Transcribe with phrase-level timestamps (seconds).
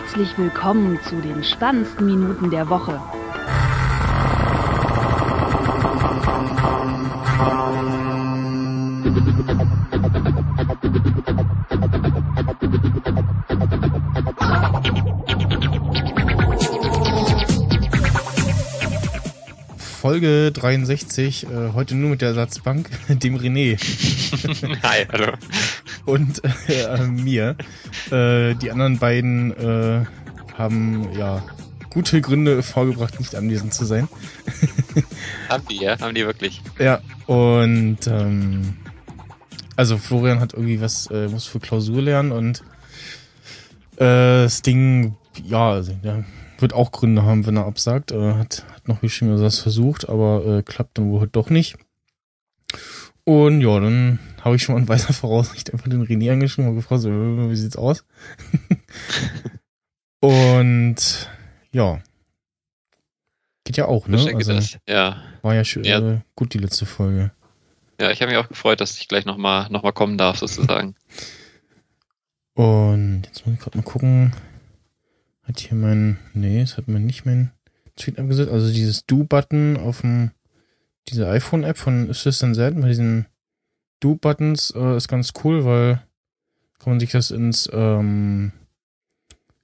[0.00, 3.00] Herzlich willkommen zu den spannendsten Minuten der Woche.
[20.00, 23.76] Folge 63, äh, heute nur mit der Ersatzbank, dem René.
[24.84, 25.32] Hi, hallo.
[26.06, 27.56] Und äh, mir.
[28.10, 30.04] Äh, die anderen beiden äh,
[30.56, 31.42] haben ja
[31.90, 34.08] gute Gründe vorgebracht, nicht anwesend zu sein.
[35.48, 35.98] haben die, ja?
[35.98, 36.62] Haben die wirklich?
[36.78, 38.76] Ja, und ähm,
[39.76, 42.62] also Florian hat irgendwie was, äh, muss für Klausur lernen und
[43.96, 46.24] äh, das Ding, ja, also, ja,
[46.58, 48.12] wird auch Gründe haben, wenn er absagt.
[48.12, 51.50] Äh, hat, hat noch geschrieben, dass er es versucht, aber äh, klappt dann wohl doch
[51.50, 51.76] nicht.
[53.24, 56.76] Und ja, dann habe ich schon mal in weiser Voraussicht einfach den René angeschrieben und
[56.76, 58.04] gefragt, so, wie sieht's aus?
[60.20, 60.96] und
[61.72, 62.00] ja.
[63.64, 64.16] Geht ja auch, ne?
[64.34, 65.22] Also, das, ja.
[65.42, 65.98] War ja, schön, ja.
[65.98, 67.30] Äh, gut die letzte Folge.
[68.00, 70.94] Ja, ich habe mich auch gefreut, dass ich gleich nochmal noch mal kommen darf, sozusagen.
[72.54, 74.32] und jetzt muss ich gerade mal gucken.
[75.42, 77.52] Hat hier mein, nee, es hat mir nicht mein
[77.96, 78.50] Tweet abgesetzt.
[78.50, 80.30] Also dieses Do-Button auf dem,
[81.08, 83.26] diese iPhone-App von Assistant Z mit diesen
[84.00, 86.02] Do-Buttons äh, ist ganz cool, weil
[86.78, 88.52] kann man sich das ins, ähm,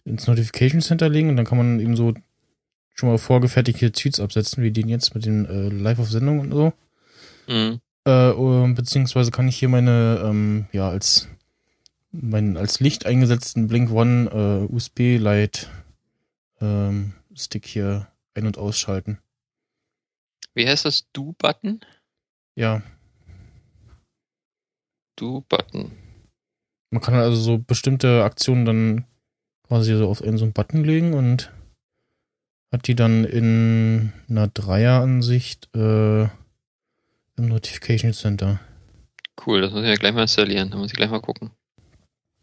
[0.04, 2.14] ins Notification Center legen und dann kann man eben so
[2.94, 6.52] schon mal vorgefertigte Tweets absetzen, wie den jetzt mit den äh, Live auf Sendung und
[6.52, 6.72] so.
[7.48, 7.80] Mhm.
[8.04, 11.28] Äh, beziehungsweise kann ich hier meine, ähm, ja, als
[12.12, 15.68] meinen als Licht eingesetzten Blink One äh, USB Light
[16.60, 19.18] ähm, Stick hier ein- und ausschalten.
[20.54, 21.80] Wie heißt das Do-Button?
[22.54, 22.82] Ja.
[25.16, 25.92] Do-Button.
[26.90, 29.04] Man kann also so bestimmte Aktionen dann
[29.66, 31.50] quasi so auf in so einen Button legen und
[32.72, 38.60] hat die dann in einer Dreieransicht äh, im Notification Center.
[39.44, 40.70] Cool, das muss ich ja gleich mal installieren.
[40.70, 41.50] Da muss ich gleich mal gucken.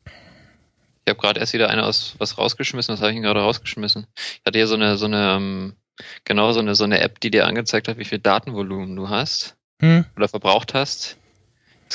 [0.06, 2.94] Ich habe gerade erst wieder eine aus was rausgeschmissen.
[2.94, 4.08] Was habe ich denn gerade rausgeschmissen?
[4.16, 5.76] Ich hatte hier so eine, so eine, ähm,
[6.26, 9.58] genau so eine, so eine App, die dir angezeigt hat, wie viel Datenvolumen du hast
[9.82, 10.06] hm.
[10.16, 11.18] oder verbraucht hast.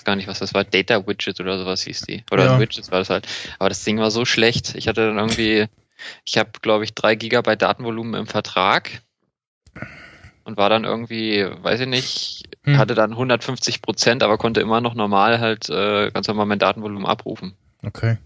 [0.04, 0.64] Gar nicht, was das war.
[0.64, 2.24] Data Widget oder sowas hieß die.
[2.30, 2.60] Oder ja.
[2.60, 3.26] Widgets war das halt.
[3.58, 4.74] Aber das Ding war so schlecht.
[4.74, 5.66] Ich hatte dann irgendwie,
[6.24, 9.02] ich habe, glaube ich, drei Gigabyte Datenvolumen im Vertrag
[10.44, 12.78] und war dann irgendwie, weiß ich nicht, hm.
[12.78, 17.04] hatte dann 150 Prozent, aber konnte immer noch normal halt äh, ganz normal mein Datenvolumen
[17.04, 17.54] abrufen.
[17.84, 18.18] Okay.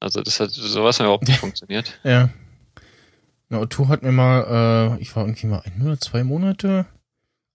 [0.00, 1.98] Also das hat sowas überhaupt nicht funktioniert.
[2.02, 2.30] Ja.
[3.48, 6.86] Na, Otto hat mir mal, äh, ich war irgendwie mal ein oder zwei Monate,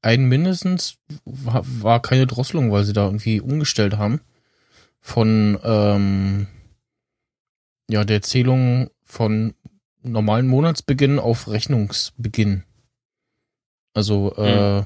[0.04, 4.22] ein mindestens, war, war keine Drosselung, weil sie da irgendwie umgestellt haben.
[5.00, 6.48] Von ähm,
[7.90, 9.54] ja, der Zählung von
[10.02, 12.64] normalen Monatsbeginn auf Rechnungsbeginn.
[13.94, 14.86] Also, äh, hm.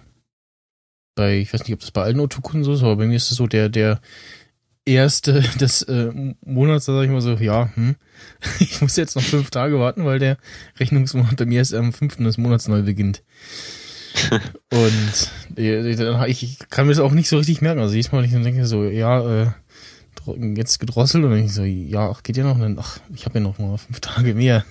[1.15, 3.31] bei, ich weiß nicht, ob das bei allen Otto-Kunden so ist, aber bei mir ist
[3.31, 4.01] es so, der, der
[4.85, 6.11] erste des äh,
[6.45, 7.95] Monats, da sage ich mal so, ja, hm,
[8.59, 10.37] ich muss jetzt noch fünf Tage warten, weil der
[10.79, 13.23] Rechnungsmonat bei mir erst am fünften des Monats neu beginnt.
[14.71, 17.79] und äh, ich kann mir das auch nicht so richtig merken.
[17.79, 19.47] Also jedes Mal, wenn ich dann denke so, ja, äh,
[20.55, 23.39] jetzt gedrosselt und ich so, ja, ach, geht ja noch, und dann, ach, ich habe
[23.39, 24.65] ja noch mal fünf Tage mehr.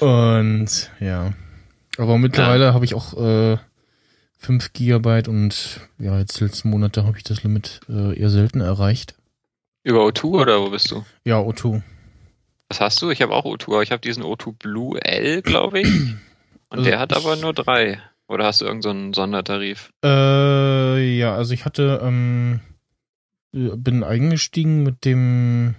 [0.00, 1.32] und ja.
[1.98, 2.74] Aber mittlerweile ja.
[2.74, 3.56] habe ich auch äh,
[4.38, 9.14] 5 Gigabyte und ja, jetzt letzten Monate habe ich das Limit äh, eher selten erreicht.
[9.82, 11.04] Über O2 oder wo bist du?
[11.24, 11.82] Ja, O2.
[12.68, 13.10] Was hast du?
[13.10, 15.88] Ich habe auch O2, aber ich habe diesen O2 Blue L, glaube ich.
[16.76, 18.00] Und also der hat aber nur drei.
[18.28, 19.90] Oder hast du irgendeinen so Sondertarif?
[20.04, 22.60] Äh, ja, also ich hatte, ähm,
[23.52, 25.74] bin eingestiegen mit dem,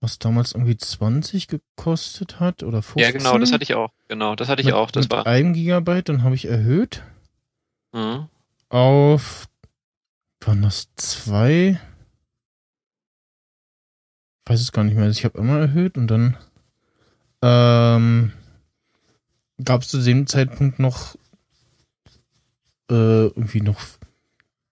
[0.00, 3.02] was damals irgendwie 20 gekostet hat oder 15.
[3.02, 3.90] Ja, genau, das hatte ich auch.
[4.08, 4.90] Genau, das hatte ich mit, auch.
[4.90, 5.26] Das mit war.
[5.26, 7.02] 1 Gigabyte, dann habe ich erhöht.
[7.92, 8.28] Mhm.
[8.70, 9.46] Auf,
[10.40, 11.78] waren das zwei?
[14.44, 15.04] Ich weiß es gar nicht mehr.
[15.04, 16.36] Also ich habe immer erhöht und dann
[17.42, 18.32] ähm,
[19.64, 21.16] gab es zu dem Zeitpunkt noch
[22.90, 23.80] äh, irgendwie noch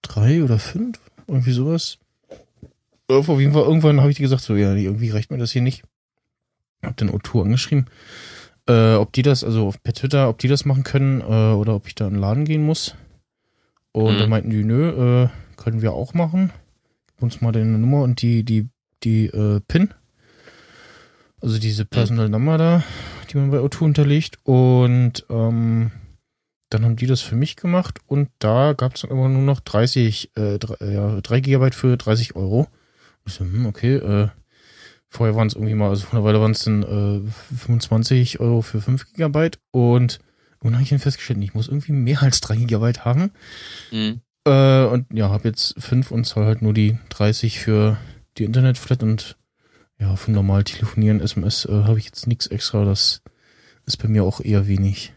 [0.03, 1.99] drei oder fünf, irgendwie sowas.
[3.09, 5.83] Auf jeden Fall, irgendwann habe ich gesagt, so, ja, irgendwie reicht mir das hier nicht.
[6.83, 7.87] Hab den O2 angeschrieben,
[8.67, 11.87] äh, ob die das, also per Twitter, ob die das machen können äh, oder ob
[11.87, 12.95] ich da in den Laden gehen muss.
[13.93, 14.19] Und mhm.
[14.19, 16.53] dann meinten die, nö, äh, können wir auch machen.
[17.09, 18.69] Gib uns mal deine Nummer und die, die,
[19.03, 19.93] die äh, PIN.
[21.41, 22.33] Also diese Personal mhm.
[22.33, 22.85] Number da,
[23.31, 24.39] die man bei O2 hinterlegt.
[24.45, 25.91] Und ähm,
[26.69, 29.61] dann haben die das für mich gemacht und da gab es dann immer nur noch
[29.61, 32.69] 30, äh, 3, ja, 3 Gigabyte für 30 Euro.
[33.27, 34.29] Ich so, hm, okay, äh,
[35.13, 38.63] Vorher waren es irgendwie mal, also von der Weile waren es dann äh, 25 Euro
[38.63, 40.21] für 5 Gigabyte und
[40.63, 43.33] und habe ich dann festgestellt, ich muss irgendwie mehr als 3 Gigabyte haben.
[43.91, 44.21] Mhm.
[44.45, 47.97] Äh, und ja, habe jetzt 5 und zahle halt nur die 30 für
[48.39, 49.37] die Internetflat und
[50.01, 52.85] ja, für normal telefonieren, SMS äh, habe ich jetzt nichts extra.
[52.85, 53.23] Das
[53.87, 55.13] ist bei mir auch eher wenig.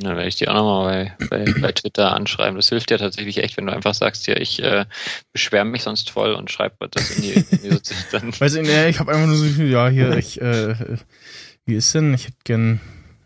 [0.00, 2.56] Na, werde ich dir auch nochmal bei, bei, bei Twitter anschreiben.
[2.56, 4.86] Das hilft dir tatsächlich echt, wenn du einfach sagst, ja, ich äh,
[5.32, 7.78] beschwere mich sonst voll und schreibe das in die, in die
[8.12, 8.40] dann.
[8.40, 10.74] Weiß ich, nee, ich habe einfach nur so viel, ja, hier, ich, äh,
[11.66, 12.14] wie ist denn?
[12.14, 12.80] Ich hätte gern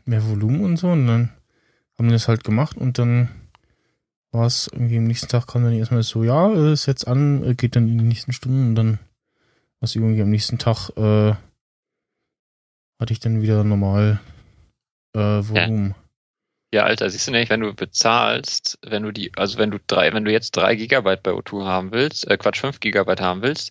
[0.04, 1.30] mehr Volumen und so und dann
[1.98, 3.28] haben die das halt gemacht und dann
[4.32, 7.42] war es irgendwie am nächsten Tag kam dann erstmal so, ja, äh, ist jetzt an,
[7.44, 8.98] äh, geht dann in die nächsten Stunden und dann
[9.86, 11.34] war es irgendwie am nächsten Tag, äh,
[13.00, 14.18] hatte ich dann wieder normal
[15.14, 15.94] äh, Volumen.
[16.74, 20.12] Ja, Alter, siehst du nicht, wenn du bezahlst, wenn du die, also wenn du drei,
[20.12, 23.70] wenn du jetzt drei Gigabyte bei O2 haben willst, äh, Quatsch, fünf Gigabyte haben willst,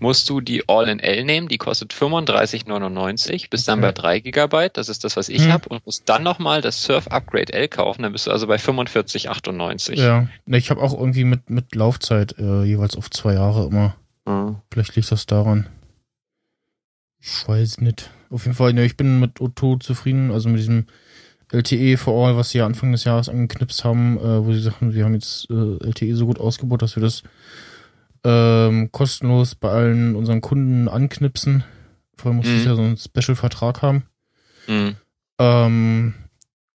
[0.00, 3.88] musst du die All-in-L nehmen, die kostet 35,99, bist dann Okay.
[3.88, 5.52] bei 3 Gigabyte, das ist das, was ich Hm.
[5.54, 8.56] hab, und musst dann nochmal das Surf Upgrade L kaufen, dann bist du also bei
[8.56, 9.94] 45,98.
[9.94, 13.96] Ja, ne, ich habe auch irgendwie mit, mit Laufzeit äh, jeweils auf zwei Jahre immer.
[14.28, 14.56] Mhm.
[14.72, 15.66] Vielleicht liegt das daran.
[17.20, 18.10] Ich weiß nicht.
[18.30, 20.86] Auf jeden Fall, ne, ich bin mit Otto zufrieden, also mit diesem
[21.50, 24.92] LTE for All, was sie ja Anfang des Jahres angeknipst haben, äh, wo sie sagten,
[24.92, 25.54] wir haben jetzt äh,
[25.84, 27.22] LTE so gut ausgebaut, dass wir das
[28.24, 31.64] ähm, kostenlos bei allen unseren Kunden anknipsen.
[32.16, 32.58] Vorher musste Mhm.
[32.58, 34.02] es ja so einen Special-Vertrag haben.
[34.66, 34.96] Mhm.
[35.38, 36.14] Ähm,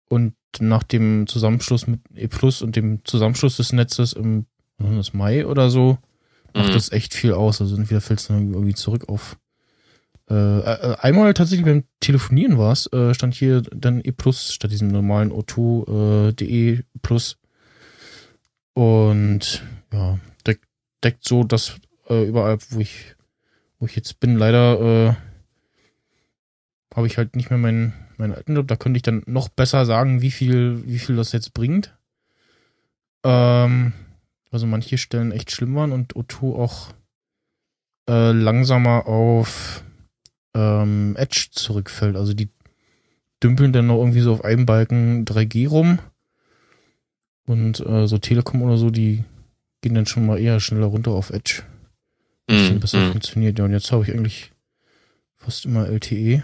[0.08, 4.47] und nach dem Zusammenschluss mit E Plus und dem Zusammenschluss des Netzes im
[5.12, 5.99] Mai oder so,
[6.55, 6.73] macht Mhm.
[6.75, 7.61] das echt viel aus.
[7.61, 9.37] Also entweder fällt es dann irgendwie zurück auf.
[10.29, 14.70] Äh, äh, einmal tatsächlich beim Telefonieren war es, äh, stand hier dann E Plus statt
[14.70, 17.37] diesem normalen O2 äh, DE Plus.
[18.75, 19.62] Und
[19.93, 20.64] ja, deckt,
[21.02, 21.76] deckt so das
[22.08, 23.17] äh, überall, wo ich,
[23.79, 24.37] wo ich jetzt bin.
[24.37, 25.14] Leider äh,
[26.94, 28.69] habe ich halt nicht mehr meinen, meinen alten Job.
[28.69, 31.97] Da könnte ich dann noch besser sagen, wie viel, wie viel das jetzt bringt.
[33.25, 33.93] Ähm,
[34.50, 36.93] also manche Stellen echt schlimm waren und O2 auch
[38.08, 39.85] äh, langsamer auf
[40.55, 42.17] ähm, Edge zurückfällt.
[42.17, 42.49] Also die
[43.43, 45.99] dümpeln dann noch irgendwie so auf einem Balken 3G rum.
[47.47, 49.25] Und äh, so Telekom oder so, die
[49.82, 51.62] gehen dann schon mal eher schneller runter auf Edge.
[52.47, 52.81] Was dann Mhm.
[52.81, 53.11] besser Mhm.
[53.12, 53.58] funktioniert.
[53.58, 54.52] Ja, und jetzt habe ich eigentlich
[55.37, 56.43] fast immer LTE.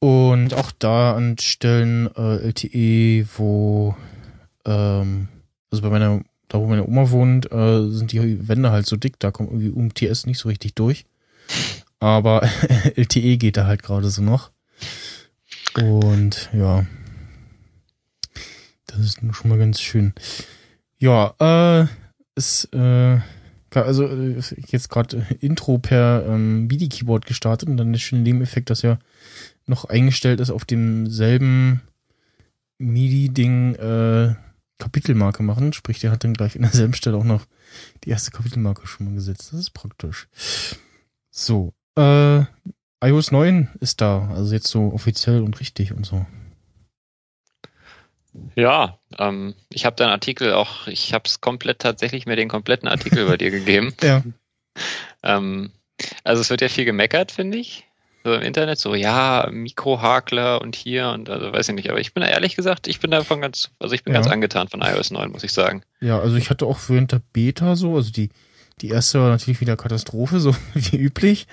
[0.00, 3.94] Und auch da an Stellen äh, LTE, wo
[4.70, 5.28] ähm,
[5.70, 9.18] also bei meiner, da wo meine Oma wohnt, äh, sind die Wände halt so dick,
[9.18, 11.04] da kommt irgendwie UMTS nicht so richtig durch.
[11.98, 12.42] Aber
[12.96, 14.50] LTE geht da halt gerade so noch.
[15.76, 16.86] Und ja.
[18.86, 20.14] Das ist nun schon mal ganz schön.
[20.98, 21.86] Ja, äh,
[22.34, 23.20] ist, äh,
[23.72, 28.82] also äh, jetzt gerade Intro per ähm, MIDI-Keyboard gestartet und dann der schöne Nebeneffekt, dass
[28.82, 28.98] ja
[29.66, 31.82] noch eingestellt ist auf demselben
[32.78, 34.34] MIDI-Ding äh,
[34.80, 35.72] Kapitelmarke machen.
[35.72, 37.46] Sprich, der hat dann gleich in derselben Stelle auch noch
[38.04, 39.52] die erste Kapitelmarke schon mal gesetzt.
[39.52, 40.28] Das ist praktisch.
[41.30, 42.42] So, äh,
[43.02, 46.26] iOS 9 ist da, also jetzt so offiziell und richtig und so.
[48.54, 52.88] Ja, ähm, ich habe deinen Artikel auch, ich habe es komplett tatsächlich mir den kompletten
[52.88, 53.94] Artikel bei dir gegeben.
[54.02, 54.22] Ja.
[55.22, 55.72] Ähm,
[56.24, 57.89] also es wird ja viel gemeckert, finde ich.
[58.22, 62.12] So im Internet, so ja, Mikrohakler und hier und also weiß ich nicht, aber ich
[62.12, 64.20] bin ehrlich gesagt, ich bin davon ganz, also ich bin Ja.
[64.20, 65.82] ganz angetan von iOS 9, muss ich sagen.
[66.00, 68.28] Ja, also ich hatte auch während der Beta so, also die,
[68.82, 71.46] die erste war natürlich wieder Katastrophe, so wie üblich.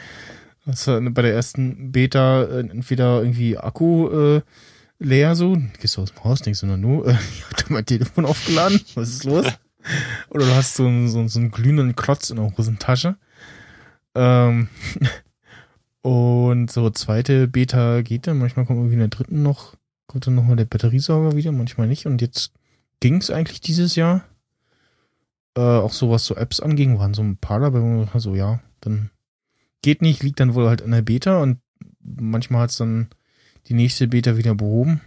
[0.65, 4.41] Also bei der ersten Beta äh, entweder irgendwie Akku äh,
[4.99, 7.85] leer so, gehst du aus dem Haus, denkst du, na nu, äh, ich hatte mein
[7.85, 9.45] Telefon aufgeladen, was ist los?
[10.29, 13.15] Oder du hast so einen, so, so einen glühenden Klotz in der Hosentasche.
[14.15, 14.67] Ähm,
[16.07, 20.35] und so zweite Beta geht dann, manchmal kommt irgendwie in der dritten noch, kommt dann
[20.35, 22.05] nochmal der Batteriesauger wieder, manchmal nicht.
[22.05, 22.53] Und jetzt
[23.01, 24.23] ging es eigentlich dieses Jahr.
[25.57, 28.35] Äh, auch so was so Apps anging, waren so ein paar dabei, wo man so,
[28.35, 29.09] ja, dann
[29.81, 31.59] geht nicht, liegt dann wohl halt an der Beta und
[31.99, 33.09] manchmal hat es dann
[33.67, 35.01] die nächste Beta wieder behoben.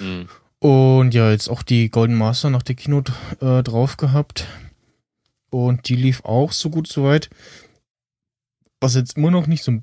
[0.00, 0.28] Hm.
[0.58, 4.48] Und ja, jetzt auch die Golden Master nach der Keynote äh, drauf gehabt.
[5.48, 7.30] Und die lief auch so gut soweit.
[8.80, 9.78] Was jetzt immer noch nicht so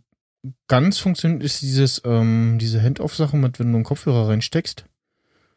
[0.67, 4.85] ganz funktioniert, ist dieses, ähm, diese Hand-Off-Sache mit, wenn du einen Kopfhörer reinsteckst,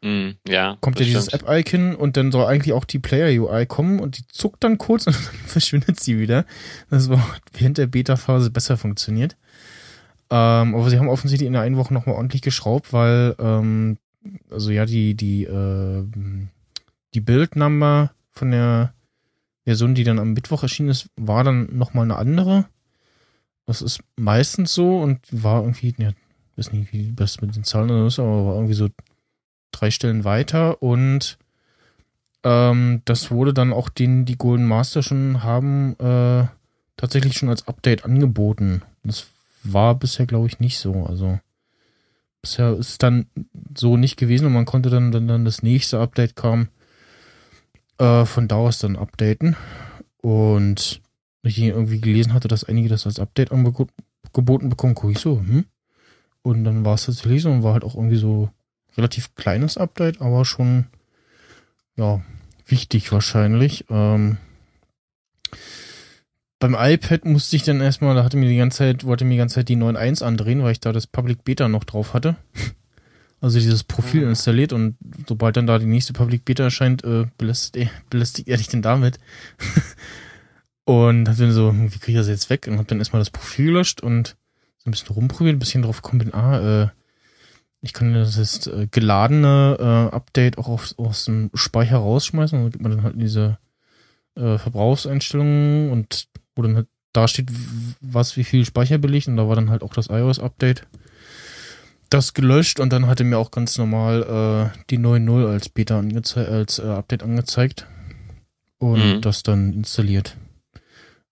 [0.03, 1.29] Hm, ja, kommt ja dieses.
[1.29, 5.15] App-Icon und dann soll eigentlich auch die Player-UI kommen und die zuckt dann kurz und
[5.25, 6.45] dann verschwindet sie wieder.
[6.89, 9.35] Das war während der Beta-Phase besser funktioniert.
[10.29, 13.97] Ähm, aber sie haben offensichtlich in der einen Woche nochmal ordentlich geschraubt, weil, ähm,
[14.51, 16.03] also ja, die, die, äh,
[17.13, 18.93] die Build-Number von der
[19.63, 22.65] Version, die dann am Mittwoch erschienen ist, war dann nochmal eine andere.
[23.67, 26.11] Das ist meistens so und war irgendwie, ja,
[26.55, 28.89] weiß nicht, wie das mit den Zahlen ist, aber war irgendwie so
[29.71, 31.37] drei Stellen weiter und
[32.43, 36.47] ähm, das wurde dann auch denen, die Golden Master schon haben, äh,
[36.95, 38.81] tatsächlich schon als Update angeboten.
[39.03, 39.27] Das
[39.63, 41.05] war bisher, glaube ich, nicht so.
[41.05, 41.39] Also
[42.41, 43.27] bisher ist es dann
[43.77, 46.69] so nicht gewesen und man konnte dann, dann, dann das nächste Update kam,
[47.97, 49.55] äh, von da aus dann updaten.
[50.21, 51.01] Und
[51.47, 55.65] ich irgendwie gelesen hatte, dass einige das als Update angeboten bekommen, guck ich so, hm?
[56.41, 58.49] Und dann war es tatsächlich so und war halt auch irgendwie so
[58.97, 60.87] relativ kleines Update, aber schon,
[61.95, 62.21] ja,
[62.65, 63.85] wichtig wahrscheinlich.
[63.89, 64.37] Ähm,
[66.59, 69.37] beim iPad musste ich dann erstmal, da hatte mir die ganze Zeit, wollte mir die
[69.37, 72.35] ganze Zeit die 9.1 andrehen, weil ich da das Public Beta noch drauf hatte.
[73.39, 74.29] Also dieses Profil mhm.
[74.29, 78.67] installiert und sobald dann da die nächste Public Beta erscheint, äh, belästigt, belästigt er dich
[78.67, 79.19] denn damit.
[80.87, 82.65] und hab dann so, wie kriege ich das jetzt weg?
[82.65, 84.37] Und hab dann erstmal das Profil gelöscht und
[84.77, 86.87] so ein bisschen rumprobiert, ein bisschen drauf gekommen bin, ah, äh,
[87.81, 92.57] ich kann das äh, geladene äh, Update auch auf, aus dem Speicher rausschmeißen.
[92.57, 93.57] Und dann gibt man dann halt diese
[94.35, 97.51] äh, Verbrauchseinstellungen und wo dann halt da steht,
[97.99, 99.27] was wie viel Speicher belegt.
[99.27, 100.87] Und da war dann halt auch das iOS-Update.
[102.09, 106.49] Das gelöscht und dann hatte mir auch ganz normal äh, die 9.0 als Beta angezeigt,
[106.49, 107.87] als äh, Update angezeigt.
[108.77, 109.21] Und mhm.
[109.21, 110.37] das dann installiert.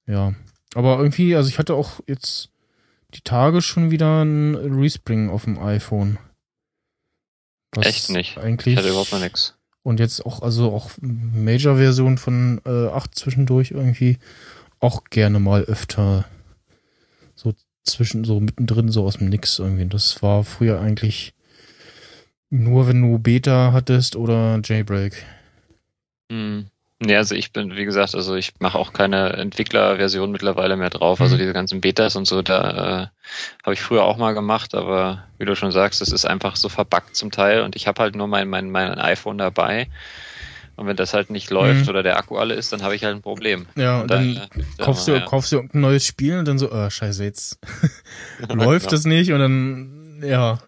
[0.07, 0.33] Ja.
[0.73, 2.49] Aber irgendwie, also ich hatte auch jetzt
[3.13, 6.17] die Tage schon wieder ein Respring auf dem iPhone.
[7.73, 8.37] Was Echt nicht.
[8.37, 8.73] Eigentlich.
[8.73, 9.55] Ich hatte überhaupt noch nichts.
[9.83, 14.17] Und jetzt auch, also auch Major-Version von äh, 8 zwischendurch irgendwie
[14.79, 16.25] auch gerne mal öfter
[17.35, 19.85] so zwischen, so mittendrin, so aus dem Nix irgendwie.
[19.85, 21.33] Das war früher eigentlich
[22.49, 25.23] nur, wenn du Beta hattest oder Jailbreak.
[26.31, 26.67] Hm.
[26.99, 31.19] Nee, also ich bin, wie gesagt, also ich mache auch keine Entwicklerversion mittlerweile mehr drauf.
[31.19, 31.39] Also mhm.
[31.39, 33.07] diese ganzen Betas und so, da äh,
[33.63, 36.69] habe ich früher auch mal gemacht, aber wie du schon sagst, es ist einfach so
[36.69, 39.89] verbuggt zum Teil und ich habe halt nur mein, mein, mein iPhone dabei.
[40.77, 41.89] Und wenn das halt nicht läuft mhm.
[41.89, 43.65] oder der Akku alle ist, dann habe ich halt ein Problem.
[43.75, 45.19] Ja, und dann, dann äh, kaufst, du, ja.
[45.21, 47.59] kaufst du ein neues Spiel und dann so, oh, scheiße, jetzt
[48.53, 50.59] läuft das nicht und dann, ja,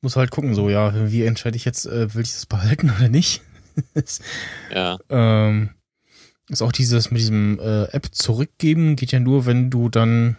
[0.00, 3.08] muss halt gucken, so, ja, wie entscheide ich jetzt, äh, will ich das behalten oder
[3.08, 3.42] nicht?
[4.74, 4.98] Ja.
[5.08, 5.70] Ähm,
[6.48, 10.36] ist auch dieses mit diesem äh, App zurückgeben, geht ja nur, wenn du dann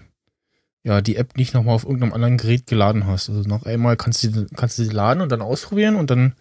[0.84, 3.30] ja die App nicht nochmal auf irgendeinem anderen Gerät geladen hast.
[3.30, 6.36] Also noch einmal kannst du, kannst du sie laden und dann ausprobieren und dann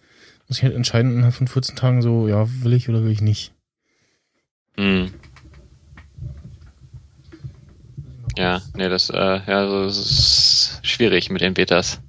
[0.47, 3.21] muss ich halt entscheiden innerhalb von 14 Tagen so, ja, will ich oder will ich
[3.21, 3.53] nicht.
[4.75, 5.11] Hm.
[8.37, 12.01] Ja, nee, das, äh, ja, das ist schwierig mit den Betas.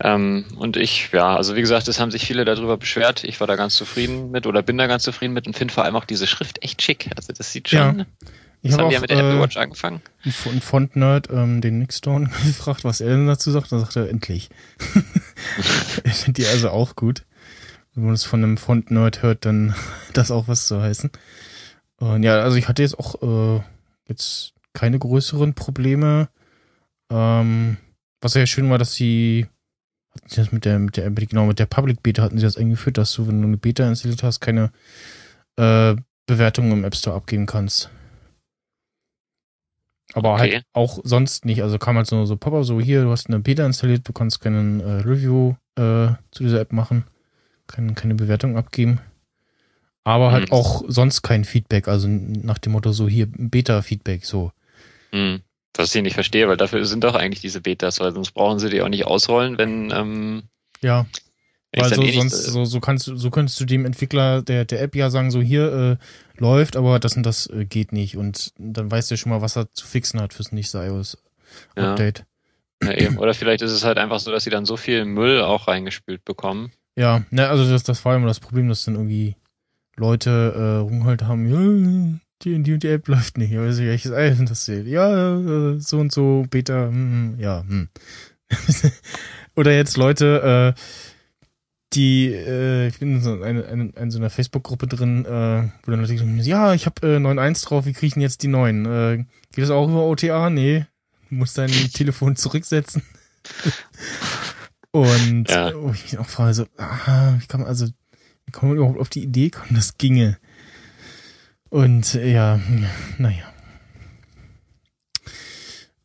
[0.00, 3.24] Ähm, und ich, ja, also wie gesagt, es haben sich viele darüber beschwert.
[3.24, 5.84] Ich war da ganz zufrieden mit oder bin da ganz zufrieden mit und finde vor
[5.84, 7.10] allem auch diese Schrift echt schick.
[7.16, 7.98] Also das sieht schon.
[7.98, 8.06] Ja.
[8.62, 10.00] Ich habe haben auch, ja mit der Apple äh, Watch angefangen.
[10.24, 13.72] Ein Font-Nerd, ähm, den Nick Stone, gefragt, was er denn dazu sagt.
[13.72, 14.50] Dann sagt er, endlich.
[16.04, 17.24] ich finde die also auch gut.
[17.94, 19.74] Wenn man es von einem Font-Nerd hört, dann
[20.12, 21.10] das auch was zu heißen.
[21.98, 23.62] Und ja, also ich hatte jetzt auch äh,
[24.08, 26.28] jetzt keine größeren Probleme.
[27.10, 27.76] Ähm,
[28.20, 29.46] was ja schön war, dass sie
[30.34, 33.12] das mit der, mit der, genau, mit der Public Beta hatten sie das eingeführt, dass
[33.12, 34.70] du, wenn du eine Beta installiert hast, keine
[35.56, 35.96] äh,
[36.26, 37.90] Bewertungen im App Store abgeben kannst.
[40.14, 40.40] Aber okay.
[40.40, 41.62] halt auch sonst nicht.
[41.62, 44.40] Also kam halt so, so Pop-up, so hier, du hast eine Beta installiert, du kannst
[44.40, 47.04] keinen äh, Review äh, zu dieser App machen,
[47.66, 49.00] keine, keine Bewertung abgeben.
[50.04, 50.54] Aber halt mhm.
[50.54, 54.52] auch sonst kein Feedback, also nach dem Motto so hier Beta-Feedback, so.
[55.12, 55.42] Mhm.
[55.78, 58.68] Was ich nicht verstehe, weil dafür sind doch eigentlich diese Betas, weil sonst brauchen sie
[58.68, 60.42] die auch nicht ausrollen, wenn ähm,
[60.80, 61.06] ja.
[61.76, 64.80] Weil so, eh sonst, so, so kannst du, so könntest du dem Entwickler der, der
[64.82, 68.16] App ja sagen, so hier äh, läuft, aber das und das äh, geht nicht.
[68.16, 72.24] Und dann weißt du schon mal, was er zu fixen hat fürs nächste iOS-Update.
[72.82, 72.90] Ja.
[72.90, 73.18] ja, eben.
[73.18, 76.24] Oder vielleicht ist es halt einfach so, dass sie dann so viel Müll auch reingespült
[76.24, 76.72] bekommen.
[76.96, 79.36] Ja, ne, also das, das war immer das Problem, dass dann irgendwie
[79.96, 83.52] Leute äh, rumgeholt haben, die, die, die App läuft nicht.
[83.52, 84.86] Ich weiß nicht, welches iPhone das ist.
[84.86, 87.88] Ja, äh, so und so, Beta, hm, hm ja, hm.
[89.56, 90.80] Oder jetzt Leute, äh,
[91.94, 95.90] die, äh, ich bin in so, eine, eine, in so einer Facebook-Gruppe drin, äh, wo
[95.90, 98.48] dann Leute sagen, ja, ich habe äh, 9.1 drauf, wie kriege ich denn jetzt die
[98.48, 98.84] 9?
[98.84, 99.16] Äh,
[99.52, 100.50] geht das auch über OTA?
[100.50, 100.86] Nee,
[101.28, 103.02] du musst dein Telefon zurücksetzen.
[104.90, 105.74] Und ja.
[105.74, 107.86] oh, ich mich auch frage, so, ah, wie kann man also,
[108.46, 110.38] wie kann man überhaupt auf die Idee kommen, das ginge?
[111.70, 112.58] Und ja,
[113.18, 113.44] naja.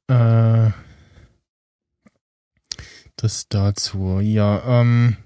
[0.07, 0.71] Äh,
[3.15, 4.19] das dazu.
[4.21, 5.17] Ja, ähm.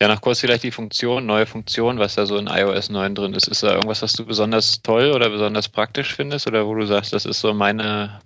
[0.00, 3.34] Ja, noch kurz vielleicht die Funktion, neue Funktion, was da so in iOS 9 drin
[3.34, 3.46] ist.
[3.46, 7.12] Ist da irgendwas, was du besonders toll oder besonders praktisch findest oder wo du sagst,
[7.12, 8.20] das ist so meine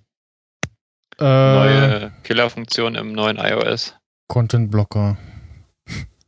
[1.18, 3.94] Äh, neue Killerfunktion im neuen iOS?
[4.28, 5.18] Content Blocker.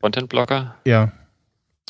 [0.02, 0.76] Content Blocker?
[0.84, 1.12] Ja.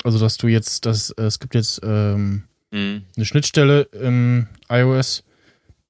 [0.05, 3.03] Also, dass du jetzt, das, äh, es gibt jetzt ähm, Hm.
[3.17, 5.25] eine Schnittstelle im iOS,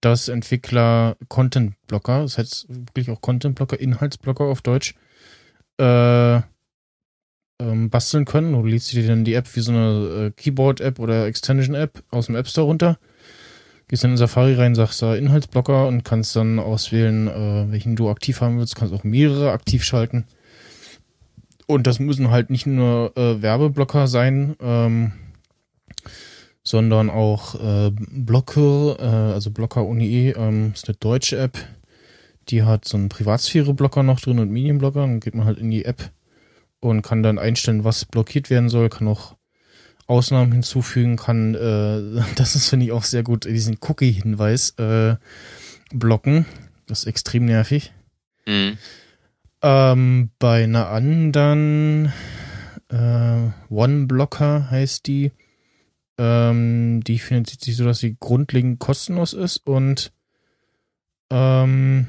[0.00, 4.94] dass Entwickler Content Blocker, das heißt wirklich auch Content Blocker, Inhaltsblocker auf Deutsch,
[5.80, 6.36] äh,
[7.60, 8.52] ähm, basteln können.
[8.52, 12.36] Du lädst dir dann die App wie so eine äh, Keyboard-App oder Extension-App aus dem
[12.36, 12.98] App Store runter.
[13.88, 18.10] Gehst dann in Safari rein, sagst da Inhaltsblocker und kannst dann auswählen, äh, welchen du
[18.10, 18.76] aktiv haben willst.
[18.76, 20.26] Kannst auch mehrere aktiv schalten.
[21.68, 25.12] Und das müssen halt nicht nur äh, Werbeblocker sein, ähm,
[26.64, 31.58] sondern auch äh, Blocker, äh, also Blocker Uni, ähm, ist eine deutsche App.
[32.48, 35.00] Die hat so einen Privatsphäre-Blocker noch drin und Medienblocker.
[35.00, 36.10] Dann geht man halt in die App
[36.80, 39.36] und kann dann einstellen, was blockiert werden soll, kann auch
[40.06, 45.16] Ausnahmen hinzufügen, kann, äh, das ist, finde ich, auch sehr gut, diesen Cookie-Hinweis äh,
[45.92, 46.46] blocken.
[46.86, 47.92] Das ist extrem nervig.
[48.46, 48.78] Hm.
[49.60, 52.12] Ähm, bei einer anderen
[52.90, 55.32] äh, One-Blocker heißt die,
[56.16, 60.12] ähm, die finanziert sich so, dass sie grundlegend kostenlos ist und
[61.30, 62.06] ähm,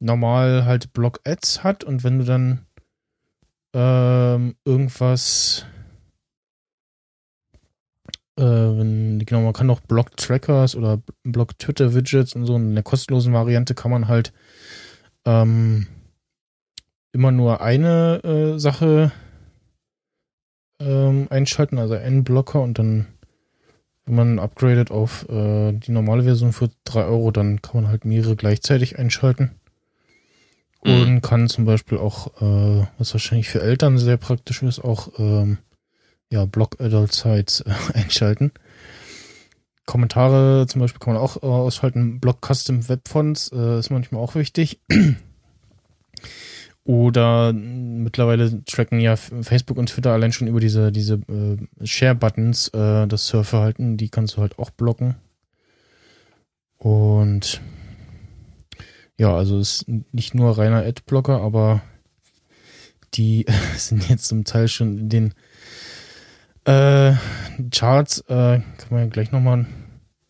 [0.00, 2.66] normal halt Block-Ads hat und wenn du dann
[3.74, 5.64] ähm, irgendwas
[8.36, 8.42] äh,
[9.24, 14.08] genau, man kann auch Block-Trackers oder Block-Twitter-Widgets und so in der kostenlosen Variante kann man
[14.08, 14.32] halt
[15.24, 15.86] ähm,
[17.12, 19.12] immer nur eine äh, Sache
[20.80, 23.06] ähm, einschalten, also einen Blocker und dann,
[24.06, 28.04] wenn man upgradet auf äh, die normale Version für 3 Euro, dann kann man halt
[28.04, 29.52] mehrere gleichzeitig einschalten.
[30.82, 31.02] Mhm.
[31.02, 35.58] Und kann zum Beispiel auch, äh, was wahrscheinlich für Eltern sehr praktisch ist, auch ähm,
[36.30, 38.52] ja, Block Adult Sites äh, einschalten.
[39.84, 42.20] Kommentare zum Beispiel kann man auch äh, ausschalten.
[42.20, 44.80] Block Custom Web Fonts äh, ist manchmal auch wichtig.
[46.84, 53.06] Oder mittlerweile tracken ja Facebook und Twitter allein schon über diese, diese äh, Share-Buttons äh,
[53.06, 53.96] das Surfverhalten.
[53.96, 55.16] Die kannst du halt auch blocken.
[56.78, 57.60] Und
[59.18, 61.82] ja, also es ist nicht nur reiner Ad-Blocker, aber
[63.14, 63.44] die
[63.76, 65.34] sind jetzt zum Teil schon in den
[66.64, 67.12] äh,
[67.70, 68.24] Charts.
[68.26, 69.66] Kann man ja gleich nochmal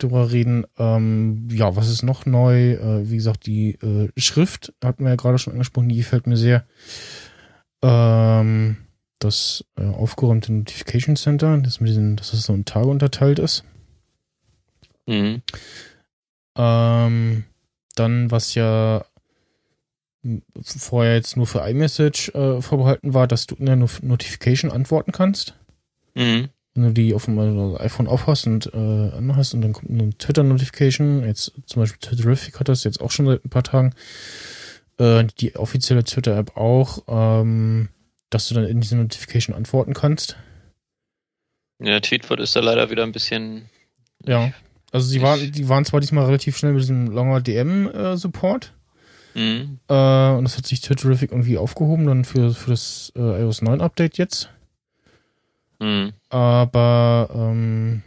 [0.03, 0.67] drüber reden.
[0.79, 2.73] Ähm, ja, was ist noch neu?
[2.73, 6.37] Äh, wie gesagt, die äh, Schrift hatten wir ja gerade schon angesprochen, die gefällt mir
[6.37, 6.65] sehr.
[7.83, 8.77] Ähm,
[9.19, 13.65] das äh, aufgeräumte Notification Center, das mit diesen, dass das so in Tage unterteilt ist.
[15.07, 15.43] Mhm.
[16.57, 17.45] Ähm,
[17.95, 19.05] dann, was ja
[20.55, 25.13] vorher jetzt nur für iMessage äh, vorbehalten war, dass du in der no Notification antworten
[25.13, 25.55] kannst.
[26.15, 26.49] Mhm.
[26.75, 27.39] Wenn du die auf dem
[27.79, 32.69] iPhone aufhast und äh, anhast und dann kommt eine Twitter-Notification, jetzt zum Beispiel Twitterific hat
[32.69, 33.93] das jetzt auch schon seit ein paar Tagen,
[34.99, 37.89] äh, die offizielle Twitter-App auch, ähm,
[38.31, 40.37] dass du dann in diese Notification antworten kannst.
[41.81, 43.69] Ja, Tweetbot ist da leider wieder ein bisschen.
[44.25, 44.53] Ja.
[44.93, 48.73] Also sie waren, die waren zwar diesmal relativ schnell mit diesem Longer DM-Support,
[49.35, 49.79] Mhm.
[49.89, 53.81] Äh, und das hat sich Twitterific irgendwie aufgehoben dann für, für das äh, iOS 9
[53.81, 54.51] Update jetzt.
[55.81, 56.13] Mhm.
[56.29, 58.03] Aber ähm,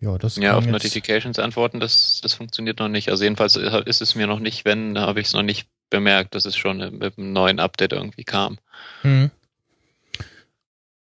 [0.00, 3.10] ja, das Ja, auf jetzt, Notifications antworten, das, das funktioniert noch nicht.
[3.10, 6.34] Also jedenfalls ist es mir noch nicht, wenn, da habe ich es noch nicht bemerkt,
[6.34, 8.58] dass es schon mit einem neuen Update irgendwie kam.
[9.02, 9.30] Hm.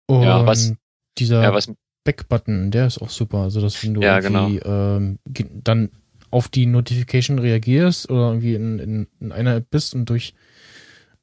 [0.08, 0.74] Und Ja, was-
[1.18, 1.72] dieser Ja, was
[2.04, 3.40] Back-Button, der ist auch super.
[3.40, 5.20] Also, dass wenn du Ja, irgendwie ähm,
[5.64, 5.92] dann
[6.32, 10.34] auf die Notification reagierst oder irgendwie in, in, in einer App bist und durch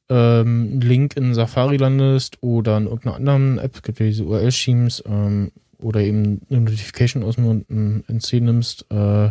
[0.09, 5.03] ähm, Link in Safari landest oder in irgendeiner anderen App, es gibt ja diese URL-Schemes,
[5.07, 9.29] ähm, oder eben eine Notification aus dem NC nimmst, äh,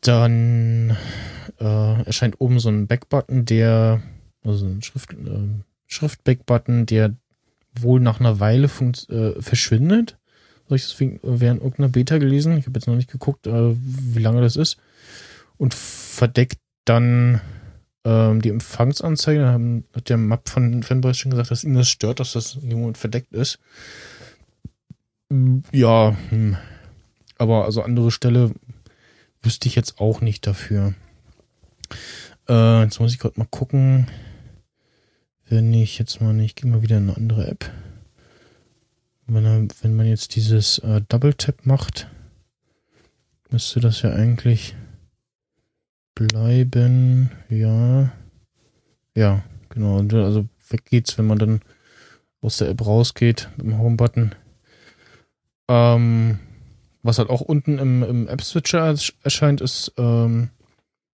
[0.00, 0.96] dann
[1.60, 4.02] äh, erscheint oben so ein Back-Button, der,
[4.44, 7.14] also ein Schrift, äh, Schrift-Back-Button, der
[7.78, 8.68] wohl nach einer Weile
[9.08, 10.18] äh, verschwindet.
[10.66, 12.58] Habe ich das während irgendeiner Beta gelesen.
[12.58, 14.78] Ich habe jetzt noch nicht geguckt, äh, wie lange das ist.
[15.56, 17.40] Und verdeckt dann
[18.08, 19.46] ähm, die Empfangsanzeige.
[19.46, 22.70] Haben, hat der Map von Fanboys schon gesagt, dass ihn das stört, dass das in
[22.70, 23.58] Moment verdeckt ist.
[25.28, 26.56] Mm, Ja, hm.
[27.36, 28.52] aber also andere Stelle
[29.42, 30.94] wüsste ich jetzt auch nicht dafür.
[32.48, 34.06] Äh, jetzt muss ich gerade mal gucken.
[35.50, 37.70] Wenn ich jetzt mal nicht, gehe mal wieder in eine andere App.
[39.26, 42.08] Wenn, wenn man jetzt dieses äh, Double Tap macht,
[43.50, 44.74] müsste das ja eigentlich
[46.18, 47.30] bleiben.
[47.48, 48.12] Ja.
[49.14, 49.42] Ja,
[49.78, 51.60] Genau, also weg geht's, wenn man dann
[52.40, 54.34] aus der App rausgeht mit dem Home-Button.
[55.68, 56.38] Ähm,
[57.02, 60.50] was halt auch unten im, im App-Switcher erscheint, ist ähm,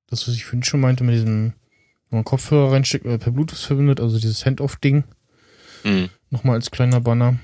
[0.08, 1.54] das, was ich vorhin schon meinte, mit diesem,
[2.10, 5.04] wenn man Kopfhörer reinsteckt oder per Bluetooth verbindet, also dieses Hand-Off-Ding.
[5.84, 6.10] Mhm.
[6.30, 7.38] Nochmal als kleiner Banner.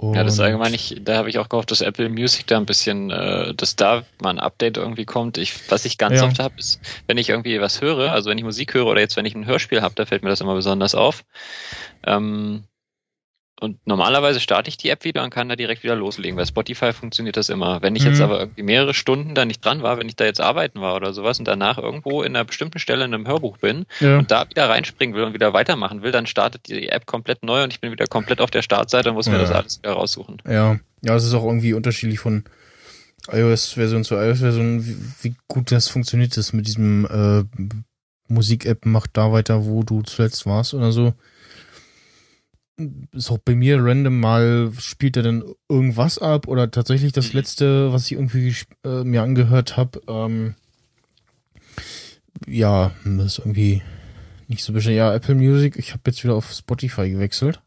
[0.00, 2.56] Und ja, das ist allgemein nicht, da habe ich auch gehofft, dass Apple Music da
[2.56, 5.36] ein bisschen, äh, dass da mal ein Update irgendwie kommt.
[5.36, 6.26] Ich, was ich ganz ja.
[6.26, 9.18] oft habe, ist, wenn ich irgendwie was höre, also wenn ich Musik höre oder jetzt
[9.18, 11.22] wenn ich ein Hörspiel habe, da fällt mir das immer besonders auf.
[12.06, 12.64] Ähm,
[13.60, 16.36] und normalerweise starte ich die App wieder und kann da direkt wieder loslegen.
[16.36, 17.82] Bei Spotify funktioniert das immer.
[17.82, 18.10] Wenn ich mhm.
[18.10, 20.96] jetzt aber irgendwie mehrere Stunden da nicht dran war, wenn ich da jetzt arbeiten war
[20.96, 24.18] oder sowas und danach irgendwo in einer bestimmten Stelle in einem Hörbuch bin ja.
[24.18, 27.62] und da wieder reinspringen will und wieder weitermachen will, dann startet die App komplett neu
[27.62, 29.32] und ich bin wieder komplett auf der Startseite und muss ja.
[29.32, 30.38] mir das alles wieder raussuchen.
[30.48, 32.44] Ja, ja, es ist auch irgendwie unterschiedlich von
[33.30, 37.44] iOS-Version zu iOS-Version, wie, wie, gut das funktioniert ist mit diesem äh,
[38.28, 41.12] Musik-App macht da weiter, wo du zuletzt warst oder so
[43.12, 47.38] ist auch bei mir random mal spielt er dann irgendwas ab oder tatsächlich das mhm.
[47.38, 50.54] letzte, was ich irgendwie äh, mir angehört habe, ähm,
[52.46, 53.82] ja, das ist irgendwie
[54.48, 54.96] nicht so bestimmt.
[54.96, 57.60] Ja, Apple Music, ich habe jetzt wieder auf Spotify gewechselt.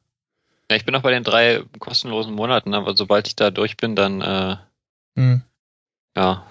[0.69, 3.95] Ja, ich bin noch bei den drei kostenlosen Monaten, aber sobald ich da durch bin,
[3.95, 4.56] dann äh,
[5.15, 5.43] mhm.
[6.15, 6.45] ja,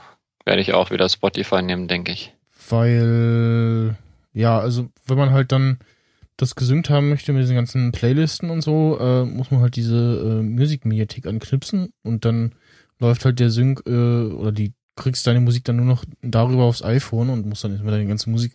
[0.44, 2.32] werde ich auch wieder Spotify nehmen, denke ich.
[2.68, 3.96] Weil,
[4.32, 5.78] ja, also wenn man halt dann
[6.36, 10.40] das gesynkt haben möchte mit diesen ganzen Playlisten und so, äh, muss man halt diese
[10.40, 12.52] äh, Musikmediathek anknipsen und dann
[12.98, 16.82] läuft halt der Sync äh, oder die kriegst deine Musik dann nur noch darüber aufs
[16.82, 18.52] iPhone und musst dann erstmal deine ganze Musik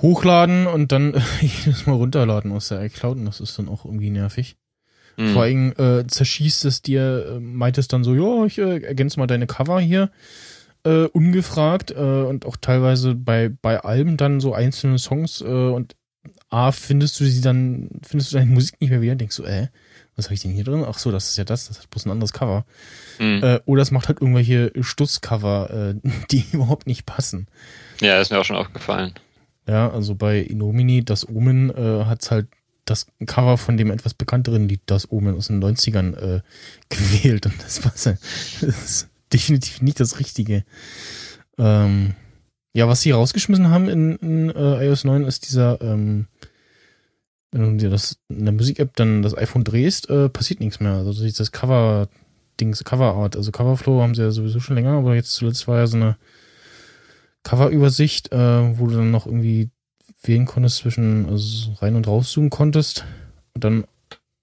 [0.00, 4.10] hochladen und dann jedes Mal runterladen aus der iCloud und das ist dann auch irgendwie
[4.10, 4.56] nervig.
[5.16, 5.28] Mhm.
[5.28, 9.18] Vor allem äh, zerschießt es dir, äh, meint es dann so, ja, ich äh, ergänze
[9.18, 10.10] mal deine Cover hier
[10.84, 15.96] äh, ungefragt äh, und auch teilweise bei, bei Alben dann so einzelne Songs äh, und
[16.52, 19.68] A, findest du sie dann, findest du deine Musik nicht mehr wieder, denkst du, äh,
[20.16, 20.84] was habe ich denn hier drin?
[20.86, 22.66] Ach so, das ist ja das, das hat bloß ein anderes Cover.
[23.18, 23.40] Mhm.
[23.42, 27.46] Äh, oder es macht halt irgendwelche Stutzcover, äh, die überhaupt nicht passen.
[28.00, 29.14] Ja, ist mir auch schon aufgefallen.
[29.66, 32.48] Ja, also bei Inomini, das Omen, äh, hat's halt
[32.84, 36.40] das Cover von dem etwas bekannteren Lied, das Omen aus den 90ern, äh,
[36.90, 37.46] gewählt.
[37.46, 40.64] Und das, war, das ist definitiv nicht das Richtige.
[41.58, 42.14] Ähm,
[42.74, 46.26] ja, was sie rausgeschmissen haben in, in äh, iOS 9 ist dieser, ähm,
[47.52, 50.94] wenn du dir das in der Musik-App dann das iPhone drehst, äh, passiert nichts mehr.
[50.94, 55.68] Also dieses Cover-Dings, Cover-Art, also Coverflow haben sie ja sowieso schon länger, aber jetzt zuletzt
[55.68, 56.16] war ja so eine
[57.42, 59.70] Cover-Übersicht, äh, wo du dann noch irgendwie
[60.22, 63.04] wählen konntest zwischen, also rein und rauszoomen konntest
[63.54, 63.84] und dann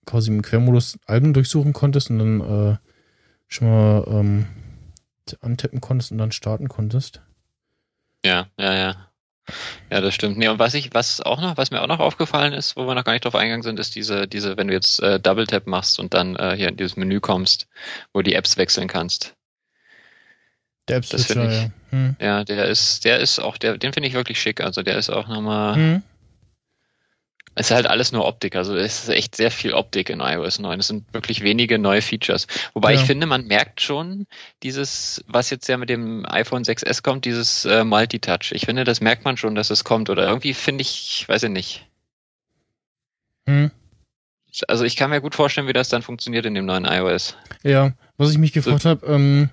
[0.06, 2.78] quasi im Quermodus Alben durchsuchen konntest und dann äh,
[3.48, 4.46] schon mal ähm,
[5.42, 7.22] antippen konntest und dann starten konntest.
[8.26, 9.09] Ja, ja, ja.
[9.90, 10.38] Ja, das stimmt.
[10.38, 12.96] Nee, und was ich, was auch noch, was mir auch noch aufgefallen ist, wo wir
[12.96, 15.68] noch gar nicht drauf eingegangen sind, ist diese, diese, wenn du jetzt äh, Double Tap
[15.68, 17.68] machst und dann äh, hier in dieses Menü kommst,
[18.14, 19.36] wo die Apps wechseln kannst.
[20.88, 21.70] Der Apps das ich, ja.
[21.92, 22.16] Hm.
[22.20, 24.62] ja, der ist, der ist auch, der, den finde ich wirklich schick.
[24.62, 26.04] Also der ist auch nochmal, hm.
[27.60, 30.60] Es ist halt alles nur Optik, also es ist echt sehr viel Optik in iOS
[30.60, 30.80] 9.
[30.80, 32.48] Es sind wirklich wenige neue Features.
[32.74, 33.02] Wobei ja.
[33.02, 34.28] ich finde, man merkt schon
[34.64, 38.54] dieses, was jetzt ja mit dem iPhone 6S kommt, dieses äh, Multitouch.
[38.54, 40.10] Ich finde, das merkt man schon, dass es kommt.
[40.10, 41.86] Oder irgendwie finde ich, weiß ich nicht.
[43.46, 43.72] Hm.
[44.70, 47.36] Also ich kann mir gut vorstellen, wie das dann funktioniert in dem neuen iOS.
[47.64, 48.90] Ja, was ich mich gefragt so.
[48.90, 49.50] habe, ähm,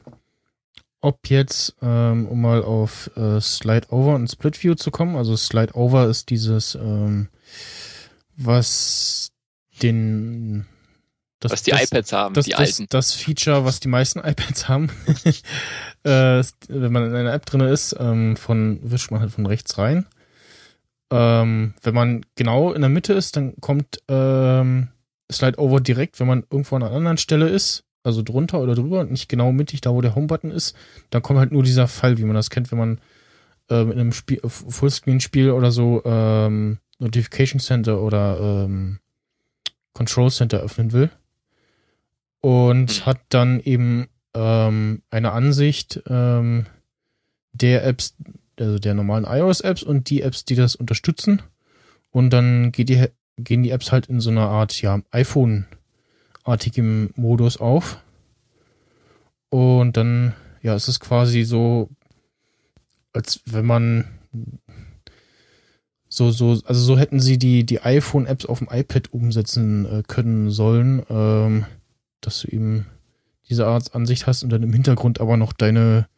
[1.01, 5.35] ob jetzt, ähm, um mal auf äh, Slide Over und Split View zu kommen, also
[5.37, 7.31] Slide Over ist dieses ähm,
[8.37, 9.33] was
[9.83, 10.67] den
[11.41, 12.87] das, was die das, iPads haben, das, die das, alten.
[12.91, 14.91] Das Feature, was die meisten iPads haben,
[16.05, 19.79] äh, wenn man in einer App drin ist, ähm, von wischt man halt von rechts
[19.79, 20.07] rein.
[21.11, 24.89] Ähm, wenn man genau in der Mitte ist, dann kommt ähm,
[25.31, 29.01] Slide Over direkt, wenn man irgendwo an einer anderen Stelle ist, also drunter oder drüber
[29.01, 30.77] und nicht genau mittig, da wo der Home-Button ist,
[31.11, 33.01] dann kommt halt nur dieser Fall, wie man das kennt, wenn man
[33.69, 39.01] ähm, in einem Spiel, Fullscreen-Spiel oder so ähm, Notification Center oder ähm,
[39.93, 41.11] Control Center öffnen will.
[42.41, 43.07] Und mhm.
[43.07, 46.67] hat dann eben ähm, eine Ansicht ähm,
[47.53, 48.15] der Apps,
[48.59, 51.43] also der normalen iOS-Apps und die Apps, die das unterstützen.
[52.11, 53.07] Und dann geht die,
[53.39, 57.99] gehen die Apps halt in so einer Art, ja, iPhone-artigem Modus auf.
[59.49, 61.89] Und dann, ja, es ist quasi so,
[63.13, 64.05] als wenn man
[66.17, 70.51] so, so, also so hätten sie die, die iPhone-Apps auf dem iPad umsetzen äh, können
[70.51, 71.67] sollen, ähm,
[72.23, 72.87] dass du eben
[73.51, 76.09] diese Art Ansicht hast und dann im Hintergrund aber noch deine,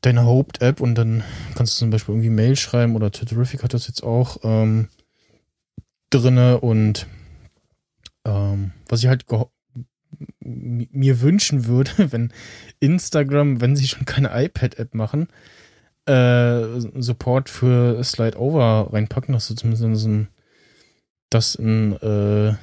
[0.00, 1.24] deine Hoped-App und dann
[1.56, 4.86] kannst du zum Beispiel irgendwie Mail schreiben oder Twitterific hat das jetzt auch ähm,
[6.10, 7.08] drinne und
[8.24, 9.26] ähm, was ich halt
[10.38, 12.32] mir wünschen würde, wenn
[12.78, 15.26] Instagram, wenn sie schon keine iPad-App machen,
[16.06, 20.28] äh, Support für Slide Over reinpacken, dass du zumindest ein,
[21.30, 22.54] das in, äh,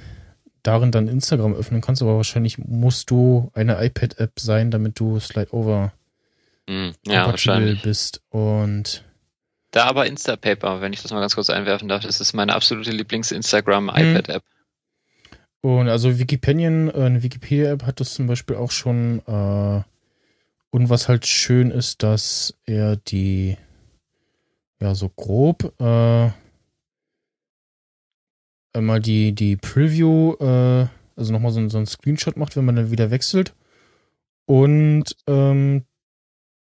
[0.64, 5.54] darin dann Instagram öffnen kannst, aber wahrscheinlich musst du eine iPad-App sein, damit du Slide
[5.54, 5.92] Over
[6.68, 7.82] mm, ja, wahrscheinlich.
[7.82, 8.22] bist.
[8.30, 9.04] Und
[9.72, 12.92] da aber Instapaper, wenn ich das mal ganz kurz einwerfen darf, das ist meine absolute
[12.92, 14.44] Lieblings-Instagram-iPad-App.
[15.62, 19.22] Und also Wikipedia, äh, eine Wikipedia-App hat das zum Beispiel auch schon.
[19.28, 19.84] Äh,
[20.72, 23.58] und was halt schön ist, dass er die,
[24.82, 26.30] ja, so grob, äh,
[28.74, 32.92] einmal die, die Preview, äh, also nochmal so, so ein Screenshot macht, wenn man dann
[32.92, 33.54] wieder wechselt.
[34.46, 35.84] Und ähm,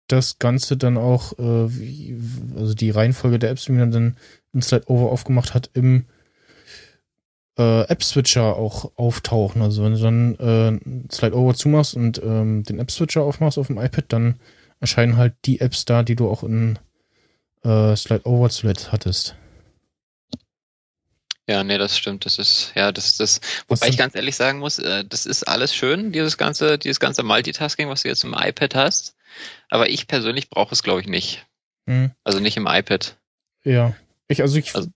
[0.07, 2.19] das Ganze dann auch, äh, wie,
[2.55, 4.17] also die Reihenfolge der Apps, wie man dann
[4.51, 6.05] in Slide Over aufgemacht hat, im
[7.57, 9.61] äh, App-Switcher auch auftauchen.
[9.61, 13.77] Also wenn du dann äh, Slide Over zumachst und ähm, den App-Switcher aufmachst auf dem
[13.77, 14.39] iPad, dann
[14.79, 16.79] erscheinen halt die Apps da, die du auch in
[17.63, 19.35] äh, Slide Over zuletzt hattest.
[21.47, 22.25] Ja, nee, das stimmt.
[22.25, 25.75] Das ist, ja, das, das, wobei ich ganz ehrlich sagen muss, äh, das ist alles
[25.75, 29.15] schön, dieses ganze, dieses ganze Multitasking, was du jetzt im iPad hast.
[29.69, 31.45] Aber ich persönlich brauche es, glaube ich, nicht.
[31.87, 32.11] Hm.
[32.23, 33.17] Also nicht im iPad.
[33.63, 33.95] Ja.
[34.27, 34.89] Ich, also ich also,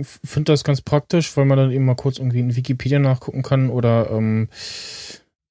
[0.00, 3.70] finde das ganz praktisch, weil man dann eben mal kurz irgendwie in Wikipedia nachgucken kann
[3.70, 4.48] oder ähm,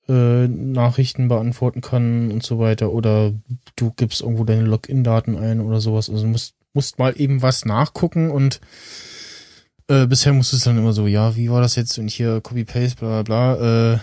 [0.08, 2.92] äh, Nachrichten beantworten kann und so weiter.
[2.92, 3.34] Oder
[3.76, 6.10] du gibst irgendwo deine Login-Daten ein oder sowas.
[6.10, 8.60] Also musst, musst mal eben was nachgucken und
[9.88, 12.42] äh, bisher musst du es dann immer so, ja, wie war das jetzt und hier
[12.42, 14.00] Copy-Paste, bla bla bla, äh,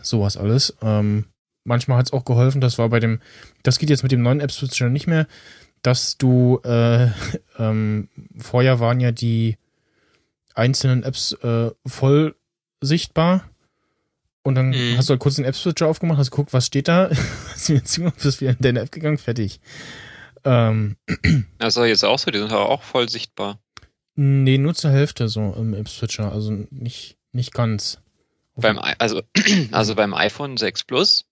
[0.00, 0.76] sowas alles.
[0.82, 1.26] Ähm,
[1.64, 3.20] manchmal hat es auch geholfen, das war bei dem,
[3.62, 5.26] das geht jetzt mit dem neuen App-Switcher nicht mehr,
[5.82, 7.08] dass du, äh,
[7.58, 9.56] ähm, vorher waren ja die
[10.54, 12.34] einzelnen Apps äh, voll
[12.80, 13.48] sichtbar.
[14.42, 14.96] Und dann mhm.
[14.96, 17.10] hast du halt kurz den App-Switcher aufgemacht, hast geguckt, was steht da,
[17.50, 19.60] hast bist wieder in deine App gegangen, fertig.
[20.44, 20.96] Ähm,
[21.58, 23.60] das ist jetzt auch so, die sind aber auch voll sichtbar.
[24.14, 27.98] Nee, nur zur Hälfte so im App-Switcher, also nicht, nicht ganz.
[28.56, 29.22] Beim, also,
[29.70, 31.24] also beim iPhone 6 Plus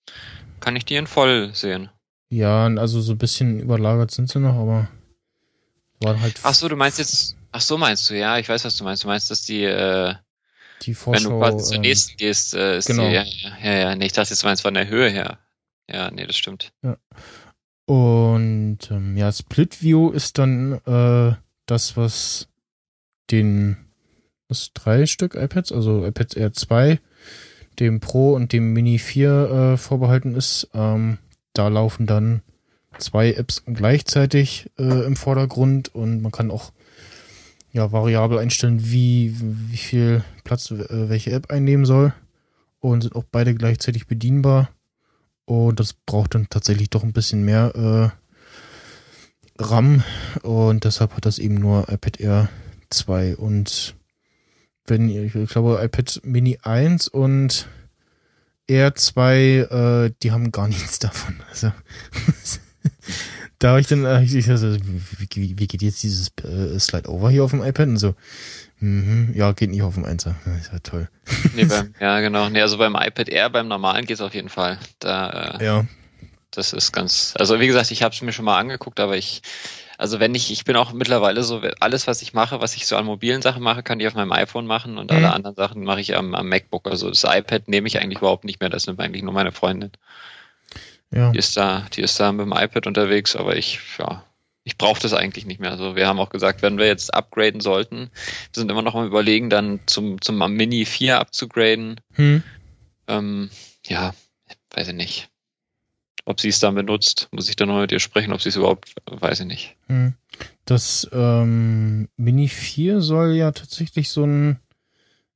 [0.60, 1.90] kann ich die in voll sehen.
[2.28, 4.88] Ja, also so ein bisschen überlagert sind sie noch, aber
[6.00, 6.40] waren halt.
[6.44, 9.04] Ach so, du meinst jetzt Ach so meinst du, ja, ich weiß, was du meinst.
[9.04, 10.14] Du meinst, dass die, äh,
[10.82, 13.08] die Vorschau, wenn du quasi zur ähm, nächsten gehst, äh, ist genau.
[13.08, 13.24] die, ja,
[13.62, 15.38] ja, ja, nee, ich dachte, jetzt meinst von der Höhe her.
[15.90, 16.72] Ja, nee, das stimmt.
[16.82, 16.96] Ja.
[17.86, 21.34] Und ähm, ja, Split View ist dann äh,
[21.66, 22.48] das, was
[23.30, 23.76] den
[24.50, 27.00] was drei Stück iPads, also iPads Air 2,
[27.78, 30.68] dem Pro und dem Mini 4 äh, vorbehalten ist.
[30.74, 31.18] Ähm,
[31.54, 32.42] da laufen dann
[32.98, 36.72] zwei Apps gleichzeitig äh, im Vordergrund und man kann auch
[37.72, 42.12] ja, variabel einstellen, wie, wie viel Platz äh, welche App einnehmen soll.
[42.80, 44.70] Und sind auch beide gleichzeitig bedienbar.
[45.44, 48.12] Und das braucht dann tatsächlich doch ein bisschen mehr
[49.58, 50.02] äh, RAM.
[50.42, 52.48] Und deshalb hat das eben nur iPad Air
[52.88, 53.36] 2.
[53.36, 53.94] Und
[54.86, 57.68] wenn ich glaube, iPad Mini 1 und
[58.66, 61.40] Air 2, äh, die haben gar nichts davon.
[61.50, 61.72] Also
[63.60, 67.44] da habe ich dann, äh, ich, also, wie, wie, geht jetzt dieses äh, Slide-Over hier
[67.44, 67.88] auf dem iPad?
[67.88, 68.14] Und so,
[68.80, 71.08] mhm, ja, geht nicht auf dem 1 Das ist ja toll.
[71.54, 72.48] Nee, beim, ja, genau.
[72.48, 74.78] Nee, also beim iPad Air, beim normalen geht es auf jeden Fall.
[74.98, 75.84] Da, äh, ja.
[76.50, 79.42] Das ist ganz, also wie gesagt, ich habe es mir schon mal angeguckt, aber ich,
[79.98, 82.96] also wenn ich, ich bin auch mittlerweile so, alles, was ich mache, was ich so
[82.96, 85.18] an mobilen Sachen mache, kann ich auf meinem iPhone machen und mhm.
[85.18, 86.88] alle anderen Sachen mache ich am, am MacBook.
[86.88, 89.92] Also das iPad nehme ich eigentlich überhaupt nicht mehr, das nimmt eigentlich nur meine Freundin.
[91.12, 91.32] Ja.
[91.32, 94.24] Die ist da, die ist da mit dem iPad unterwegs, aber ich, ja,
[94.62, 95.70] ich brauche das eigentlich nicht mehr.
[95.70, 98.10] Also wir haben auch gesagt, wenn wir jetzt upgraden sollten,
[98.52, 102.00] wir sind immer noch am überlegen, dann zum, zum Mini 4 abzugraden.
[102.12, 102.42] Hm.
[103.08, 103.50] Ähm,
[103.86, 104.14] ja,
[104.74, 105.28] weiß ich nicht.
[106.26, 108.56] Ob sie es dann benutzt, muss ich dann noch mit ihr sprechen, ob sie es
[108.56, 109.76] überhaupt, weiß ich nicht.
[109.88, 110.14] Hm.
[110.64, 114.60] Das ähm, Mini 4 soll ja tatsächlich so ein,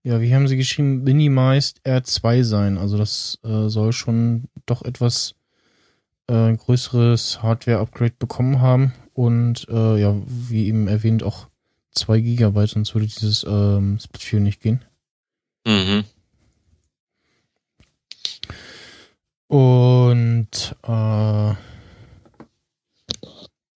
[0.04, 2.78] ja, wie haben sie geschrieben, Minimized R2 sein.
[2.78, 5.34] Also das äh, soll schon doch etwas
[6.28, 11.48] äh, größeres Hardware-Upgrade bekommen haben und äh, ja, wie eben erwähnt, auch
[11.92, 14.84] 2 GB, sonst würde dieses ähm, Split 4 nicht gehen.
[15.66, 16.04] Mhm.
[19.46, 21.54] Und äh,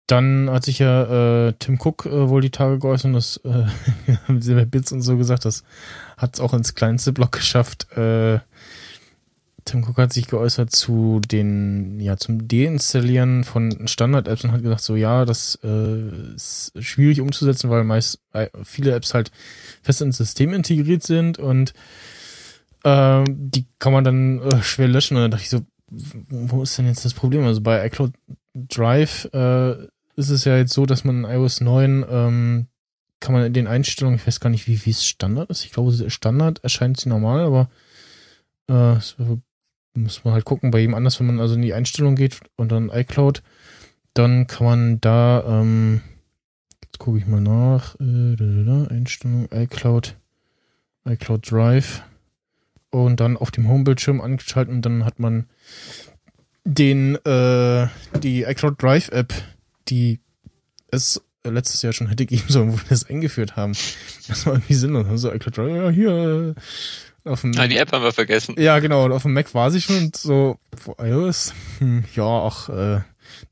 [0.07, 3.67] dann hat sich ja äh, Tim Cook äh, wohl die Tage geäußert, das äh,
[4.55, 5.65] bei Bits und so gesagt, das
[6.17, 7.91] hat es auch ins kleinste Block geschafft.
[7.97, 8.41] Äh,
[9.65, 14.83] Tim Cook hat sich geäußert zu den, ja, zum Deinstallieren von Standard-Apps und hat gesagt,
[14.83, 19.31] so ja, das äh, ist schwierig umzusetzen, weil meist äh, viele Apps halt
[19.83, 21.73] fest ins System integriert sind und
[22.85, 25.17] äh, die kann man dann äh, schwer löschen.
[25.17, 27.45] Und dann dachte ich so, wo ist denn jetzt das Problem?
[27.45, 28.13] Also bei iCloud
[28.55, 29.73] Drive äh,
[30.17, 32.67] ist es ja jetzt so, dass man in iOS 9 ähm,
[33.21, 35.65] kann man in den Einstellungen, ich weiß gar nicht, wie, es Standard ist.
[35.65, 37.71] Ich glaube, Standard erscheint sie normal, aber
[38.69, 39.01] äh,
[39.95, 40.71] muss man halt gucken.
[40.71, 43.43] Bei jedem anders, wenn man also in die Einstellung geht und dann iCloud,
[44.13, 46.03] dann kann man da, ähm,
[46.83, 50.17] jetzt gucke ich mal nach, äh, Einstellung iCloud,
[51.07, 52.03] iCloud Drive
[52.91, 55.47] und dann auf dem Homebildschirm angeschalten und dann hat man
[56.65, 57.89] den, äh,
[58.23, 59.35] die iCloud Drive App,
[59.89, 60.21] die
[60.91, 63.73] es letztes Jahr schon hätte geben sollen, wo wir das eingeführt haben.
[64.29, 65.07] Das war irgendwie sinnlos.
[65.07, 66.55] Also iCloud Drive, ja, hier,
[67.25, 68.55] auf dem, ah, die App haben wir vergessen.
[68.59, 69.05] Ja, genau.
[69.05, 70.59] Und auf dem Mac war sie schon und so,
[70.99, 73.01] iOS, hm, ja, auch, äh,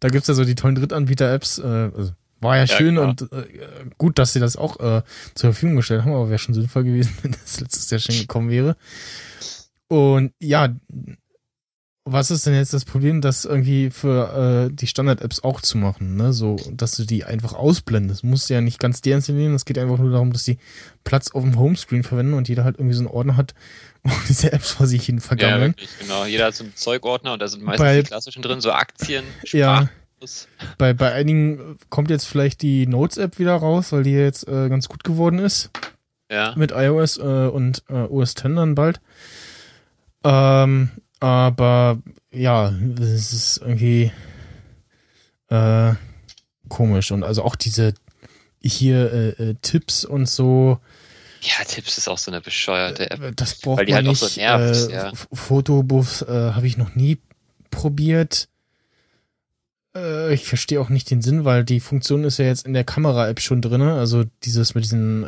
[0.01, 3.09] da gibt's ja so die tollen Drittanbieter-Apps, äh, also, war ja, ja schön klar.
[3.09, 3.45] und äh,
[3.99, 5.03] gut, dass sie das auch äh,
[5.35, 8.51] zur Verfügung gestellt haben, aber wäre schon sinnvoll gewesen, wenn das letztes Jahr schon gekommen
[8.51, 8.77] wäre.
[9.89, 10.75] Und ja,
[12.05, 16.17] was ist denn jetzt das Problem, das irgendwie für äh, die Standard-Apps auch zu machen,
[16.17, 16.33] ne?
[16.33, 18.25] So, dass du die einfach ausblendest.
[18.25, 20.59] Du musst ja nicht ganz deinstallieren, es geht einfach nur darum, dass die
[21.05, 23.55] Platz auf dem Homescreen verwenden und jeder halt irgendwie so einen Ordner hat,
[24.03, 25.61] wo diese Apps vor sich hin vergammeln.
[25.61, 26.25] Ja, wirklich, genau.
[26.25, 29.25] Jeder hat so einen Zeugordner und da sind meistens bei, die klassischen drin, so Aktien,
[29.45, 29.89] Sprach ja.
[30.79, 34.89] Bei, bei einigen kommt jetzt vielleicht die Notes-App wieder raus, weil die jetzt äh, ganz
[34.89, 35.71] gut geworden ist.
[36.31, 36.55] Ja.
[36.57, 39.01] Mit iOS äh, und äh, OS X dann bald.
[40.25, 40.91] Ähm,
[41.23, 44.11] aber ja, es ist irgendwie
[45.51, 45.95] äh,
[46.69, 47.13] komisch.
[47.13, 47.95] Und also auch diese
[48.61, 50.81] hier äh, äh, Tipps und so.
[51.41, 53.23] Ja, Tipps ist auch so eine bescheuerte App.
[53.23, 54.23] Äh, das braucht weil die man halt nicht.
[54.25, 55.13] Auch so nervt, äh, ja.
[55.33, 57.19] Fotobuff äh, habe ich noch nie
[57.71, 58.49] probiert.
[59.95, 62.85] Äh, ich verstehe auch nicht den Sinn, weil die Funktion ist ja jetzt in der
[62.85, 63.83] Kamera-App schon drin.
[63.83, 65.23] Also dieses mit diesen,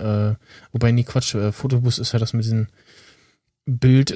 [0.73, 2.69] wobei nie Quatsch, äh, Fotobus ist ja das mit diesen
[3.67, 4.15] Bild,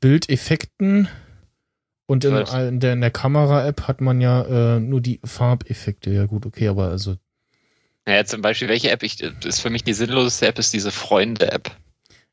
[0.00, 1.08] Bildeffekten.
[2.06, 6.10] Und in, in der, in der Kamera-App hat man ja äh, nur die Farbeffekte.
[6.10, 7.16] Ja gut, okay, aber also.
[8.06, 10.90] Ja, zum Beispiel, welche App ich, das ist für mich die sinnloseste App, ist diese
[10.90, 11.70] Freunde-App.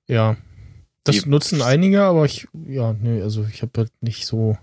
[0.08, 0.38] Ja.
[1.04, 4.58] Das die, nutzen einige, aber ich, ja, nee, also ich habe halt nicht so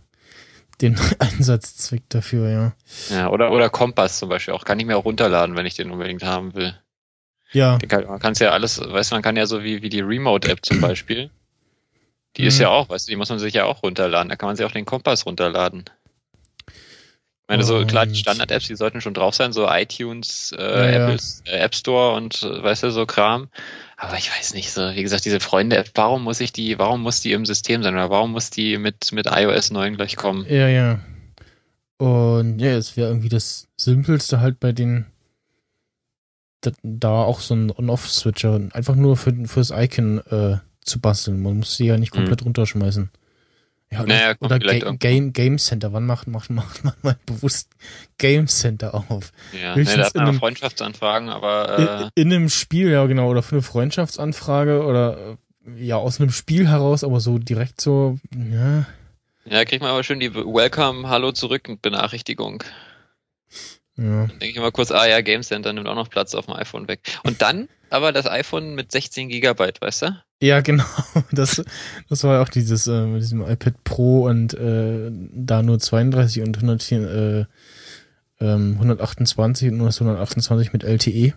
[0.81, 2.73] den Einsatzzweck dafür, ja.
[3.11, 4.65] Ja, oder, oder Kompass zum Beispiel auch.
[4.65, 6.75] Kann ich mir auch runterladen, wenn ich den unbedingt haben will.
[7.53, 7.79] Ja.
[7.87, 10.65] Kann, man kann ja alles, weißt du, man kann ja so wie, wie die Remote-App
[10.65, 11.31] zum Beispiel.
[12.37, 12.49] Die mhm.
[12.49, 14.29] ist ja auch, weißt du, die muss man sich ja auch runterladen.
[14.29, 15.85] Da kann man sich auch den Kompass runterladen.
[16.67, 21.05] Ich meine, so klar, die Standard-Apps, die sollten schon drauf sein, so iTunes, äh, ja,
[21.05, 21.43] Apples.
[21.45, 23.49] Äh, App Store und äh, weißt du, so Kram.
[23.97, 27.21] Aber ich weiß nicht, so, wie gesagt, diese Freunde-App, warum muss ich die, warum muss
[27.21, 30.47] die im System sein oder warum muss die mit, mit iOS 9 gleich kommen?
[30.49, 31.01] Ja, ja.
[31.99, 35.07] Und ja, es wäre irgendwie das Simpelste halt bei den
[36.83, 41.43] da auch so ein On-Off-Switcher, einfach nur für, fürs Icon äh, zu basteln.
[41.43, 42.49] Man muss sie ja nicht komplett mhm.
[42.49, 43.11] runterschmeißen.
[43.91, 45.93] Ja, oder, naja, oder Ga Game, Game Center.
[45.93, 47.69] Wann macht, macht, macht man mal bewusst
[48.17, 49.33] Game Center auf?
[49.53, 51.79] Ja, nee, da hat man einem, Freundschaftsanfragen, aber.
[51.79, 53.29] Äh, in, in, einem Spiel, ja, genau.
[53.29, 58.19] Oder für eine Freundschaftsanfrage oder äh, ja, aus einem Spiel heraus, aber so direkt so,
[58.35, 58.87] ja.
[59.45, 62.63] Ja, kriegt man aber schön die Welcome, Hallo zurück Benachrichtigung.
[63.97, 64.27] Ja.
[64.27, 66.55] Dann denke ich mal kurz, ah ja, Game Center nimmt auch noch Platz auf dem
[66.55, 67.01] iPhone weg.
[67.25, 70.23] Und dann aber das iPhone mit 16 Gigabyte, weißt du?
[70.43, 70.85] Ja, genau.
[71.31, 71.63] Das,
[72.09, 76.43] das war ja auch dieses äh, mit diesem iPad Pro und äh, da nur 32
[76.43, 77.45] und 104, äh,
[78.45, 81.35] ähm, 128 und nur das 128 mit LTE.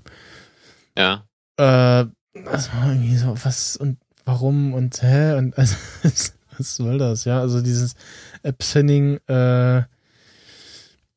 [0.98, 1.24] Ja.
[1.58, 7.26] Äh, das war irgendwie so, was und warum und hä und also, was soll das?
[7.26, 7.94] Ja, also dieses
[8.42, 9.84] App-Sending, äh,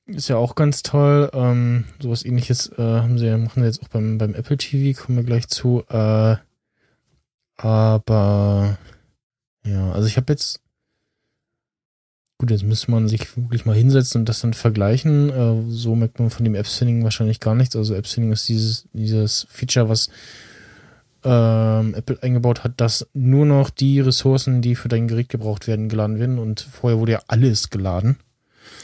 [0.05, 1.31] ist ja auch ganz toll.
[1.33, 5.17] Ähm, sowas ähnliches äh, haben sie, machen sie jetzt auch beim, beim Apple TV, kommen
[5.17, 5.85] wir gleich zu.
[5.89, 6.37] Äh,
[7.59, 8.79] aber
[9.67, 10.61] ja, also ich habe jetzt.
[12.41, 15.31] Gut, jetzt müsste man sich wirklich mal hinsetzen und das dann vergleichen.
[15.31, 17.75] Äh, so merkt man von dem App-Sending wahrscheinlich gar nichts.
[17.75, 20.09] Also App-Sending ist dieses, dieses Feature, was
[21.25, 25.89] ähm, Apple eingebaut hat, dass nur noch die Ressourcen, die für dein Gerät gebraucht werden,
[25.89, 26.39] geladen werden.
[26.39, 28.21] Und vorher wurde ja alles geladen.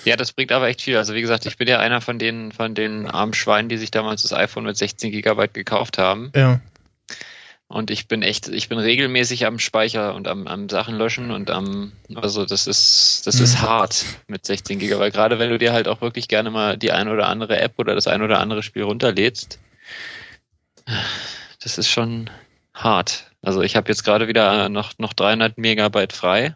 [0.04, 0.96] Ja, das bringt aber echt viel.
[0.96, 3.92] Also wie gesagt, ich bin ja einer von den, von den armen Schweinen, die sich
[3.92, 6.32] damals das iPhone mit 16 Gigabyte gekauft haben.
[6.34, 6.60] Ja.
[7.74, 11.50] Und ich bin echt, ich bin regelmäßig am Speicher und am, am Sachen löschen und
[11.50, 13.42] am, also das ist, das mhm.
[13.42, 15.12] ist hart mit 16 Gigabyte.
[15.12, 17.96] Gerade wenn du dir halt auch wirklich gerne mal die ein oder andere App oder
[17.96, 19.58] das ein oder andere Spiel runterlädst.
[21.60, 22.30] Das ist schon
[22.74, 23.32] hart.
[23.42, 26.54] Also ich habe jetzt gerade wieder noch, noch 300 Megabyte frei.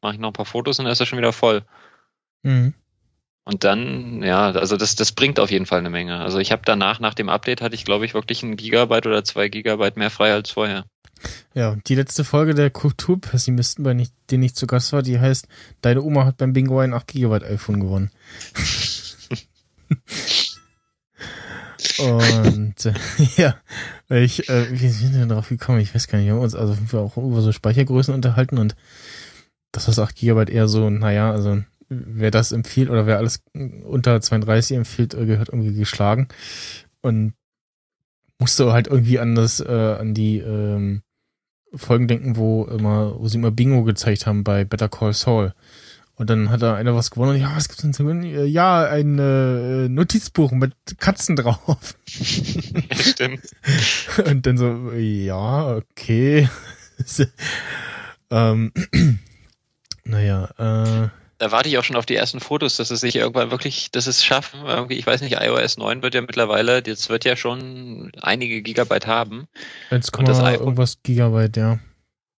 [0.00, 1.64] mache ich noch ein paar Fotos und dann ist er schon wieder voll.
[2.44, 2.72] Mhm.
[3.46, 6.18] Und dann, ja, also das, das bringt auf jeden Fall eine Menge.
[6.18, 9.22] Also ich habe danach, nach dem Update, hatte ich, glaube ich, wirklich ein Gigabyte oder
[9.22, 10.84] zwei Gigabyte mehr frei als vorher.
[11.54, 15.46] Ja, und die letzte Folge der Kulturpessimisten, bei denen ich zu Gast war, die heißt,
[15.80, 18.10] deine Oma hat beim Bingo ein 8 GB iPhone gewonnen.
[21.98, 22.94] und äh,
[23.36, 23.54] ja,
[24.08, 25.78] ich, äh, wie sind wir denn drauf gekommen?
[25.78, 28.74] Ich weiß gar nicht, wir haben uns also auch über so Speichergrößen unterhalten und
[29.70, 33.42] das ist 8 GB eher so, naja, also wer das empfiehlt oder wer alles
[33.84, 36.28] unter 32 empfiehlt, äh, gehört irgendwie geschlagen.
[37.00, 37.34] Und
[38.38, 41.02] musste halt irgendwie an das, äh, an die ähm,
[41.74, 45.54] Folgen denken, wo immer, wo sie immer Bingo gezeigt haben bei Better Call Saul.
[46.18, 47.32] Und dann hat da einer was gewonnen.
[47.32, 48.46] Und, ja, was gibt's denn zu gewinnen?
[48.46, 51.94] Ja, ein äh, Notizbuch mit Katzen drauf.
[52.08, 53.42] Stimmt.
[54.26, 56.48] Und dann so, ja, okay.
[58.30, 58.72] ähm,
[60.04, 61.08] naja, äh,
[61.38, 64.06] da warte ich auch schon auf die ersten Fotos, dass es sich irgendwann wirklich, dass
[64.06, 64.60] es schaffen.
[64.66, 69.06] Irgendwie, ich weiß nicht, iOS 9 wird ja mittlerweile, jetzt wird ja schon einige Gigabyte
[69.06, 69.46] haben.
[69.90, 71.78] 1, irgendwas Gigabyte, ja.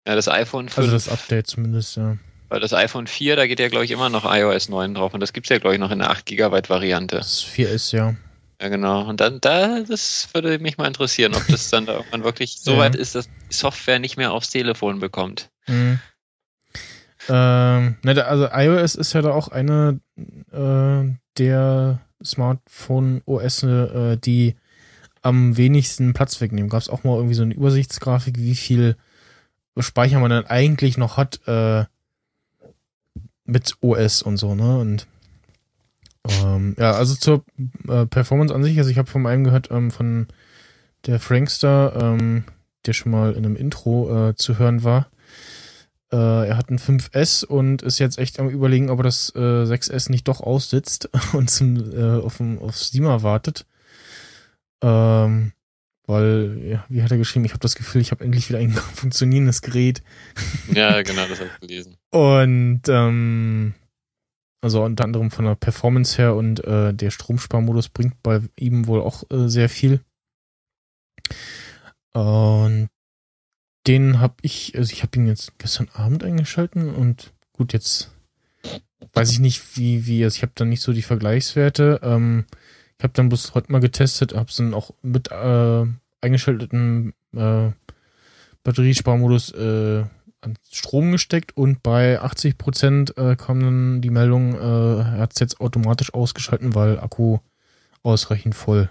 [0.07, 0.77] Ja, das iPhone 5.
[0.77, 2.17] Also das Update zumindest, ja.
[2.49, 5.19] Weil das iPhone 4, da geht ja, glaube ich, immer noch iOS 9 drauf und
[5.19, 7.17] das gibt's ja, glaube ich, noch in der 8 Gigabyte Variante.
[7.17, 8.15] Das 4 ist, ja.
[8.59, 9.07] Ja, genau.
[9.07, 12.77] Und dann, da, das würde mich mal interessieren, ob das dann da irgendwann wirklich so
[12.77, 15.49] weit ist, dass die Software nicht mehr aufs Telefon bekommt.
[15.67, 15.99] Mhm.
[17.29, 19.99] Ähm, ne, also iOS ist ja da auch eine
[20.51, 24.55] äh, der Smartphone OS, äh, die
[25.21, 26.69] am wenigsten Platz wegnehmen.
[26.69, 28.95] Gab es auch mal irgendwie so eine Übersichtsgrafik, wie viel
[29.77, 31.85] Speicher man dann eigentlich noch hat äh,
[33.45, 34.79] mit OS und so, ne?
[34.79, 35.07] Und
[36.27, 37.43] ähm, ja, also zur
[37.87, 40.27] äh, Performance an sich, also ich habe von einem gehört, ähm, von
[41.05, 42.43] der Frankster, ähm,
[42.85, 45.07] der schon mal in einem Intro äh, zu hören war.
[46.11, 49.39] Äh, er hat ein 5S und ist jetzt echt am überlegen, ob er das äh,
[49.39, 53.65] 6S nicht doch aussitzt und zum, äh, auf, auf Steamer wartet.
[54.81, 55.51] Ähm,
[56.05, 58.71] weil, ja, wie hat er geschrieben, ich habe das Gefühl, ich habe endlich wieder ein
[58.95, 60.01] funktionierendes Gerät.
[60.73, 61.97] Ja, genau, das habe ich gelesen.
[62.11, 63.73] Und ähm,
[64.61, 69.01] also unter anderem von der Performance her und äh, der Stromsparmodus bringt bei ihm wohl
[69.01, 70.01] auch äh, sehr viel.
[72.13, 72.89] Und
[73.87, 78.11] den habe ich, also ich habe ihn jetzt gestern Abend eingeschalten und gut, jetzt
[79.13, 82.01] weiß ich nicht, wie, wie, also ich habe da nicht so die Vergleichswerte.
[82.03, 82.45] Ähm,
[82.97, 85.85] ich habe dann bloß heute mal getestet, habe es dann auch mit äh,
[86.21, 87.69] eingeschalteten äh,
[88.63, 90.03] Batteriesparmodus äh,
[90.41, 95.39] an Strom gesteckt und bei 80 Prozent äh, kam dann die Meldung, äh, hat es
[95.39, 97.39] jetzt automatisch ausgeschalten, weil Akku
[98.03, 98.89] ausreichend voll.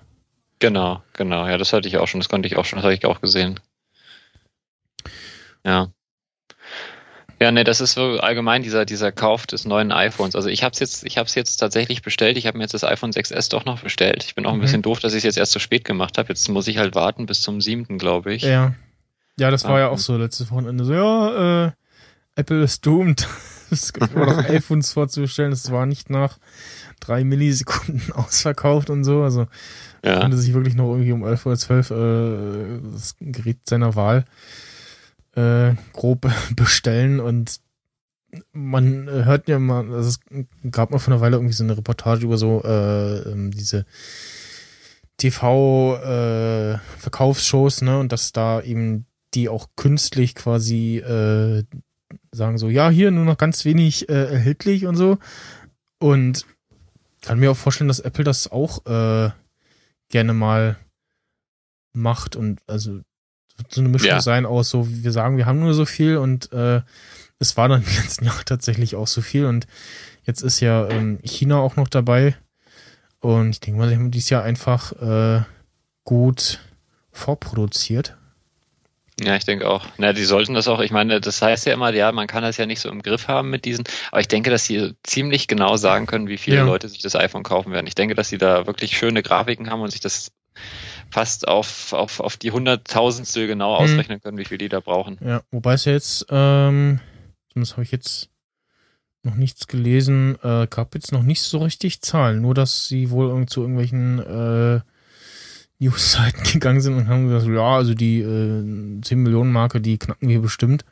[0.59, 2.95] Genau, genau, ja, das hatte ich auch schon, das konnte ich auch schon, das habe
[2.95, 3.61] ich auch gesehen.
[5.67, 5.89] Ja.
[7.39, 10.35] Ja, ne, das ist so allgemein dieser dieser Kauf des neuen iPhones.
[10.35, 12.39] Also ich habe es jetzt ich habe es jetzt tatsächlich bestellt.
[12.39, 14.25] Ich habe mir jetzt das iPhone 6s doch noch bestellt.
[14.25, 14.63] Ich bin auch ein mhm.
[14.63, 16.31] bisschen doof, dass ich es jetzt erst so spät gemacht habe.
[16.31, 18.43] Jetzt muss ich halt warten bis zum 7., glaube ich.
[18.43, 18.75] Ja.
[19.39, 21.73] Ja, das war ah, ja auch so letztes Wochenende so, ja, äh,
[22.37, 23.29] Apple ist doomed.
[23.69, 25.51] Es gibt immer noch iPhones vorzubestellen.
[25.51, 26.39] Es war nicht nach
[27.01, 29.25] drei Millisekunden ausverkauft und so.
[29.25, 29.49] Also
[30.05, 30.21] ja.
[30.21, 34.25] konnte sich wirklich noch irgendwie um 11 oder 12 äh, das Gerät seiner Wahl
[35.37, 37.61] äh, grob bestellen und
[38.53, 40.21] man hört ja mal, also es
[40.71, 43.87] gab mal vor einer Weile irgendwie so eine Reportage über so äh, ähm, diese
[45.17, 51.65] TV-Verkaufsshows, äh, ne, und dass da eben die auch künstlich quasi äh,
[52.33, 55.19] sagen so, ja, hier nur noch ganz wenig äh, erhältlich und so.
[55.99, 56.47] Und
[57.23, 59.31] kann mir auch vorstellen, dass Apple das auch äh,
[60.09, 60.77] gerne mal
[61.93, 63.01] macht und also
[63.69, 64.21] so eine Mischung ja.
[64.21, 66.83] sein aus so, wir sagen, wir haben nur so viel und äh,
[67.39, 69.67] es war dann im letzten Jahr tatsächlich auch so viel und
[70.25, 72.37] jetzt ist ja ähm, China auch noch dabei
[73.21, 75.43] und ich denke mal, sie haben dieses Jahr einfach äh,
[76.05, 76.61] gut
[77.13, 78.17] vorproduziert.
[79.19, 79.87] Ja, ich denke auch.
[79.97, 82.59] Na, die sollten das auch, ich meine, das heißt ja immer, ja, man kann das
[82.59, 85.79] ja nicht so im Griff haben mit diesen, aber ich denke, dass sie ziemlich genau
[85.79, 86.65] sagen können, wie viele ja.
[86.65, 87.87] Leute sich das iPhone kaufen werden.
[87.87, 90.33] Ich denke, dass sie da wirklich schöne Grafiken haben und sich das
[91.11, 93.85] fast auf, auf, auf die Hunderttausendstel genau hm.
[93.85, 95.19] ausrechnen können, wie viel die da brauchen.
[95.25, 97.01] Ja, wobei es ja jetzt, ähm,
[97.51, 98.29] zumindest habe ich jetzt
[99.23, 103.47] noch nichts gelesen, äh, gab jetzt noch nicht so richtig Zahlen, nur dass sie wohl
[103.47, 104.81] zu irgendwelchen äh,
[105.79, 110.29] News-Seiten gegangen sind und haben gesagt, ja, also die äh, 10 Millionen Marke, die knacken
[110.29, 110.85] wir bestimmt.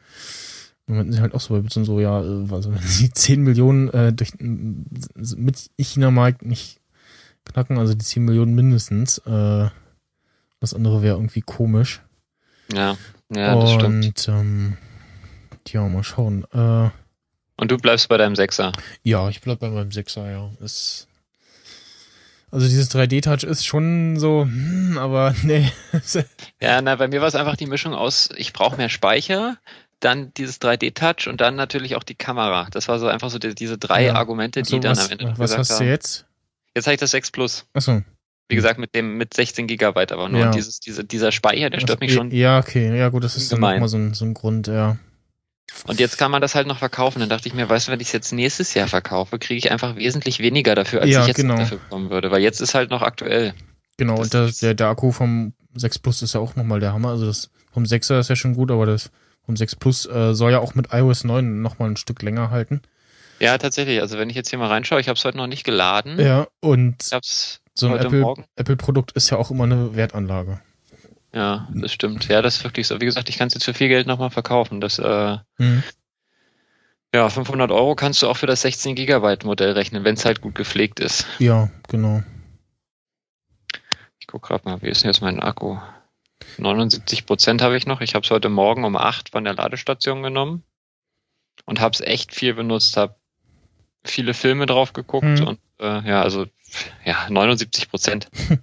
[0.86, 3.42] Und sind sie halt auch so ein bisschen so, ja, äh, also wenn sie 10
[3.42, 6.80] Millionen äh, durch, mit China-Markt nicht
[7.44, 9.68] knacken, also die 10 Millionen mindestens, äh,
[10.60, 12.02] das andere wäre irgendwie komisch.
[12.72, 12.96] Ja,
[13.34, 14.28] ja, das Und, stimmt.
[14.28, 14.76] Ähm,
[15.68, 16.44] ja, mal schauen.
[16.52, 16.90] Äh,
[17.56, 18.72] Und du bleibst bei deinem 6er?
[19.02, 20.50] Ja, ich bleib bei meinem 6er, ja.
[20.60, 21.08] Ist
[22.54, 25.72] also dieses 3D-Touch ist schon so, hm, aber nee.
[26.60, 29.58] ja, na, bei mir war es einfach die Mischung aus, ich brauche mehr Speicher,
[29.98, 32.68] dann dieses 3D-Touch und dann natürlich auch die Kamera.
[32.70, 34.14] Das war so einfach so die, diese drei ja.
[34.14, 36.26] Argumente, die so, dann was, am Ende Was hast du jetzt?
[36.76, 37.66] Jetzt habe ich das 6 Plus.
[37.72, 38.02] Achso.
[38.48, 40.50] Wie gesagt, mit dem mit 16 Gigabyte, aber nur ja.
[40.50, 42.30] dieses, diese, dieser Speicher, der stört mich schon.
[42.30, 43.62] Ja, okay, ja gut, das ist gemein.
[43.62, 44.98] dann nochmal so ein, so ein Grund, ja.
[45.86, 47.20] Und jetzt kann man das halt noch verkaufen.
[47.20, 49.70] Dann dachte ich mir, weißt du, wenn ich es jetzt nächstes Jahr verkaufe, kriege ich
[49.70, 51.56] einfach wesentlich weniger dafür, als ja, ich jetzt genau.
[51.56, 52.30] dafür bekommen würde.
[52.30, 53.54] Weil jetzt ist halt noch aktuell.
[53.96, 56.92] Genau, das und der, der, der Akku vom 6 Plus ist ja auch nochmal der
[56.92, 57.10] Hammer.
[57.10, 59.10] Also das vom 6er ist ja schon gut, aber das
[59.44, 62.80] vom 6 Plus äh, soll ja auch mit iOS 9 nochmal ein Stück länger halten.
[63.40, 64.00] Ja, tatsächlich.
[64.00, 66.18] Also wenn ich jetzt hier mal reinschaue, ich habe es heute noch nicht geladen.
[66.20, 67.12] Ja, und
[67.74, 70.60] so ein Apple-Produkt Apple ist ja auch immer eine Wertanlage.
[71.32, 72.28] Ja, das stimmt.
[72.28, 73.00] Ja, das ist wirklich so.
[73.00, 74.80] Wie gesagt, ich kann es jetzt für viel Geld nochmal verkaufen.
[74.80, 75.82] Das äh, mhm.
[77.14, 80.40] Ja, 500 Euro kannst du auch für das 16 Gigabyte Modell rechnen, wenn es halt
[80.40, 81.26] gut gepflegt ist.
[81.38, 82.24] Ja, genau.
[84.18, 85.78] Ich gucke gerade mal, wie ist denn jetzt mein Akku?
[86.58, 88.00] 79 Prozent habe ich noch.
[88.00, 90.64] Ich habe es heute Morgen um 8 von der Ladestation genommen
[91.66, 92.96] und habe es echt viel benutzt.
[92.96, 93.14] Habe
[94.04, 95.46] viele Filme drauf geguckt mhm.
[95.46, 96.46] und äh, ja, also
[97.04, 98.28] ja 79 Prozent.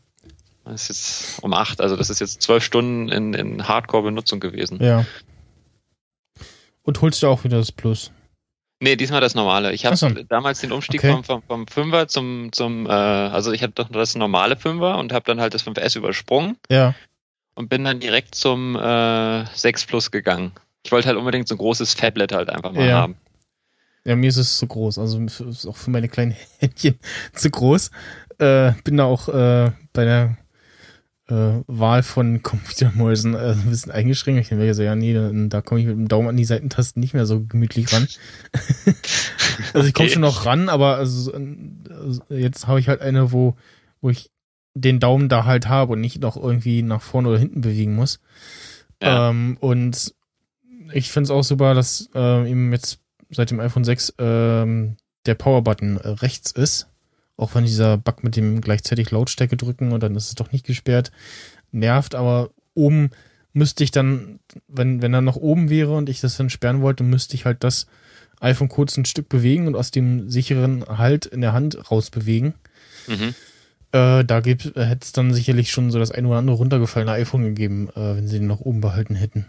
[0.63, 4.77] Das ist jetzt um 8, also das ist jetzt 12 Stunden in, in Hardcore-Benutzung gewesen.
[4.81, 5.05] Ja.
[6.83, 8.11] Und holst du auch wieder das Plus?
[8.79, 9.73] Nee, diesmal das normale.
[9.73, 10.09] Ich habe so.
[10.09, 11.13] damals den Umstieg okay.
[11.13, 15.13] vom, vom, vom Fünfer zum, zum äh, also ich hatte doch das normale Fünfer und
[15.13, 16.57] habe dann halt das 5S übersprungen.
[16.69, 16.95] Ja.
[17.53, 20.51] Und bin dann direkt zum äh, 6 Plus gegangen.
[20.83, 22.97] Ich wollte halt unbedingt so ein großes Fablet halt einfach mal ja.
[22.97, 23.17] haben.
[24.05, 24.97] Ja, mir ist es zu groß.
[24.97, 26.95] Also ist auch für meine kleinen Händchen
[27.33, 27.91] zu groß.
[28.39, 30.37] Äh, bin da auch äh, bei der
[31.27, 34.41] äh, Wahl von Computermäusen äh, ein bisschen eingeschränkt.
[34.41, 36.45] Ich denke mir so, ja, nee, da, da komme ich mit dem Daumen an die
[36.45, 38.07] Seitentasten nicht mehr so gemütlich ran.
[39.73, 40.13] also ich komme okay.
[40.13, 43.55] schon noch ran, aber also, also jetzt habe ich halt eine, wo,
[44.01, 44.31] wo ich
[44.73, 48.19] den Daumen da halt habe und nicht noch irgendwie nach vorne oder hinten bewegen muss.
[49.01, 49.29] Ja.
[49.29, 50.13] Ähm, und
[50.93, 52.99] ich finde es auch super, dass äh, eben jetzt
[53.31, 56.87] seit dem iPhone 6 ähm, der Power-Button rechts ist.
[57.37, 60.65] Auch wenn dieser Bug mit dem gleichzeitig Lautstärke drücken und dann ist es doch nicht
[60.65, 61.11] gesperrt,
[61.71, 63.11] nervt, aber oben
[63.53, 67.03] müsste ich dann, wenn, wenn er noch oben wäre und ich das dann sperren wollte,
[67.03, 67.87] müsste ich halt das
[68.39, 72.53] iPhone kurz ein Stück bewegen und aus dem sicheren Halt in der Hand rausbewegen.
[73.07, 73.35] Mhm.
[73.91, 77.89] Äh, da hätte es dann sicherlich schon so das ein oder andere runtergefallene iPhone gegeben,
[77.89, 79.45] äh, wenn sie den noch oben behalten hätten.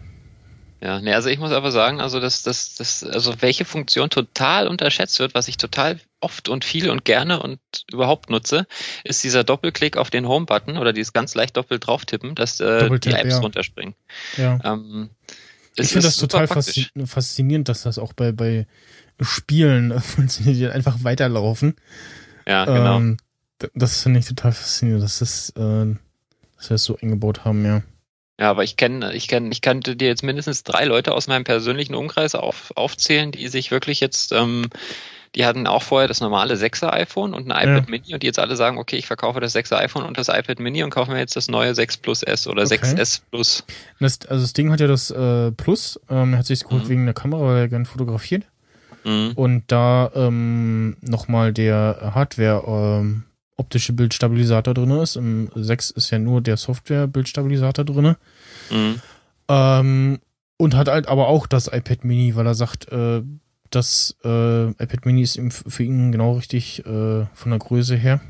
[0.83, 4.67] Ja, nee, also ich muss aber sagen, also dass das, das, also welche Funktion total
[4.67, 7.59] unterschätzt wird, was ich total oft und viel und gerne und
[7.89, 8.67] überhaupt nutze,
[9.05, 12.89] ist dieser Doppelklick auf den Home-Button oder dieses ganz leicht doppelt drauf tippen, dass äh,
[12.99, 13.39] die Apps ja.
[13.39, 13.95] runterspringen.
[14.35, 14.59] Ja.
[14.65, 15.09] Ähm,
[15.77, 16.91] ich finde das total praktisch.
[17.05, 18.67] faszinierend, dass das auch bei, bei
[19.21, 21.75] Spielen funktioniert, die einfach weiterlaufen.
[22.45, 22.97] Ja, genau.
[22.97, 23.17] Ähm,
[23.73, 25.95] das finde ich total faszinierend, dass, das, äh,
[26.57, 27.83] dass wir es so eingebaut haben, ja.
[28.39, 31.43] Ja, aber ich kenne, ich kenne, ich könnte dir jetzt mindestens drei Leute aus meinem
[31.43, 34.69] persönlichen Umkreis auf, aufzählen, die sich wirklich jetzt, ähm,
[35.35, 37.89] die hatten auch vorher das normale 6er iPhone und ein iPad ja.
[37.89, 40.59] Mini und die jetzt alle sagen, okay, ich verkaufe das 6er iPhone und das iPad
[40.59, 42.75] Mini und kaufe mir jetzt das neue 6 Plus S oder okay.
[42.75, 43.63] 6S Plus.
[43.99, 46.89] Das, also das Ding hat ja das äh, Plus, ähm, hat sich geholt mhm.
[46.89, 48.45] wegen der Kamera, weil er gern fotografiert.
[49.03, 49.33] Mhm.
[49.35, 53.25] Und da ähm, nochmal der Hardware ähm,
[53.57, 55.15] optische Bildstabilisator drin ist.
[55.15, 58.15] Im 6 ist ja nur der Software-Bildstabilisator drin.
[58.69, 59.01] Mhm.
[59.49, 60.19] Ähm,
[60.57, 63.21] und hat halt aber auch das iPad Mini, weil er sagt, äh,
[63.69, 68.21] das äh, iPad Mini ist für ihn genau richtig äh, von der Größe her.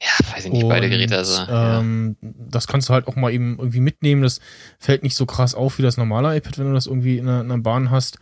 [0.00, 1.16] Ja, weiß ich nicht, und, beide Geräte.
[1.16, 2.30] Also, ähm, ja.
[2.50, 4.22] Das kannst du halt auch mal eben irgendwie mitnehmen.
[4.22, 4.40] Das
[4.78, 7.42] fällt nicht so krass auf wie das normale iPad, wenn du das irgendwie in einer,
[7.42, 8.18] in einer Bahn hast.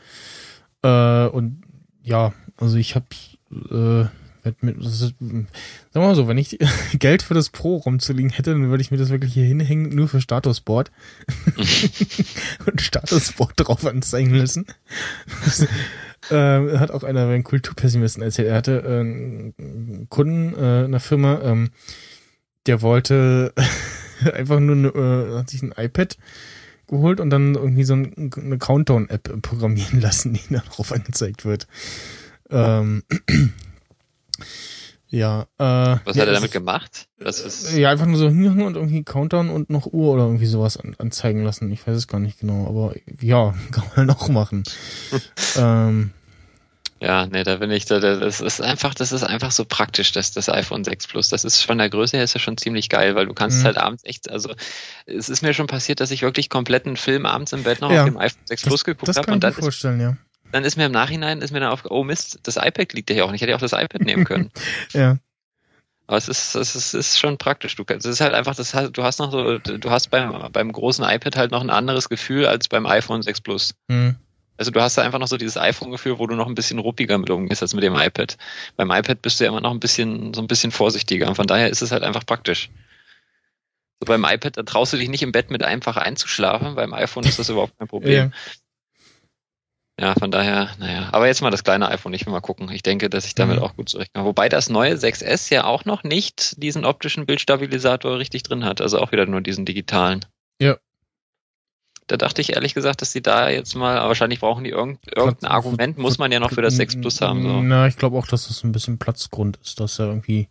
[0.83, 1.63] Äh, und
[2.03, 3.07] ja, also ich habe
[4.45, 5.49] äh, ist, sagen
[5.93, 6.59] wir mal so, wenn ich
[6.99, 10.09] Geld für das Pro rumzuliegen hätte, dann würde ich mir das wirklich hier hinhängen, nur
[10.09, 10.91] für Statusboard.
[12.67, 14.67] und Statusboard drauf anzeigen lassen.
[16.31, 18.49] äh, hat auch einer bei den Kulturpessimisten erzählt.
[18.49, 21.71] Er hatte äh, einen Kunden äh, in der Firma, ähm,
[22.67, 23.53] der wollte
[24.33, 26.17] einfach nur, eine, äh, hat sich ein iPad
[26.87, 31.67] geholt und dann irgendwie so ein, eine Countdown-App programmieren lassen, die dann darauf angezeigt wird.
[32.51, 33.03] Ähm,
[35.15, 35.43] ja.
[35.59, 37.07] Äh, Was ja, hat er damit gemacht?
[37.19, 40.77] Das ist ja, einfach nur so und irgendwie Countdown und noch Uhr oder irgendwie sowas
[40.77, 41.71] an, anzeigen lassen.
[41.71, 44.65] Ich weiß es gar nicht genau, aber ja, kann man auch machen.
[45.57, 46.11] ähm,
[47.01, 50.33] ja, nee, da bin ich da, das ist einfach, das ist einfach so praktisch, dass
[50.33, 53.15] das iPhone 6 Plus, das ist von der Größe her ist ja schon ziemlich geil,
[53.15, 53.65] weil du kannst mhm.
[53.65, 54.55] halt abends echt, also
[55.05, 58.01] es ist mir schon passiert, dass ich wirklich kompletten Film abends im Bett noch ja,
[58.01, 60.17] auf dem iPhone 6 Plus geguckt habe und dann vorstellen, ja
[60.53, 63.15] dann ist mir im Nachhinein, ist mir dann auf, oh Mist, das iPad liegt ja
[63.15, 63.41] hier auch nicht.
[63.41, 64.51] Ich hätte ja auch das iPad nehmen können.
[64.93, 65.19] ja.
[66.07, 67.77] Aber es ist, es ist, es ist schon praktisch.
[67.77, 71.05] Du, es ist halt einfach, das, du hast noch so, du hast beim, beim großen
[71.05, 73.75] iPad halt noch ein anderes Gefühl als beim iPhone 6 Plus.
[73.89, 74.17] Mhm.
[74.57, 77.19] Also du hast da einfach noch so dieses iPhone-Gefühl, wo du noch ein bisschen ruppiger
[77.19, 78.37] mit umgehst als mit dem iPad.
[78.77, 81.27] Beim iPad bist du ja immer noch ein bisschen, so ein bisschen vorsichtiger.
[81.29, 82.71] Und von daher ist es halt einfach praktisch.
[84.01, 86.77] So beim iPad, da traust du dich nicht im Bett mit einfach einzuschlafen.
[86.77, 88.31] Beim iPhone ist das überhaupt kein Problem.
[88.31, 88.39] Ja.
[89.99, 91.09] Ja, von daher, naja.
[91.13, 92.71] Aber jetzt mal das kleine iPhone, ich will mal gucken.
[92.71, 93.63] Ich denke, dass ich damit mhm.
[93.63, 94.27] auch gut zurechtkomme.
[94.27, 98.81] Wobei das neue 6S ja auch noch nicht diesen optischen Bildstabilisator richtig drin hat.
[98.81, 100.25] Also auch wieder nur diesen digitalen.
[100.61, 100.77] Ja,
[102.07, 105.13] da dachte ich ehrlich gesagt, dass die da jetzt mal, aber wahrscheinlich brauchen die irgendein,
[105.17, 107.43] irgendein Argument, muss man ja noch für das 6 Plus haben.
[107.43, 107.63] So.
[107.63, 110.49] Na, ich glaube auch, dass das ein bisschen Platzgrund ist, dass da irgendwie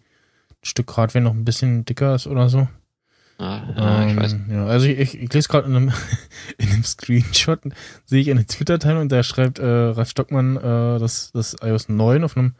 [0.49, 2.67] ein Stück Hardware noch ein bisschen dicker ist oder so.
[3.43, 4.35] Ah, ja, ähm, ich weiß.
[4.49, 5.93] Ja, also ich, ich, ich lese gerade in einem,
[6.57, 7.59] in einem Screenshot,
[8.05, 12.23] sehe ich eine Twitter-Teil und da schreibt äh, Ralf Stockmann, äh, dass das iOS 9
[12.23, 12.53] auf einem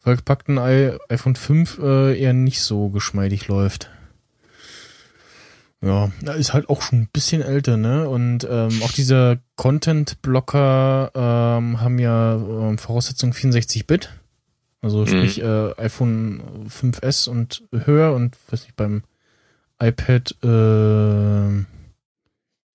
[0.00, 3.88] vollgepackten iPhone 5 äh, eher nicht so geschmeidig läuft.
[5.80, 8.08] Ja, ist halt auch schon ein bisschen älter, ne?
[8.08, 14.10] Und ähm, auch diese Content-Blocker ähm, haben ja ähm, Voraussetzungen 64-Bit.
[14.82, 15.06] Also mhm.
[15.06, 19.02] sprich äh, iPhone 5S und höher und weiß nicht, beim
[19.82, 21.64] iPad äh,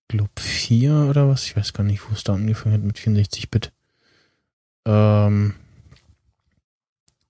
[0.08, 1.46] glaub 4 oder was?
[1.46, 3.72] Ich weiß gar nicht, wo es da angefangen hat mit 64-Bit.
[4.86, 5.56] Ähm,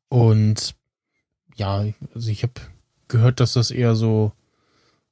[0.09, 0.75] und
[1.55, 2.53] ja, also ich habe
[3.07, 4.31] gehört, dass das eher so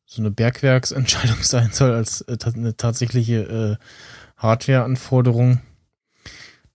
[0.06, 3.86] so eine Bergwerksentscheidung sein soll als äh, eine tatsächliche äh,
[4.38, 5.62] Hardware-Anforderung.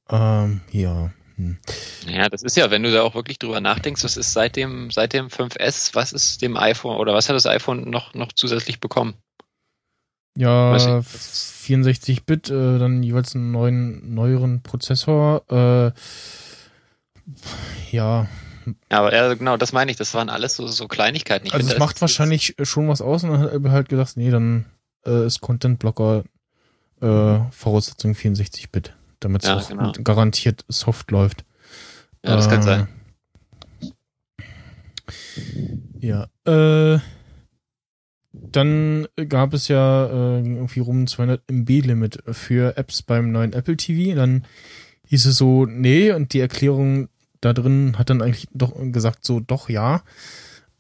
[0.09, 1.12] Ähm, ja.
[1.41, 1.59] Hm.
[2.07, 4.91] Ja, das ist ja, wenn du da auch wirklich drüber nachdenkst, was ist seit dem,
[4.91, 8.78] seit dem 5S, was ist dem iPhone oder was hat das iPhone noch, noch zusätzlich
[8.80, 9.14] bekommen?
[10.36, 15.43] Ja, 64-Bit, äh, dann jeweils einen neuen, neueren Prozessor.
[15.51, 15.93] Äh,
[17.91, 18.28] ja,
[18.88, 19.97] aber ja, genau, das meine ich.
[19.97, 21.47] Das waren alles so, so Kleinigkeiten.
[21.47, 24.16] Ich also finde, es macht wahrscheinlich schon was aus und dann hat er halt gesagt,
[24.16, 24.66] nee, dann
[25.07, 26.24] äh, ist Content Blocker
[27.01, 29.93] äh, Voraussetzung 64-Bit, damit es ja, auch genau.
[30.05, 31.45] garantiert soft läuft.
[32.25, 32.89] Ja, das äh, kann sein.
[36.01, 36.99] Ja, äh,
[38.33, 43.77] dann gab es ja äh, irgendwie rum 200 MB Limit für Apps beim neuen Apple
[43.77, 44.14] TV.
[44.16, 44.45] Dann
[45.07, 47.09] hieß es so, nee, und die Erklärung
[47.41, 50.03] da drin hat dann eigentlich doch gesagt, so doch ja.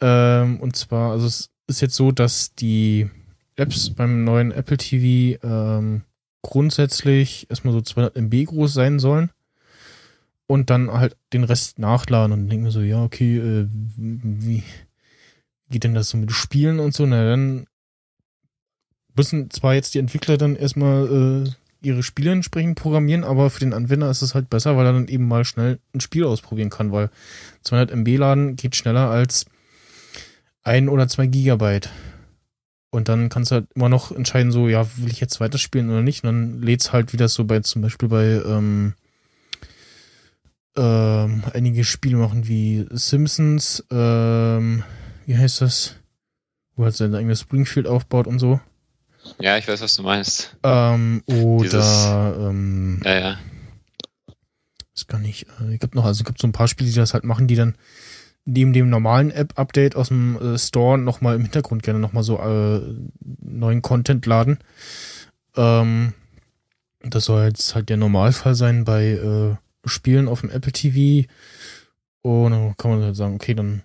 [0.00, 3.10] Ähm, und zwar, also es ist jetzt so, dass die
[3.56, 6.02] Apps beim neuen Apple TV ähm,
[6.42, 9.30] grundsätzlich erstmal so 200 MB groß sein sollen
[10.46, 14.62] und dann halt den Rest nachladen und denken mir so, ja, okay, äh, wie
[15.70, 17.06] geht denn das so mit Spielen und so?
[17.06, 17.66] Na, dann
[19.14, 21.50] müssen zwar jetzt die Entwickler dann erstmal äh,
[21.82, 25.08] ihre Spiele entsprechend programmieren, aber für den Anwender ist es halt besser, weil er dann
[25.08, 27.10] eben mal schnell ein Spiel ausprobieren kann, weil
[27.62, 29.46] 200 MB laden geht schneller als
[30.62, 31.90] ein oder zwei Gigabyte.
[32.90, 36.02] Und dann kannst du halt immer noch entscheiden, so, ja, will ich jetzt weiterspielen oder
[36.02, 36.24] nicht?
[36.24, 38.94] Und dann lädt's halt wieder so bei, zum Beispiel bei, ähm,
[40.76, 44.82] ähm, einige Spiele machen wie Simpsons, ähm,
[45.26, 45.96] wie heißt das?
[46.76, 48.60] Wo halt sein eigenes Springfield aufbaut und so.
[49.38, 50.56] Ja, ich weiß, was du meinst.
[50.62, 53.38] Ähm, oder Dieses, ähm, ja, ja.
[54.94, 55.46] Ist gar nicht.
[55.60, 57.46] Äh, ich gibt noch, also es gibt so ein paar Spiele, die das halt machen,
[57.46, 57.74] die dann
[58.44, 62.80] neben dem normalen App-Update aus dem äh, Store nochmal im Hintergrund gerne nochmal so äh,
[63.40, 64.58] neuen Content laden.
[65.56, 66.14] Ähm,
[67.02, 69.56] das soll jetzt halt der Normalfall sein bei äh,
[69.88, 71.28] Spielen auf dem Apple TV.
[72.22, 73.82] Und dann kann man halt sagen, okay, dann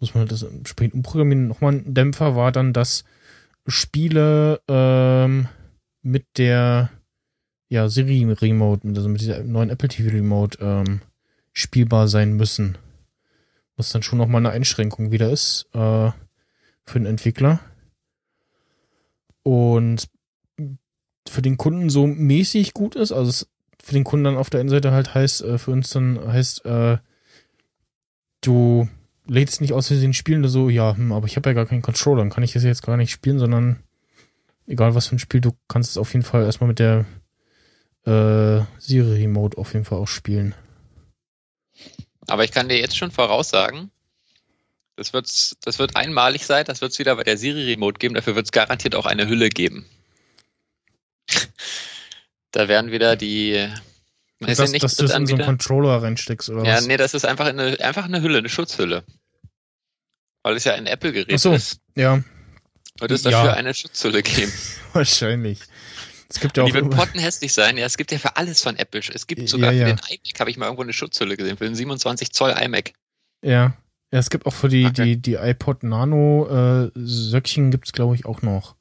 [0.00, 1.48] muss man halt das entsprechend umprogrammieren.
[1.48, 3.04] Nochmal ein Dämpfer war dann, dass
[3.66, 5.48] Spiele ähm,
[6.02, 6.90] mit der
[7.68, 11.00] ja, Siri Remote, also mit dieser neuen Apple TV Remote ähm,
[11.52, 12.76] spielbar sein müssen.
[13.76, 16.10] Was dann schon nochmal eine Einschränkung wieder ist äh,
[16.84, 17.60] für den Entwickler.
[19.42, 20.08] Und
[21.28, 23.48] für den Kunden so mäßig gut ist, also es
[23.82, 26.64] für den Kunden dann auf der einen Seite halt heißt, äh, für uns dann heißt,
[26.64, 26.98] äh,
[28.40, 28.88] du
[29.26, 32.18] lädst nicht aus Versehen spielen, so, ja, hm, aber ich habe ja gar keinen Controller,
[32.18, 33.82] dann kann ich das jetzt gar nicht spielen, sondern
[34.66, 37.04] egal was für ein Spiel, du kannst es auf jeden Fall erstmal mit der
[38.06, 40.54] äh, Siri Remote auf jeden Fall auch spielen.
[42.26, 43.90] Aber ich kann dir jetzt schon voraussagen,
[44.96, 48.14] das, wird's, das wird einmalig sein, das wird es wieder bei der Siri Remote geben,
[48.14, 49.86] dafür wird es garantiert auch eine Hülle geben.
[52.50, 53.68] da werden wieder die
[54.40, 56.82] ist das, ja dass du es in so einen Controller reinsteckst oder ja, was?
[56.82, 59.04] Ja, nee, das ist einfach eine, einfach eine Hülle, eine Schutzhülle.
[60.42, 61.80] Weil es ja ein Apple-Gerät so, ist.
[61.94, 62.22] Ja.
[62.98, 63.54] Wird es dafür ja.
[63.54, 64.52] eine Schutzhülle geben?
[64.92, 65.60] Wahrscheinlich.
[66.34, 67.76] Es gibt ja Die auch wird immer- pottenhässlich sein.
[67.78, 69.00] Ja, es gibt ja für alles von Apple.
[69.14, 69.96] Es gibt sogar Ja, ja.
[69.96, 72.92] für den iMac, habe ich mal irgendwo eine Schutzhülle gesehen, für den 27 Zoll iMac.
[73.42, 73.76] Ja.
[74.12, 75.04] Ja, es gibt auch für die, Okay.
[75.16, 78.74] die, die iPod Nano äh, Söckchen gibt's glaube ich, auch noch.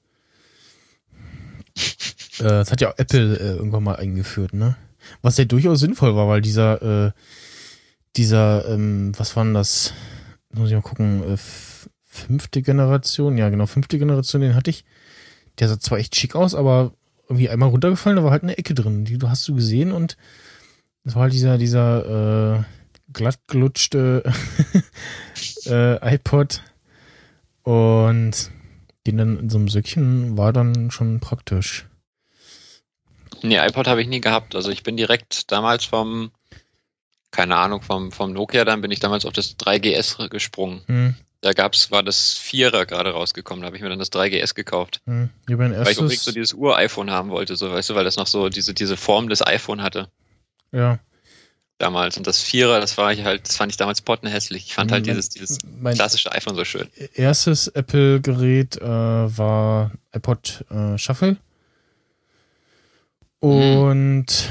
[2.39, 4.75] äh, das hat ja auch Apple äh, irgendwann mal eingeführt, ne?
[5.21, 7.11] Was ja durchaus sinnvoll war, weil dieser, äh,
[8.15, 9.93] dieser, ähm, was war denn das?
[10.53, 11.37] Muss ich mal gucken, äh,
[12.05, 14.85] fünfte Generation, ja genau, fünfte Generation, den hatte ich.
[15.59, 16.93] Der sah zwar echt schick aus, aber
[17.28, 19.05] irgendwie einmal runtergefallen, da war halt eine Ecke drin.
[19.05, 20.17] Die du hast du gesehen und
[21.03, 22.63] das war halt dieser, dieser äh,
[23.11, 24.24] glattgelutschte
[25.65, 26.61] äh, iPod
[27.63, 28.51] und
[29.05, 31.88] den dann in so einem Söckchen war dann schon praktisch.
[33.41, 34.55] Nee, iPod habe ich nie gehabt.
[34.55, 36.32] Also ich bin direkt damals vom,
[37.32, 40.82] keine Ahnung, vom, vom Nokia, dann bin ich damals auf das 3GS gesprungen.
[40.88, 44.53] Hm, Da gab's, war das Vierer gerade rausgekommen, da habe ich mir dann das 3GS
[44.55, 45.01] gekauft.
[45.05, 45.29] hm.
[45.49, 48.27] Ja, Weil ich erstes, so dieses Ur-iPhone haben wollte, so weißt du, weil das noch
[48.27, 50.07] so diese, diese Form des iPhone hatte
[50.71, 50.99] ja,
[51.79, 52.15] damals.
[52.15, 54.67] Und das Vierer, das war ich halt, das fand ich damals pottenhässlich.
[54.67, 56.87] Ich fand halt Mein- dieses, dieses mein klassische iPhone so schön.
[57.13, 58.85] erstes Apple-Gerät äh,
[59.37, 61.35] war iPod äh, Shuffle.
[63.41, 64.49] Und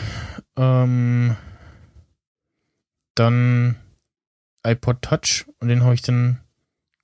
[0.59, 1.36] ähm,
[3.14, 3.76] dann
[4.62, 6.41] iPod Touch und den habe ich dann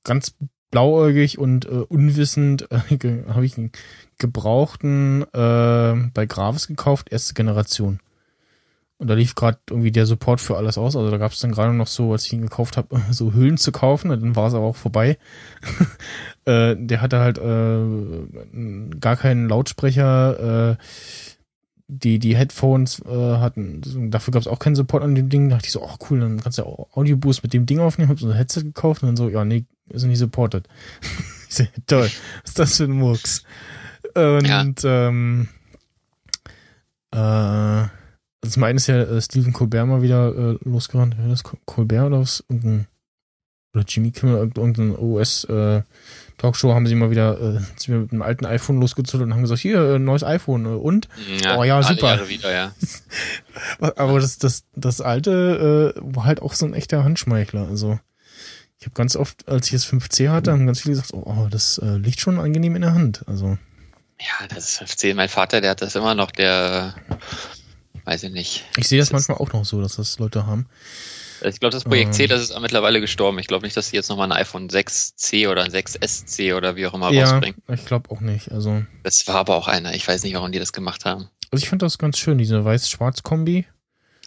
[0.05, 0.35] ganz
[0.71, 3.73] blauäugig und äh, unwissend äh, ge- habe ich einen
[4.19, 8.01] gebrauchten äh, bei Gravis gekauft, erste Generation.
[9.01, 10.97] Und da lief gerade irgendwie der Support für alles aus.
[10.97, 13.57] Also da gab es dann gerade noch so, als ich ihn gekauft habe, so Hüllen
[13.57, 14.11] zu kaufen.
[14.11, 15.19] Dann war es aber auch vorbei.
[16.47, 20.73] äh, der hatte halt äh, gar keinen Lautsprecher.
[20.73, 20.77] Äh,
[21.91, 25.49] die, die Headphones äh, hatten, dafür gab es auch keinen Support an dem Ding.
[25.49, 28.11] Da dachte ich so, ach cool, dann kannst du ja Audioboost mit dem Ding aufnehmen.
[28.11, 30.69] Hab so ein Headset gekauft und dann so, ja, nee, ist nicht supported.
[31.87, 32.11] toll,
[32.43, 33.43] was ist das für ein Murks?
[34.15, 35.49] Und ähm,
[37.13, 41.17] äh, also zum einen ist ja äh, Stephen Colbert mal wieder äh, losgerannt.
[41.19, 41.43] Wer das?
[41.45, 42.45] Col- Colbert oder was?
[42.49, 42.87] Irgendein,
[43.75, 45.83] oder Jimmy Kimmel, irgend- irgendein OS äh,
[46.41, 49.99] haben sie mal wieder äh, mit einem alten iPhone losgezündet und haben gesagt, hier, äh,
[49.99, 51.09] neues iPhone und
[51.57, 52.15] Oh ja, alle super.
[52.15, 52.73] Jahre wieder, ja.
[53.97, 57.67] aber das, das, das alte äh, war halt auch so ein echter Handschmeichler.
[57.67, 57.99] Also
[58.79, 61.49] ich habe ganz oft, als ich das 5C hatte, haben ganz viele gesagt, oh, oh,
[61.51, 63.23] das äh, liegt schon angenehm in der Hand.
[63.27, 63.59] Also
[64.21, 65.17] Ja, das ist 15.
[65.17, 66.95] Mein Vater, der hat das immer noch, der,
[68.05, 68.65] weiß ich nicht.
[68.77, 70.67] ich sehe das Das manchmal auch noch so, dass das Leute haben.
[71.45, 72.31] Ich glaube, das Projekt C, Ähm.
[72.31, 73.39] das ist mittlerweile gestorben.
[73.39, 76.85] Ich glaube nicht, dass sie jetzt nochmal ein iPhone 6C oder ein 6SC oder wie
[76.87, 77.63] auch immer ja, rausbringen.
[77.73, 78.51] ich glaube auch nicht.
[78.51, 79.95] Also, Das war aber auch einer.
[79.95, 81.29] Ich weiß nicht, warum die das gemacht haben.
[81.53, 83.67] also ich fand das ganz schön, diese weiß-schwarz-Kombi.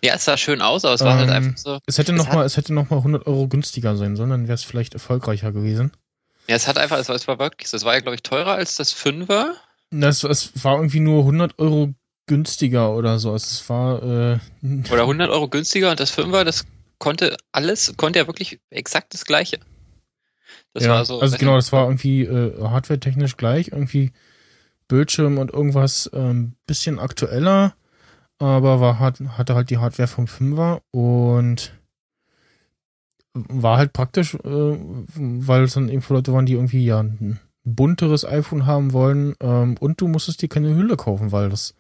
[0.03, 1.79] Ja, es sah schön aus, aber es war halt Ähm, einfach so.
[1.85, 4.31] Es hätte Es noch hat- mal, es hätte noch mal 100 Euro günstiger sein sollen,
[4.31, 5.91] dann wäre es vielleicht erfolgreicher gewesen.
[6.47, 8.53] Ja, es hat einfach, es war, es war wirklich, das war ja, glaube ich, teurer
[8.53, 9.55] als das Fünfer.
[9.91, 11.93] Das, es war irgendwie nur 100 Euro
[12.25, 13.31] günstiger oder so.
[13.31, 14.39] Also es war äh,
[14.91, 16.65] Oder 100 Euro günstiger und das Fünfer, das
[16.97, 19.59] konnte alles, konnte ja wirklich exakt das Gleiche.
[20.73, 21.19] Das ja, war so.
[21.19, 24.11] also genau, das war irgendwie äh, hardware-technisch gleich, irgendwie
[24.87, 27.75] Bildschirm und irgendwas ähm, bisschen aktueller,
[28.41, 31.73] aber war hat, hatte halt die Hardware vom 5er und
[33.33, 34.39] war halt praktisch, äh,
[35.15, 39.77] weil es dann irgendwo Leute waren, die irgendwie ja ein bunteres iPhone haben wollen ähm,
[39.79, 41.75] und du musstest dir keine Hülle kaufen, weil das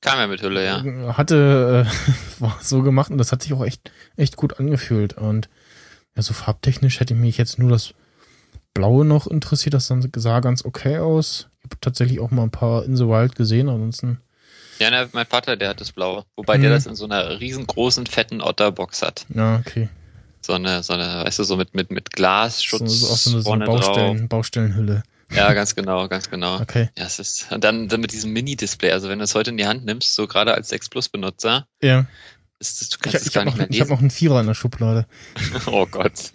[0.00, 1.16] Kam ja mit Hülle, ja.
[1.16, 5.48] hatte äh, war so gemacht und das hat sich auch echt echt gut angefühlt und
[6.16, 7.94] ja, so farbtechnisch hätte mich jetzt nur das
[8.74, 11.48] Blaue noch interessiert, das dann sah ganz okay aus.
[11.58, 14.18] Ich habe tatsächlich auch mal ein paar In the Wild gesehen, ansonsten
[14.78, 16.24] Ja, na, mein Vater, der hat das Blaue.
[16.36, 16.62] Wobei Mhm.
[16.62, 19.26] der das in so einer riesengroßen, fetten Otterbox hat.
[19.34, 19.88] ja okay.
[20.40, 23.30] So eine, so eine, weißt du, so mit, mit, mit Glasschutz So, so auch so
[23.32, 24.28] eine, so eine Baustellen, drauf.
[24.28, 25.02] Baustellenhülle.
[25.32, 26.60] Ja, ganz genau, ganz genau.
[26.60, 26.90] Okay.
[26.98, 29.56] Ja, es ist, und dann, dann mit diesem Mini-Display, also wenn du es heute in
[29.56, 32.04] die Hand nimmst, so gerade als 6 Plus Benutzer, Ja.
[32.68, 33.94] Ist das, du Ich, kannst es ich gar habe nicht noch, mehr ich hab lesen.
[33.94, 35.06] noch einen Vierer in der Schublade.
[35.66, 36.30] Oh Gott.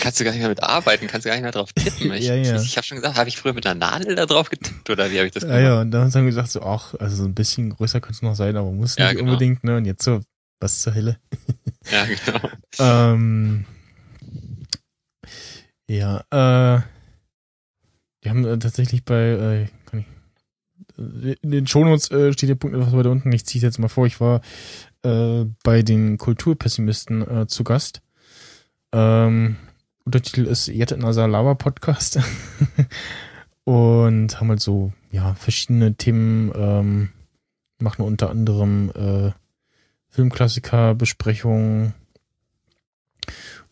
[0.00, 2.12] kannst du gar nicht mehr mit arbeiten, kannst du gar nicht mehr drauf tippen.
[2.12, 2.56] Ich, Ja, ja.
[2.56, 5.10] ich, ich habe schon gesagt, habe ich früher mit einer Nadel da drauf getippt oder
[5.10, 7.24] wie habe ich das Ja, ja, und dann haben sie gesagt, so, ach, also so
[7.24, 9.32] ein bisschen größer könnte es noch sein, aber muss Ja, nicht genau.
[9.32, 9.76] unbedingt, ne?
[9.76, 10.20] Und jetzt so,
[10.60, 11.18] was zur Hölle.
[11.90, 12.50] Ja, genau.
[12.80, 13.64] Ähm,
[15.88, 16.82] ja, äh,
[18.22, 20.06] wir haben äh, tatsächlich bei, äh, kann ich,
[20.98, 23.32] äh, in den Shownotes äh, steht der Punkt etwas weiter unten.
[23.32, 24.06] Ich ziehe jetzt mal vor.
[24.06, 24.42] Ich war
[25.02, 28.02] äh, bei den Kulturpessimisten äh, zu Gast.
[28.92, 29.56] Ähm,
[30.04, 32.18] Untertitel ist Yet Another Lava Podcast.
[33.64, 37.10] Und haben halt so, ja, verschiedene Themen, ähm,
[37.78, 39.32] machen unter anderem äh,
[40.08, 41.92] Filmklassiker-Besprechungen.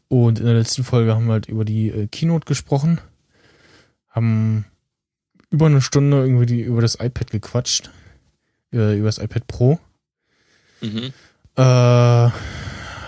[0.09, 3.01] Und in der letzten Folge haben wir halt über die äh, Keynote gesprochen.
[4.11, 4.67] Haben
[5.51, 7.91] über eine Stunde irgendwie die, über das iPad gequatscht.
[8.73, 9.81] Äh, über das iPad Pro.
[10.81, 11.13] Mhm.
[11.57, 12.31] Äh,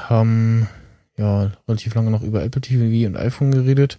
[0.09, 0.69] haben
[1.17, 3.99] ja relativ lange noch über Apple TV und iPhone geredet.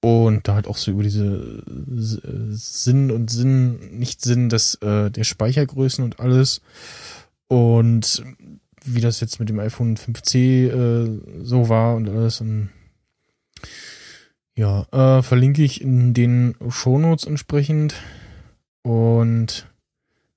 [0.00, 1.64] Und da halt auch so über diese
[2.50, 6.60] Sinn und Sinn, nicht Sinn des, äh, der Speichergrößen und alles.
[7.48, 8.22] Und
[8.84, 12.40] wie das jetzt mit dem iPhone 5C äh, so war und alles.
[12.40, 12.68] Und
[14.54, 17.94] ja, äh, verlinke ich in den Shownotes entsprechend.
[18.82, 19.66] Und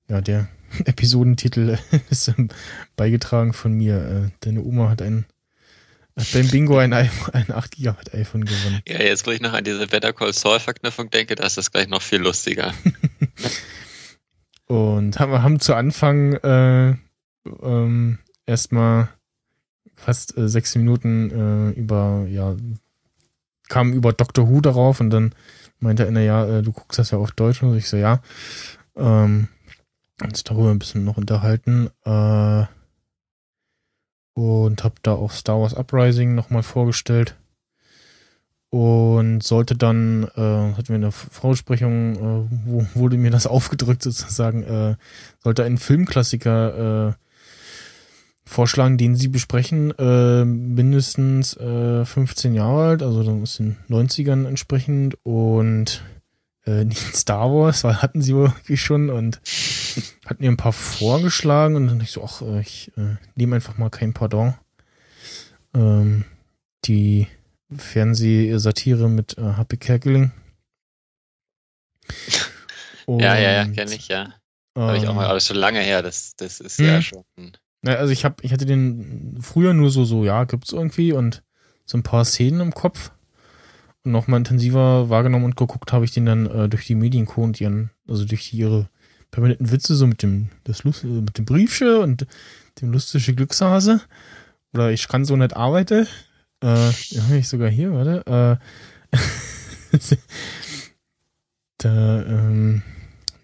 [0.08, 0.48] ja, der
[0.84, 1.78] Episodentitel
[2.10, 2.48] ist ähm,
[2.96, 3.96] beigetragen von mir.
[3.96, 5.26] Äh, deine Oma hat ein
[6.16, 8.80] hat beim Bingo ein, iPhone, ein 8 GB iPhone gewonnen.
[8.86, 11.70] Ja, jetzt, wo ich noch an diese Better Call Saul Verknüpfung denke, da ist das
[11.70, 12.74] gleich noch viel lustiger.
[14.66, 16.94] Und haben, haben zu Anfang äh,
[17.62, 19.08] ähm, erstmal
[19.96, 22.54] fast äh, sechs Minuten äh, über, ja,
[23.68, 25.34] kam über Doctor Who darauf und dann
[25.78, 28.22] meinte er, ja, äh, du guckst das ja auf Deutsch und ich so, ja.
[28.96, 29.48] Ähm,
[30.22, 31.90] uns darüber ein bisschen noch unterhalten.
[32.04, 32.64] Äh,
[34.34, 37.36] und habe da auch Star Wars Uprising nochmal vorgestellt.
[38.70, 44.62] Und sollte dann, äh, hatten wir eine Vorsprechung, äh, wo wurde mir das aufgedrückt sozusagen,
[44.62, 44.96] äh,
[45.42, 47.12] sollte ein Filmklassiker äh,
[48.44, 54.46] vorschlagen, den sie besprechen, äh, mindestens äh, 15 Jahre alt, also dann aus den 90ern
[54.46, 56.02] entsprechend und
[56.70, 59.40] äh, nicht Star Wars, weil hatten sie wirklich schon und
[60.26, 63.76] hatten ihr ein paar vorgeschlagen und dann ich so, ach, äh, ich äh, nehme einfach
[63.78, 64.54] mal kein Pardon.
[65.74, 66.24] Ähm,
[66.84, 67.26] die
[67.76, 70.32] Fernsehsatire mit äh, Happy Kerkeling.
[73.06, 74.34] ja, ja, ja, kenne ich, ja.
[74.76, 76.86] Habe ich auch mal, ähm, aber schon lange her, das, das ist hm.
[76.86, 77.24] ja schon.
[77.82, 81.42] Ja, also ich habe, ich hatte den früher nur so, so, ja, gibt's irgendwie und
[81.84, 83.10] so ein paar Szenen im Kopf.
[84.04, 87.90] Nochmal intensiver wahrgenommen und geguckt habe ich den dann äh, durch die Medienco und ihren,
[88.08, 88.88] also durch ihre
[89.30, 92.26] permanenten Witze, so mit dem, das Lust, mit dem Briefsche und
[92.80, 94.00] dem lustige Glückshase.
[94.72, 96.06] Oder ich kann so nicht arbeiten.
[96.62, 98.60] Äh, ja, habe ich sogar hier, warte.
[99.12, 99.16] Äh,
[101.78, 102.82] da, ähm,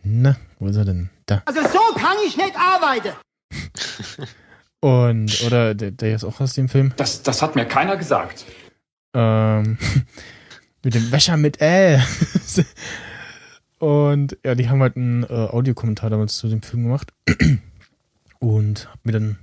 [0.02, 1.10] na, wo ist er denn?
[1.26, 1.42] Da.
[1.46, 3.12] Also so kann ich nicht arbeiten.
[4.80, 6.92] Und, oder der, der ist auch aus dem Film.
[6.96, 8.44] Das, das hat mir keiner gesagt.
[9.14, 9.78] Ähm,
[10.86, 12.00] mit dem Wäscher mit L.
[13.80, 17.12] Und ja, die haben halt einen äh, Audiokommentar damals zu dem Film gemacht.
[18.38, 19.38] Und hab mir dann.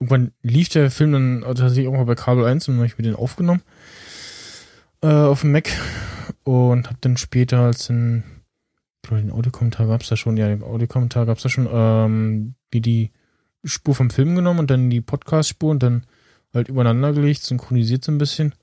[0.00, 2.98] Irgendwann lief der Film dann tatsächlich auch mal bei Kabel 1 und dann habe ich
[2.98, 3.62] mir den aufgenommen.
[5.00, 5.70] Äh, auf dem Mac.
[6.42, 8.24] Und hab dann später als den.
[9.08, 13.12] Den Audiokommentar gab's da schon, ja, den Audiokommentar gab's da schon, ähm, wie die
[13.64, 16.06] Spur vom Film genommen und dann die Podcast-Spur und dann
[16.52, 18.54] halt übereinander gelegt, synchronisiert so ein bisschen.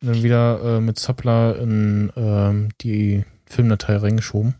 [0.00, 4.54] Und dann wieder äh, mit Suppler in ähm, die Filmdatei reingeschoben.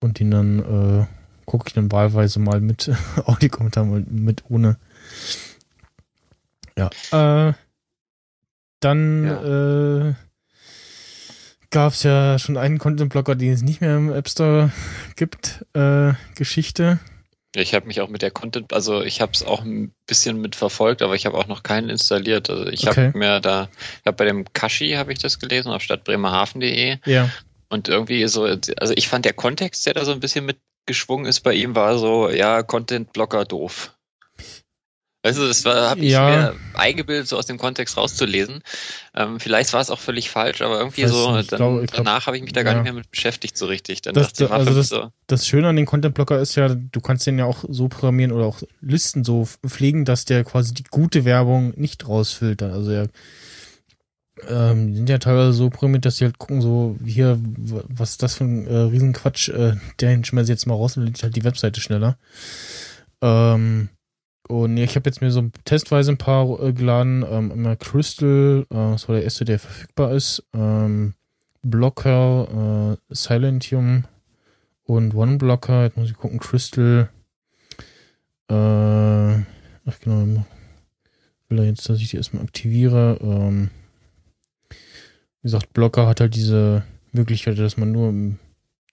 [0.00, 1.06] Und den dann äh,
[1.44, 2.90] gucke ich dann wahlweise mal mit
[3.24, 4.76] Audiokommentar mit, mit ohne.
[6.76, 6.90] Ja.
[7.48, 7.54] Äh,
[8.80, 10.08] dann ja.
[10.08, 10.14] äh,
[11.70, 14.70] gab es ja schon einen Content-Blocker, den es nicht mehr im App Store
[15.16, 15.66] gibt.
[15.74, 17.00] Äh, Geschichte.
[17.60, 20.56] Ich habe mich auch mit der Content, also ich habe es auch ein bisschen mit
[20.56, 22.50] verfolgt, aber ich habe auch noch keinen installiert.
[22.50, 23.08] Also ich okay.
[23.08, 23.68] habe mir da,
[24.00, 26.98] ich habe bei dem Kashi habe ich das gelesen auf stadtbremerhaven.de.
[27.04, 27.30] Ja.
[27.68, 31.40] Und irgendwie so, also ich fand der Kontext, der da so ein bisschen mitgeschwungen ist
[31.40, 33.97] bei ihm, war so, ja, Content-Blocker doof.
[35.28, 36.30] Weißt du, das habe ich ja.
[36.30, 38.62] mir eingebildet, so aus dem Kontext rauszulesen.
[39.14, 42.26] Ähm, vielleicht war es auch völlig falsch, aber irgendwie Weiß so, dann, glaub, glaub, danach
[42.26, 44.00] habe ich mich da gar nicht mehr mit beschäftigt so richtig.
[44.00, 45.12] Dann das, dachte, also das, so.
[45.26, 48.32] das Schöne an den Content Blocker ist ja, du kannst den ja auch so programmieren
[48.32, 52.72] oder auch Listen so pflegen, dass der quasi die gute Werbung nicht rausfiltert.
[52.72, 53.04] Also ja,
[54.48, 58.22] ähm, die sind ja teilweise so programmiert, dass sie halt gucken, so hier, was ist
[58.22, 61.36] das für ein äh, Riesenquatsch, äh, den schmeiß ich jetzt mal raus und lädt halt
[61.36, 62.16] die Webseite schneller.
[63.20, 63.90] Ähm,
[64.48, 67.24] und ich habe jetzt mir so testweise ein paar äh, geladen.
[67.28, 70.42] Ähm, immer Crystal, äh, das war der erste, der verfügbar ist.
[70.54, 71.14] Ähm,
[71.62, 74.04] Blocker, äh, Silentium
[74.84, 75.84] und OneBlocker.
[75.84, 77.10] Jetzt muss ich gucken, Crystal.
[78.48, 80.44] Äh, ach genau,
[81.48, 83.18] will er jetzt, dass ich die erstmal aktiviere.
[83.20, 83.70] Ähm,
[84.70, 88.36] wie gesagt, Blocker hat halt diese Möglichkeit, dass man nur,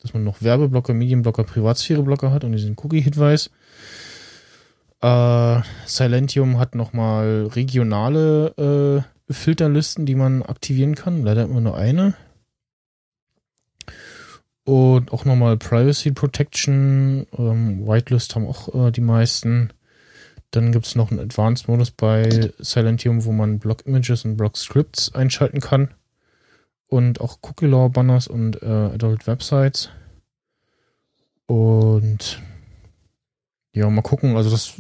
[0.01, 3.49] dass man noch Werbeblocker, Medienblocker, Privatsphäreblocker hat und diesen Cookie-Hinweis.
[5.01, 11.23] Äh, Silentium hat nochmal regionale äh, Filterlisten, die man aktivieren kann.
[11.23, 12.13] Leider immer nur eine.
[14.63, 17.27] Und auch nochmal Privacy Protection.
[17.37, 19.71] Ähm, Whitelist haben auch äh, die meisten.
[20.51, 25.89] Dann gibt es noch einen Advanced-Modus bei Silentium, wo man Block-Images und Block-Scripts einschalten kann.
[26.87, 29.89] und auch Cookie Law Banners und äh, Adult Websites.
[31.47, 32.41] Und
[33.76, 34.38] ja, mal gucken.
[34.38, 34.73] Also das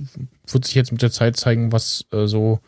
[0.47, 2.59] wird sich jetzt mit der Zeit zeigen, was äh, so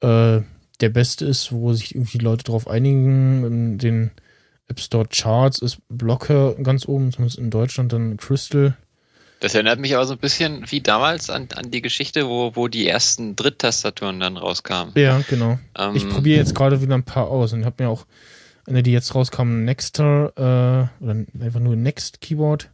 [0.00, 0.40] äh,
[0.80, 3.44] der beste ist, wo sich irgendwie die Leute drauf einigen.
[3.44, 4.10] In den
[4.68, 8.76] App Store Charts ist Blocker ganz oben, zumindest in Deutschland, dann Crystal.
[9.40, 12.68] Das erinnert mich aber so ein bisschen wie damals an, an die Geschichte, wo, wo
[12.68, 14.94] die ersten Dritttastaturen dann rauskamen.
[14.96, 15.58] Ja, genau.
[15.76, 18.06] Ähm, Ich probiere jetzt gerade wieder ein paar aus und habe mir auch
[18.66, 22.70] eine, die jetzt rauskam, Nexter äh, oder einfach nur Next Keyboard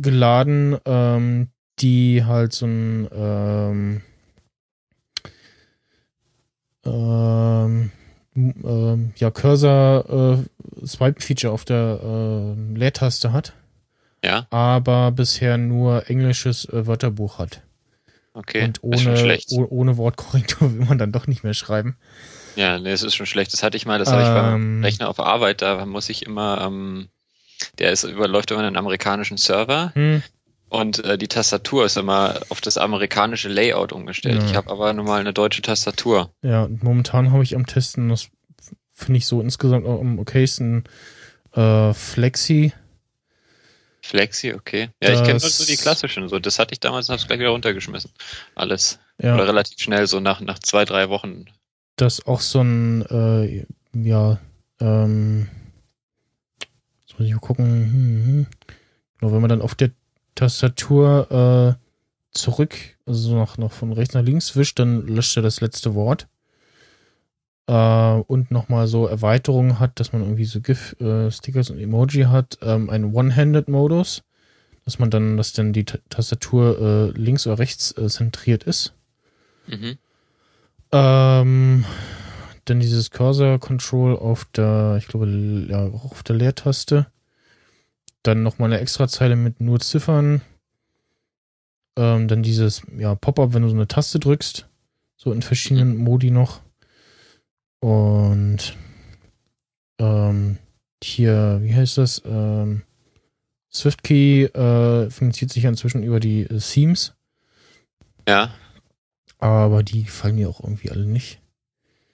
[0.00, 1.48] geladen, ähm,
[1.80, 4.02] die halt so ein ähm,
[6.84, 7.90] ähm,
[8.36, 10.38] ähm, ja, Cursor
[10.80, 13.54] äh, Swipe Feature auf der äh, Leertaste hat,
[14.24, 17.62] Ja, aber bisher nur englisches äh, Wörterbuch hat.
[18.34, 18.64] okay.
[18.64, 19.48] Und ist schon ohne, schlecht.
[19.52, 21.96] oh- ohne Wortkorrektur will man dann doch nicht mehr schreiben.
[22.56, 23.52] Ja, nee, es ist schon schlecht.
[23.52, 24.84] Das hatte ich mal, das habe ich beim Ähm.
[24.84, 27.08] Rechner auf Arbeit, da muss ich immer, ähm,
[27.78, 30.22] der ist, überläuft immer einen amerikanischen Server Hm.
[30.68, 34.42] und äh, die Tastatur ist immer auf das amerikanische Layout umgestellt.
[34.42, 34.48] Ja.
[34.48, 36.30] Ich habe aber nun mal eine deutsche Tastatur.
[36.42, 38.28] Ja, und momentan habe ich am Testen, das
[38.94, 40.84] finde ich so insgesamt auch am okaysten,
[41.54, 42.72] äh, Flexi.
[44.02, 44.88] Flexi, okay.
[45.02, 46.28] Ja, ich kenne nur Das- so die klassischen.
[46.28, 48.10] So, das hatte ich damals und habe es gleich wieder runtergeschmissen.
[48.54, 48.98] Alles.
[49.22, 51.44] Ja, Oder relativ schnell, so nach, nach zwei, drei Wochen.
[51.96, 54.38] das ist auch so ein, äh, ja,
[54.80, 55.48] ähm,
[57.20, 57.66] muss ich mal gucken.
[57.66, 58.46] Hm, hm.
[59.18, 59.90] Genau, wenn man dann auf der
[60.34, 65.42] Tastatur äh, zurück, also so nach, noch von rechts nach links wischt, dann löscht er
[65.42, 66.28] das letzte Wort.
[67.66, 72.58] Äh, und nochmal so Erweiterungen hat, dass man irgendwie so GIF-Stickers und Emoji hat.
[72.62, 74.22] Ähm, ein One-Handed-Modus,
[74.86, 78.94] dass man dann, dass dann die Ta- Tastatur äh, links oder rechts äh, zentriert ist.
[79.66, 79.98] Mhm.
[80.92, 81.84] Ähm,
[82.64, 85.26] dann dieses Cursor Control auf der, ich glaube,
[85.68, 87.06] ja, auch auf der Leertaste.
[88.22, 90.42] Dann nochmal eine extra Zeile mit nur Ziffern.
[91.96, 94.68] Ähm, dann dieses, ja, Pop-up, wenn du so eine Taste drückst.
[95.16, 96.60] So in verschiedenen Modi noch.
[97.80, 98.76] Und
[99.98, 100.58] ähm,
[101.02, 102.22] hier, wie heißt das?
[102.24, 102.82] Ähm,
[103.72, 107.14] SwiftKey äh, finanziert sich ja inzwischen über die äh, Themes,
[108.28, 108.52] Ja.
[109.38, 111.39] aber die gefallen mir auch irgendwie alle nicht.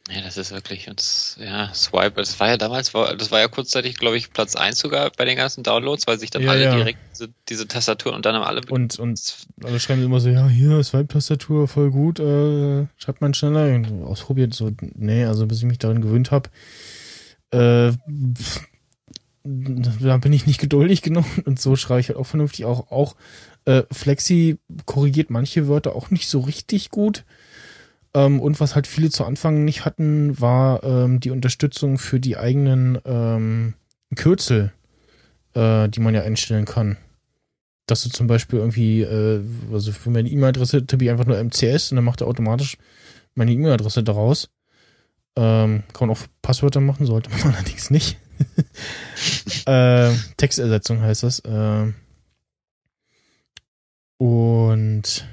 [0.08, 1.02] Ja, das ist wirklich, und,
[1.40, 4.78] ja, Swipe, das war ja damals, war, das war ja kurzzeitig, glaube ich, Platz eins
[4.78, 6.76] sogar bei den ganzen Downloads, weil sich dann Ja, alle ja.
[6.76, 9.20] direkt diese, diese Tastaturen und dann haben alle Und, und
[9.64, 13.74] alle schreiben immer so, ja, hier, Swipe-Tastatur, voll gut, äh, schreibt man schneller.
[13.74, 16.50] Und ausprobiert, so, nee, also bis ich mich daran gewöhnt habe,
[17.50, 17.92] äh,
[19.42, 22.64] da bin ich nicht geduldig genug und so schreibe ich halt auch vernünftig.
[22.64, 23.16] Auch, auch
[23.64, 27.24] äh, Flexi korrigiert manche Wörter auch nicht so richtig gut.
[28.16, 32.36] Ähm, und was halt viele zu Anfang nicht hatten, war ähm, die Unterstützung für die
[32.36, 33.74] eigenen ähm,
[34.14, 34.72] Kürzel,
[35.54, 36.96] äh, die man ja einstellen kann
[37.86, 39.42] dass du zum Beispiel irgendwie, äh,
[39.72, 42.76] also für meine E-Mail-Adresse tippe ich einfach nur MCS und dann macht er automatisch
[43.34, 44.50] meine E-Mail-Adresse daraus.
[45.36, 48.18] Ähm, kann man auch Passwörter machen, sollte man allerdings nicht.
[49.66, 51.38] äh, Textersetzung heißt das.
[51.40, 51.92] Äh,
[54.18, 55.28] und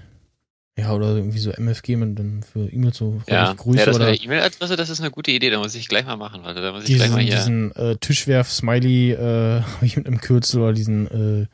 [0.77, 4.01] ja, oder irgendwie so MFG mit dann für E-Mail so Ja, Grüße ja das mit
[4.01, 6.61] oder der E-Mail-Adresse, das ist eine gute Idee, da muss ich gleich mal machen, Leute.
[6.61, 7.35] Da muss ich gleich diesen, mal hier.
[7.35, 11.47] diesen äh, Tischwerf-Smiley äh, ich mit einem Kürzel oder diesen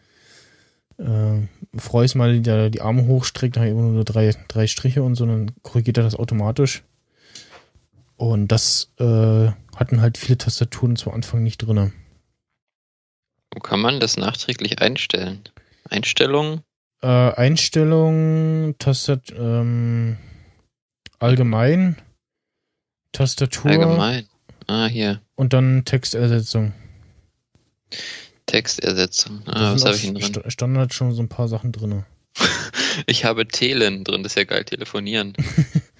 [0.97, 1.47] äh, äh,
[1.77, 5.25] Freu-Smiley, der die Arme hochstreckt, da habe ich immer nur drei, drei Striche und so,
[5.25, 6.83] dann korrigiert er das automatisch.
[8.15, 11.91] Und das äh, hatten halt viele Tastaturen zu Anfang nicht drinne.
[13.53, 15.41] Wo kann man das nachträglich einstellen?
[15.89, 16.61] Einstellungen?
[17.01, 20.17] Äh, Einstellungen, Tastat, ähm,
[21.19, 21.95] allgemein,
[23.13, 24.27] Tastatur Allgemein.
[24.67, 25.21] Ah, hier.
[25.35, 26.73] und dann Textersetzung.
[28.45, 29.41] Textersetzung.
[29.45, 30.23] Da Ah, was habe ich denn drin?
[30.33, 32.05] St- Standard schon so ein paar Sachen drinne.
[33.07, 35.33] Ich habe Telen drin, das ist ja geil, telefonieren.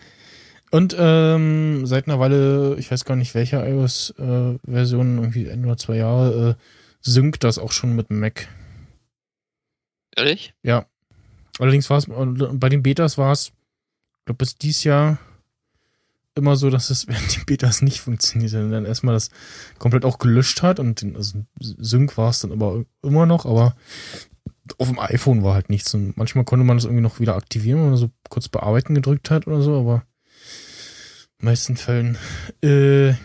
[0.72, 5.96] Und ähm, seit einer Weile, ich weiß gar nicht welcher iOS-Version, irgendwie ein oder zwei
[5.96, 6.64] Jahre, äh,
[7.00, 8.50] synkt das auch schon mit Mac.
[10.16, 10.54] Ehrlich?
[11.60, 13.48] Allerdings war es, bei den Betas war es,
[14.20, 15.20] ich glaube bis dieses Jahr
[16.36, 19.30] immer so, dass es während den Betas nicht funktioniert, sondern dann erstmal das
[19.78, 23.76] komplett auch gelöscht hat und den, also Sync war es dann aber immer noch, aber
[24.78, 27.80] auf dem iPhone war halt nichts und manchmal konnte man das irgendwie noch wieder aktivieren,
[27.82, 30.04] wenn man so kurz bearbeiten gedrückt hat oder so, aber
[31.40, 32.18] in meisten Fällen
[32.64, 33.16] äh, Ja,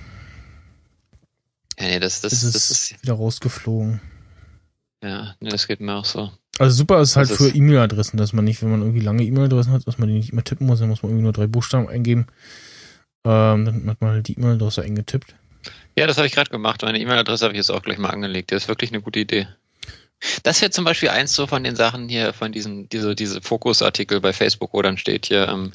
[1.79, 4.01] nee, das, das, ist das ist, wieder rausgeflogen.
[5.05, 6.33] Ja, das geht mir auch so.
[6.59, 9.73] Also super ist halt Das für E-Mail-Adressen, dass man nicht, wenn man irgendwie lange E-Mail-Adressen
[9.73, 11.89] hat, dass man die nicht immer tippen muss, dann muss man irgendwie nur drei Buchstaben
[11.89, 12.27] eingeben.
[13.25, 15.35] Ähm, dann hat man halt die E-Mail-Adresse eingetippt.
[15.97, 16.83] Ja, das habe ich gerade gemacht.
[16.83, 18.53] Meine E-Mail-Adresse habe ich jetzt auch gleich mal angelegt.
[18.53, 19.49] Das ist wirklich eine gute Idee.
[20.43, 24.21] Das wäre zum Beispiel eins so von den Sachen hier, von diesen, diese, diese Fokusartikel
[24.21, 25.73] bei Facebook, wo dann steht hier ähm,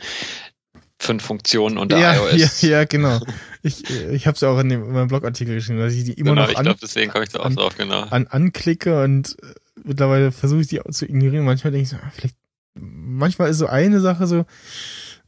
[0.99, 2.61] fünf Funktionen unter ja, iOS.
[2.61, 3.19] Ja, ja, genau.
[3.63, 6.13] Ich, ich habe es ja auch in, dem, in meinem Blogartikel geschrieben, dass ich die
[6.13, 8.01] immer genau, noch ich an, glaube, deswegen komme ich da auch an- drauf, genau.
[8.03, 11.45] an, anklicke und äh, mittlerweile versuche ich die auch zu ignorieren.
[11.45, 12.35] Manchmal denke ich so, ah, vielleicht,
[12.75, 14.39] manchmal ist so eine Sache so,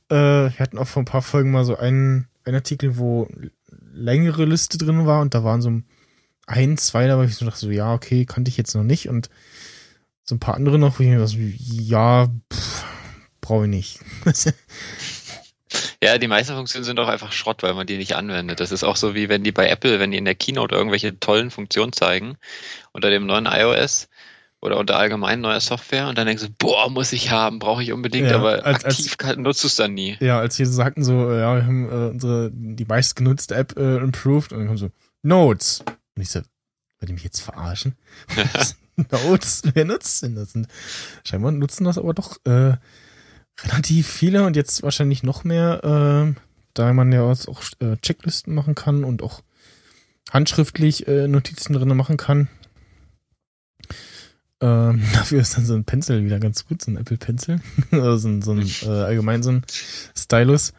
[0.09, 0.15] äh,
[0.49, 3.29] wir hatten auch vor ein paar Folgen mal so einen, einen Artikel, wo
[3.93, 5.71] längere Liste drin war und da waren so
[6.47, 9.07] ein, zwei, da war ich so dachte so, ja, okay, kannte ich jetzt noch nicht
[9.07, 9.29] und
[10.23, 12.83] so ein paar andere noch, wo ich mir dachte, so, ja, pff,
[13.41, 13.99] brauche ich nicht.
[16.03, 18.59] Ja, die meisten Funktionen sind auch einfach Schrott, weil man die nicht anwendet.
[18.59, 21.19] Das ist auch so wie wenn die bei Apple, wenn die in der Keynote irgendwelche
[21.19, 22.37] tollen Funktionen zeigen,
[22.91, 24.07] unter dem neuen iOS
[24.61, 27.91] oder unter allgemein neuer Software und dann denkst du, boah, muss ich haben, brauche ich
[27.91, 30.17] unbedingt, Ja, aber als- als- aktiv kann- nutzt du es dann nie.
[30.19, 34.53] Ja, als wir sagten so, ja, wir haben äh, unsere, die meistgenutzte App äh, improved
[34.53, 34.89] und dann kommt so,
[35.23, 35.83] Notes.
[36.15, 36.39] Und ich so,
[36.99, 37.95] wollt ihr mich jetzt verarschen?
[39.11, 40.53] Notes, wer nutzt denn das?
[40.55, 40.67] Und
[41.23, 42.73] scheinbar nutzen das aber doch äh,
[43.63, 46.39] relativ viele und jetzt wahrscheinlich noch mehr, äh,
[46.73, 49.41] da man ja auch äh, Checklisten machen kann und auch
[50.31, 52.47] handschriftlich äh, Notizen drin machen kann.
[54.61, 57.59] Ähm, dafür ist dann so ein Pencil wieder ganz gut, so ein Apple Pencil.
[57.91, 59.63] also so ein, so ein äh, allgemein so ein
[60.17, 60.73] Stylus.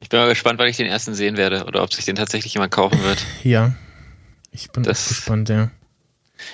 [0.00, 2.54] Ich bin mal gespannt, wann ich den ersten sehen werde oder ob sich den tatsächlich
[2.54, 3.24] jemand kaufen wird.
[3.44, 3.74] Ja.
[4.50, 5.70] Ich bin Das- gespannt, ja.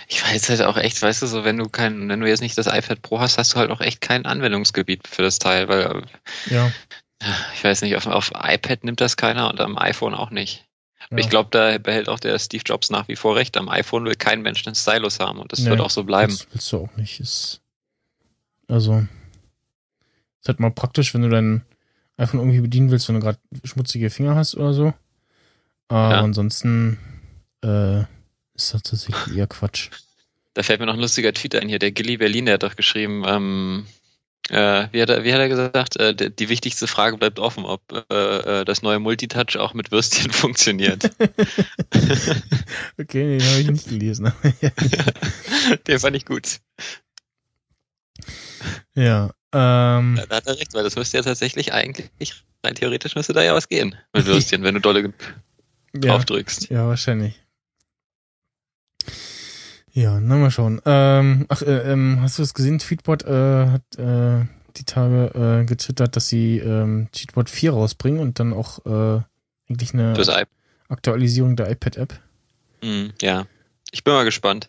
[0.09, 2.57] Ich weiß halt auch echt, weißt du, so wenn du kein, wenn du jetzt nicht
[2.59, 6.03] das iPad Pro hast, hast du halt auch echt kein Anwendungsgebiet für das Teil, weil
[6.51, 6.73] Ja.
[7.55, 10.65] ich weiß nicht, auf, auf iPad nimmt das keiner und am iPhone auch nicht.
[11.11, 11.19] Ja.
[11.19, 13.57] Ich glaube, da behält auch der Steve Jobs nach wie vor recht.
[13.57, 16.33] Am iPhone will kein Mensch einen Stylus haben und das Nee, wird auch so bleiben.
[16.33, 17.21] Das willst du auch nicht.
[17.21, 17.61] Ist,
[18.69, 19.07] also,
[20.41, 21.65] ist halt mal praktisch, wenn du dein
[22.19, 24.93] iPhone irgendwie bedienen willst, wenn du gerade schmutzige Finger hast oder so.
[25.89, 26.21] Aber Ja.
[26.23, 26.99] ansonsten
[27.63, 28.05] äh,
[28.59, 29.91] ist das tatsächlich eher Quatsch.
[30.55, 31.79] Da fällt mir noch ein lustiger Tweet ein hier.
[31.79, 33.87] Der Gilly Berlin, der hat doch geschrieben, ähm,
[34.51, 37.65] äh, wie, hat er, wie hat er gesagt, äh, die, die wichtigste Frage bleibt offen,
[37.65, 41.11] ob äh, äh, das neue Multitouch auch mit Würstchen funktioniert.
[43.01, 44.33] Okay, den habe ich nicht gelesen.
[45.87, 46.59] Den fand ich gut.
[48.95, 49.31] ja.
[49.53, 53.43] Ähm, Da, hat er recht, weil das müsste ja tatsächlich eigentlich, rein theoretisch müsste da
[53.43, 55.15] ja was gehen mit Würstchen, wenn du dolle
[55.95, 56.01] ja.
[56.01, 56.71] draufdrückst.
[56.71, 57.41] Ja, wahrscheinlich.
[59.99, 60.81] Ja, na mal schauen.
[60.87, 62.79] Ähm, ach, äh, ähm, hast du das gesehen?
[62.79, 64.47] Tweetbot äh, hat äh,
[64.77, 69.23] die Tage äh, getwittert, dass sie ähm, Tweetbot 4 rausbringen und dann auch äh,
[69.69, 70.15] eigentlich eine.
[70.89, 72.15] Aktualisierung der iPad-App.
[72.81, 73.47] Mhm, ja.
[73.91, 74.69] Ich bin mal gespannt.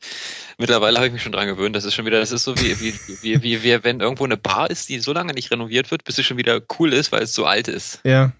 [0.57, 1.75] Mittlerweile habe ich mich schon dran gewöhnt.
[1.75, 4.37] Das ist schon wieder, das ist so wie, wie, wie, wie, wie wenn irgendwo eine
[4.37, 7.21] Bar ist, die so lange nicht renoviert wird, bis sie schon wieder cool ist, weil
[7.21, 7.99] es so alt ist.
[8.03, 8.31] Ja,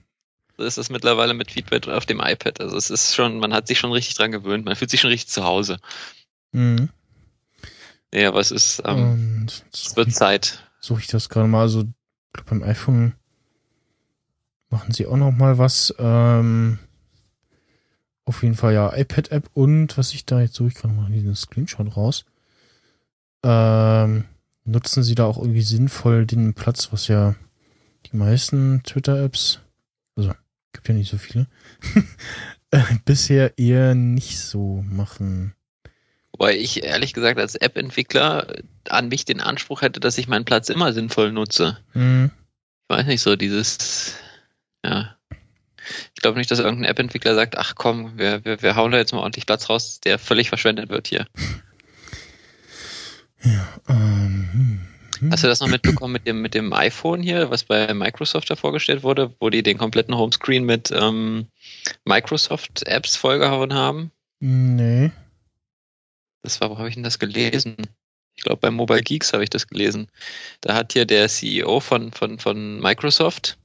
[0.58, 2.60] So ist das mittlerweile mit Feedback auf dem iPad.
[2.62, 4.66] Also es ist schon, man hat sich schon richtig dran gewöhnt.
[4.66, 5.78] Man fühlt sich schon richtig zu Hause.
[6.52, 6.90] Mhm.
[8.14, 10.68] Ja, aber es ist, ähm, es wird Zeit.
[10.80, 11.62] suche ich das gerade mal.
[11.62, 13.14] Also, ich glaube, beim iPhone
[14.70, 15.94] machen sie auch noch mal was.
[16.00, 16.80] Ähm,
[18.30, 21.36] auf jeden Fall ja iPad-App und was ich da jetzt suche, ich gerade mal diesen
[21.36, 22.26] Screenshot raus.
[23.44, 24.26] Ähm,
[24.66, 27.36] nutzen sie da auch irgendwie sinnvoll den Platz, was ja
[28.06, 29.62] die meisten Twitter-Apps,
[30.16, 30.32] also
[30.74, 31.48] gibt ja nicht so viele,
[32.72, 35.56] äh, bisher eher nicht so machen.
[36.40, 38.48] Wobei ich ehrlich gesagt als App-Entwickler
[38.88, 41.78] an mich den Anspruch hätte, dass ich meinen Platz immer sinnvoll nutze.
[41.92, 42.32] Hm,
[42.88, 44.16] Ich weiß nicht so, dieses,
[44.86, 45.18] ja.
[46.16, 49.12] Ich glaube nicht, dass irgendein App-Entwickler sagt, ach komm, wir, wir, wir hauen da jetzt
[49.12, 51.28] mal ordentlich Platz raus, der völlig verschwendet wird hier.
[53.44, 54.80] ja, ähm, hm,
[55.20, 55.32] hm.
[55.32, 58.56] Hast du das noch mitbekommen mit dem, mit dem iPhone hier, was bei Microsoft da
[58.56, 61.48] vorgestellt wurde, wo die den kompletten Homescreen mit ähm,
[62.06, 64.12] Microsoft-Apps vollgehauen haben?
[64.40, 65.12] Nee.
[66.42, 67.76] Das war, wo habe ich denn das gelesen?
[68.36, 70.08] Ich glaube, bei Mobile Geeks habe ich das gelesen.
[70.62, 73.58] Da hat hier der CEO von, von, von Microsoft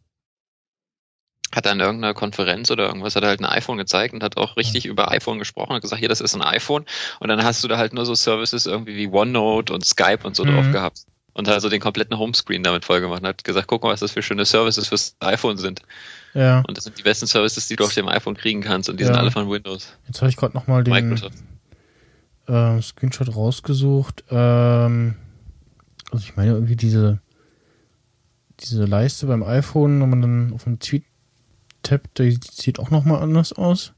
[1.54, 4.56] hat an irgendeiner Konferenz oder irgendwas hat er halt ein iPhone gezeigt und hat auch
[4.56, 6.84] richtig über iPhone gesprochen und gesagt, hier, das ist ein iPhone.
[7.20, 10.34] Und dann hast du da halt nur so Services irgendwie wie OneNote und Skype und
[10.34, 10.48] so Mhm.
[10.48, 11.04] drauf gehabt.
[11.32, 14.00] Und hat so den kompletten Homescreen damit voll gemacht und hat gesagt, guck mal, was
[14.00, 15.82] das für schöne Services fürs iPhone sind.
[16.32, 18.98] Ja, Und das sind die besten Services, die du auf dem iPhone kriegen kannst und
[18.98, 19.08] die Ja.
[19.08, 19.96] sind alle von Windows.
[20.08, 21.38] jetzt habe ich gerade noch mal den Microsoft.
[22.46, 24.24] Äh, Screenshot rausgesucht.
[24.30, 25.16] Ähm,
[26.10, 27.20] also ich meine irgendwie diese
[28.60, 31.04] diese Leiste beim iPhone, wenn man dann auf den Tweet
[31.82, 33.92] tappt, die sieht auch noch mal anders aus.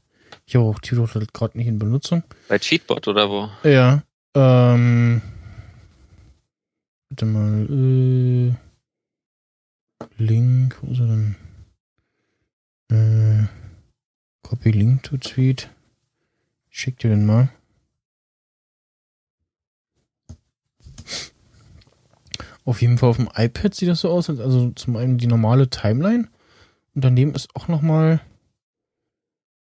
[0.45, 2.23] Ich habe auch Tweet halt gerade nicht in Benutzung.
[2.47, 3.49] Bei Cheatbot oder wo?
[3.63, 4.03] Ja.
[4.35, 5.21] Ähm,
[7.09, 7.65] warte mal.
[7.69, 8.55] Äh,
[10.17, 11.35] Link, wo ist er denn?
[12.89, 13.47] Äh,
[14.43, 15.69] Copy Link to Tweet.
[16.69, 17.49] Ich schick dir den mal.
[22.67, 25.69] Auf jeden Fall auf dem iPad sieht das so aus, also zum einen die normale
[25.69, 26.27] Timeline
[26.93, 28.19] und daneben ist auch noch mal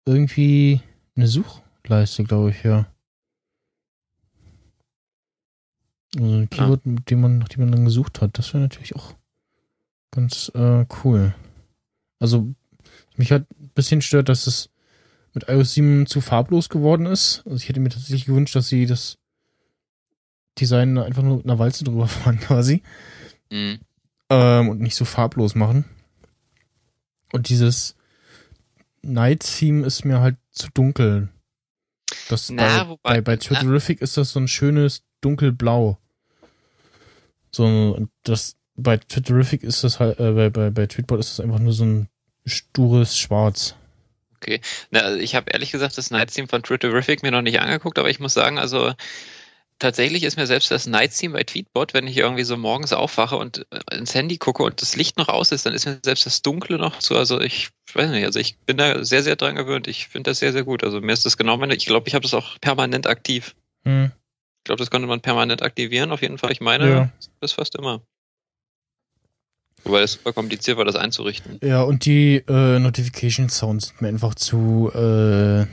[0.05, 0.83] irgendwie
[1.17, 2.93] eine Suchleiste, glaube ich, ja.
[6.15, 8.37] Also ein Keyword, mit dem man, nach dem man dann gesucht hat.
[8.37, 9.15] Das wäre natürlich auch
[10.11, 11.35] ganz äh, cool.
[12.19, 12.53] Also
[13.17, 14.69] mich hat ein bisschen stört, dass es
[15.33, 17.45] mit iOS 7 zu farblos geworden ist.
[17.47, 19.17] Also ich hätte mir tatsächlich gewünscht, dass sie das
[20.61, 22.83] Design einfach nur mit einer Walze drüber fahren quasi.
[23.51, 23.81] Mhm.
[24.29, 25.85] Ähm, und nicht so farblos machen.
[27.33, 27.97] Und dieses
[29.03, 31.29] Night Theme ist mir halt zu dunkel.
[32.29, 35.99] Das Na, bei, wobei- bei, bei Twitterific ist das so ein schönes dunkelblau.
[37.51, 41.59] So, das bei Twitterific ist das halt, äh, bei, bei, bei Tweetbot ist das einfach
[41.59, 42.09] nur so ein
[42.47, 43.75] stures Schwarz.
[44.91, 47.99] Na, also ich habe ehrlich gesagt das Night Theme von Twitterific mir noch nicht angeguckt,
[47.99, 48.95] aber ich muss sagen, also
[49.81, 53.37] tatsächlich ist mir selbst das Night Theme bei Tweetbot, wenn ich irgendwie so morgens aufwache
[53.37, 56.27] und äh, ins Handy gucke und das Licht noch aus ist, dann ist mir selbst
[56.27, 57.17] das Dunkle noch zu.
[57.17, 59.89] Also ich weiß nicht, also ich bin da sehr, sehr dran gewöhnt.
[59.89, 60.85] Ich finde das sehr, sehr gut.
[60.85, 63.57] Also mir ist das genau meine, ich glaube, ich habe das auch permanent aktiv.
[63.85, 64.13] Hm.
[64.59, 66.53] Ich glaube, das konnte man permanent aktivieren, auf jeden Fall.
[66.53, 67.11] Ich meine, Ja.
[67.41, 68.03] das fast immer.
[69.85, 71.59] Wobei es super kompliziert war, das einzurichten.
[71.63, 75.67] Ja, und die äh, Notification Sounds sind mir einfach zu, äh,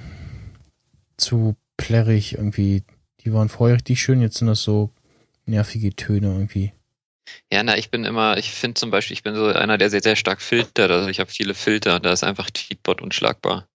[1.18, 2.84] zu plärrig irgendwie.
[3.28, 4.90] Die waren vorher richtig schön, jetzt sind das so
[5.46, 6.72] nervige Töne irgendwie.
[7.52, 10.02] Ja, na, ich bin immer, ich finde zum Beispiel, ich bin so einer, der sehr,
[10.02, 10.90] sehr stark filtert.
[10.92, 13.68] Also ich habe viele Filter, da ist einfach Tweetbot unschlagbar.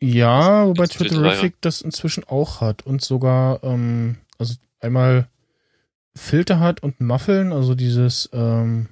[0.00, 5.28] Ja, wobei Twitterific das inzwischen auch hat und sogar, ähm, also einmal
[6.14, 8.88] Filter hat und Muffeln, also dieses, ähm,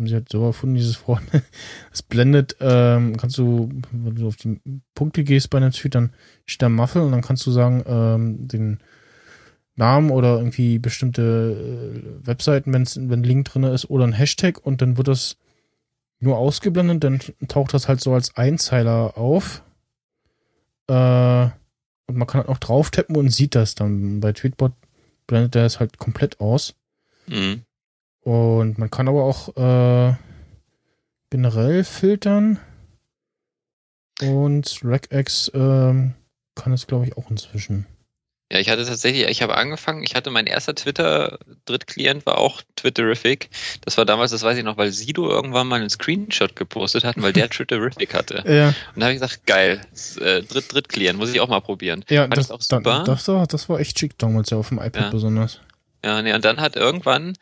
[0.00, 1.26] haben sie halt so erfunden, dieses vorne,
[1.92, 4.58] es blendet, ähm, kannst du, wenn du auf die
[4.94, 6.12] Punkte gehst bei einem Tweet, dann
[6.46, 8.78] steht da Muffel und dann kannst du sagen, ähm, den
[9.76, 11.22] Namen oder irgendwie bestimmte
[12.22, 15.36] äh, Webseiten, wenn's, wenn ein Link drin ist oder ein Hashtag und dann wird das
[16.18, 19.62] nur ausgeblendet, dann taucht das halt so als Einzeiler auf.
[20.86, 21.44] Äh,
[22.06, 24.20] und man kann halt auch drauf tappen und sieht das dann.
[24.20, 24.72] Bei Tweetbot
[25.26, 26.74] blendet er es halt komplett aus.
[27.26, 27.62] Mhm.
[28.22, 30.14] Und man kann aber auch äh,
[31.30, 32.58] generell filtern.
[34.22, 36.14] Und regex ähm,
[36.54, 37.86] kann es, glaube ich, auch inzwischen.
[38.52, 43.48] Ja, ich hatte tatsächlich, ich habe angefangen, ich hatte mein erster Twitter-Drittklient war auch Twitterific.
[43.82, 47.14] Das war damals, das weiß ich noch, weil Sido irgendwann mal einen Screenshot gepostet hat,
[47.22, 48.42] weil der Twitterific hatte.
[48.46, 49.80] Ja, Und da habe ich gesagt, geil,
[50.20, 52.04] äh, Dritt, Drittklient, muss ich auch mal probieren.
[52.10, 53.04] ja Fand das, auch dann, super.
[53.06, 55.10] das, war, das war echt schick damals, ja, auf dem iPad Ja.
[55.10, 55.60] besonders.
[56.04, 57.36] Ja, nee, und dann hat irgendwann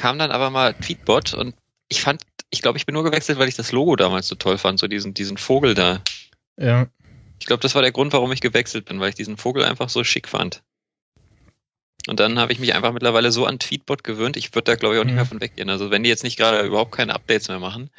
[0.00, 1.54] kam dann aber mal Tweetbot und
[1.88, 4.58] ich fand, ich glaube, ich bin nur gewechselt, weil ich das Logo damals so toll
[4.58, 6.02] fand, so diesen, diesen Vogel da.
[6.58, 6.86] Ja,
[7.38, 9.88] Ich glaube, das war der Grund, warum ich gewechselt bin, weil ich diesen Vogel einfach
[9.88, 10.62] so schick fand.
[12.08, 14.94] Und dann habe ich mich einfach mittlerweile so an Tweetbot gewöhnt, ich würde da glaube
[14.94, 15.16] ich auch nicht Mhm.
[15.16, 15.68] mehr von weggehen.
[15.68, 17.90] Also wenn die jetzt nicht gerade überhaupt keine Updates mehr machen,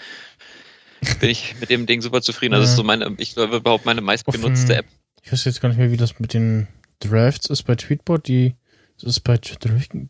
[1.19, 2.53] bin ich mit dem Ding super zufrieden.
[2.55, 4.85] Also das ist so meine, ich glaube überhaupt meine meistgenutzte App.
[5.23, 6.67] ich weiß jetzt gar nicht mehr, wie das mit den
[6.99, 8.27] Drafts ist bei Tweetbot.
[8.27, 8.55] Die,
[8.99, 10.09] das ist bei Twitterific,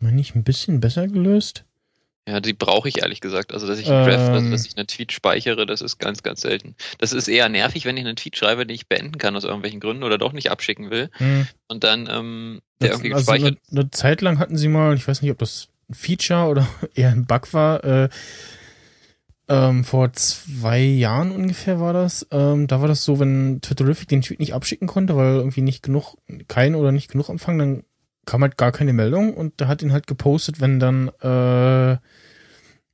[0.00, 1.64] meine ich, ein bisschen besser gelöst.
[2.28, 3.52] Ja, die brauche ich ehrlich gesagt.
[3.52, 4.50] Also, dass ich einen Draft, also Ähm.
[4.52, 6.76] dass ich einen Tweet speichere, das ist ganz, ganz selten.
[6.98, 9.80] Das ist eher nervig, wenn ich einen Tweet schreibe, den ich beenden kann aus irgendwelchen
[9.80, 11.08] Gründen oder doch nicht abschicken will.
[11.14, 11.46] Hm.
[11.68, 13.58] Und dann ähm, der Das- irgendwie also gespeichert.
[13.70, 16.68] eine, eine Zeit lang hatten sie mal, ich weiß nicht, ob das ein Feature oder
[16.94, 18.08] eher ein Bug war, äh,
[19.48, 22.24] ähm, vor zwei Jahren ungefähr war das.
[22.30, 25.82] Ähm, da war das so, wenn Twitterific den Tweet nicht abschicken konnte, weil irgendwie nicht
[25.82, 26.16] genug,
[26.46, 27.82] kein oder nicht genug Empfang, dann
[28.26, 31.98] kam halt gar keine Meldung und der hat ihn halt gepostet, wenn dann, äh,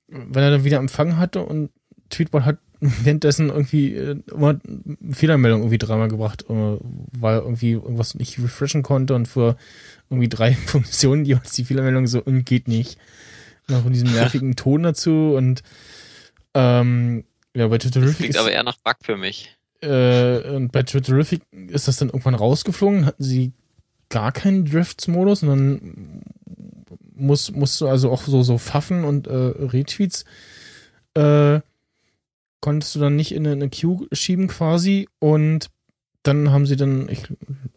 [0.09, 1.71] wenn er dann wieder Empfang hatte und
[2.11, 8.15] Tweetbot hat währenddessen irgendwie äh, immer eine Fehlermeldung irgendwie dreimal gebracht, äh, weil irgendwie irgendwas
[8.15, 9.57] nicht refreshen konnte und für
[10.11, 12.99] irgendwie drei Funktionen jeweils die Fehlermeldung so und geht nicht.
[13.69, 15.63] Noch in diesem nervigen Ton dazu und
[16.55, 17.25] ähm,
[17.55, 19.57] ja, bei Das Twitterific klingt ist, aber eher nach Bug für mich.
[19.81, 23.53] äh, und bei Twitterific ist das dann irgendwann rausgeflogen, hatten sie
[24.09, 26.23] gar keinen Drifts-Modus dann
[27.15, 30.25] muss, musst du also auch so, so Pfaffen und äh, Retweets
[31.15, 31.61] äh,
[32.61, 35.71] konntest du dann nicht in eine, Queue schieben quasi und
[36.23, 37.23] dann haben sie dann, ich,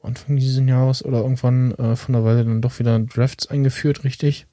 [0.02, 4.48] Anfang dieses Jahres oder irgendwann äh, von der Weile dann doch wieder Drafts eingeführt, richtig.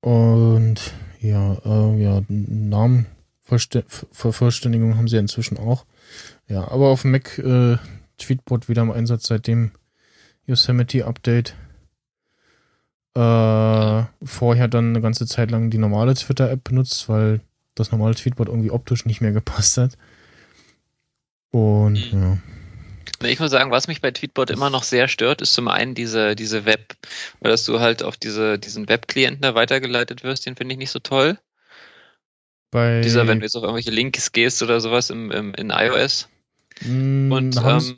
[0.00, 3.06] Und ja, äh, ja, Namen
[3.48, 5.84] Vollste- Vervollständigung haben sie inzwischen auch.
[6.48, 7.76] Ja, aber auf dem Mac äh,
[8.18, 9.70] Tweetbot wieder im Einsatz seit dem
[10.50, 11.54] Yosemite Update.
[13.14, 17.40] Äh, vorher dann eine ganze Zeit lang die normale Twitter-App benutzt, weil
[17.74, 19.96] das normale Tweetbot irgendwie optisch nicht mehr gepasst hat.
[21.50, 22.20] Und Mhm.
[22.20, 22.38] ja.
[23.28, 26.34] Ich muss sagen, was mich bei Tweetbot immer noch sehr stört, ist zum einen diese,
[26.36, 26.96] diese Web,
[27.40, 30.90] weil dass du halt auf diese, diesen Webklienten da weitergeleitet wirst, den finde ich nicht
[30.90, 31.38] so toll.
[32.70, 36.28] Bei Dieser, wenn du jetzt auf irgendwelche Links gehst oder sowas im, im, in iOS.
[36.82, 37.96] Mh, Und ähm,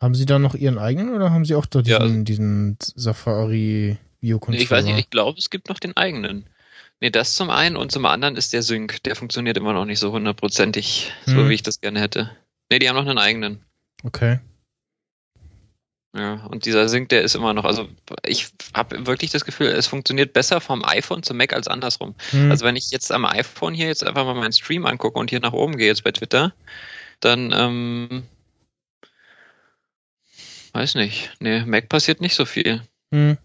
[0.00, 3.96] haben Sie da noch Ihren eigenen oder haben Sie auch da Ja, diesen, diesen Safari
[4.20, 4.58] Video-Controller?
[4.58, 6.48] nee, ich weiß nicht, ich glaube, es gibt noch den eigenen.
[7.00, 9.02] Nee, das zum einen und zum anderen ist der Sync.
[9.02, 11.48] Der funktioniert immer noch nicht so hundertprozentig, so Hm.
[11.48, 12.30] wie ich das gerne hätte.
[12.70, 13.62] Nee, die haben noch einen eigenen.
[14.02, 14.40] Okay.
[16.16, 17.88] Ja, und dieser Sync, der ist immer noch, also
[18.24, 22.14] ich habe wirklich das Gefühl, es funktioniert besser vom iPhone zum Mac als andersrum.
[22.30, 22.50] Hm.
[22.50, 25.40] Also wenn ich jetzt am iPhone hier jetzt einfach mal meinen Stream angucke und hier
[25.40, 26.54] nach oben gehe jetzt bei Twitter,
[27.20, 28.22] dann ähm,
[30.76, 31.30] weiß nicht.
[31.40, 32.82] Nee, Mac passiert nicht so viel.
[33.12, 33.36] hm.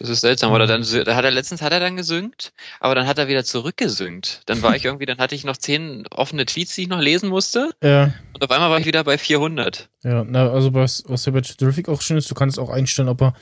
[0.00, 0.50] Das ist seltsam.
[0.52, 3.44] Oder dann da hat er letztens hat er dann gesynkt, aber dann hat er wieder
[3.44, 4.42] zurückgesynkt.
[4.46, 7.28] Dann war ich irgendwie, dann hatte ich noch zehn offene Tweets, die ich noch lesen
[7.28, 9.88] musste, Ja, und auf einmal war ich wieder bei 400.
[10.02, 13.08] ja, na, also was, was ja bei Terrific auch schön ist, du kannst auch einstellen,
[13.08, 13.34] ob er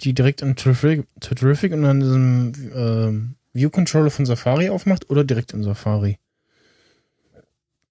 [0.00, 5.52] die direkt in Terrific, Terrific und dann diesem ähm, View-Controller von Safari aufmacht oder direkt
[5.54, 6.18] in Safari.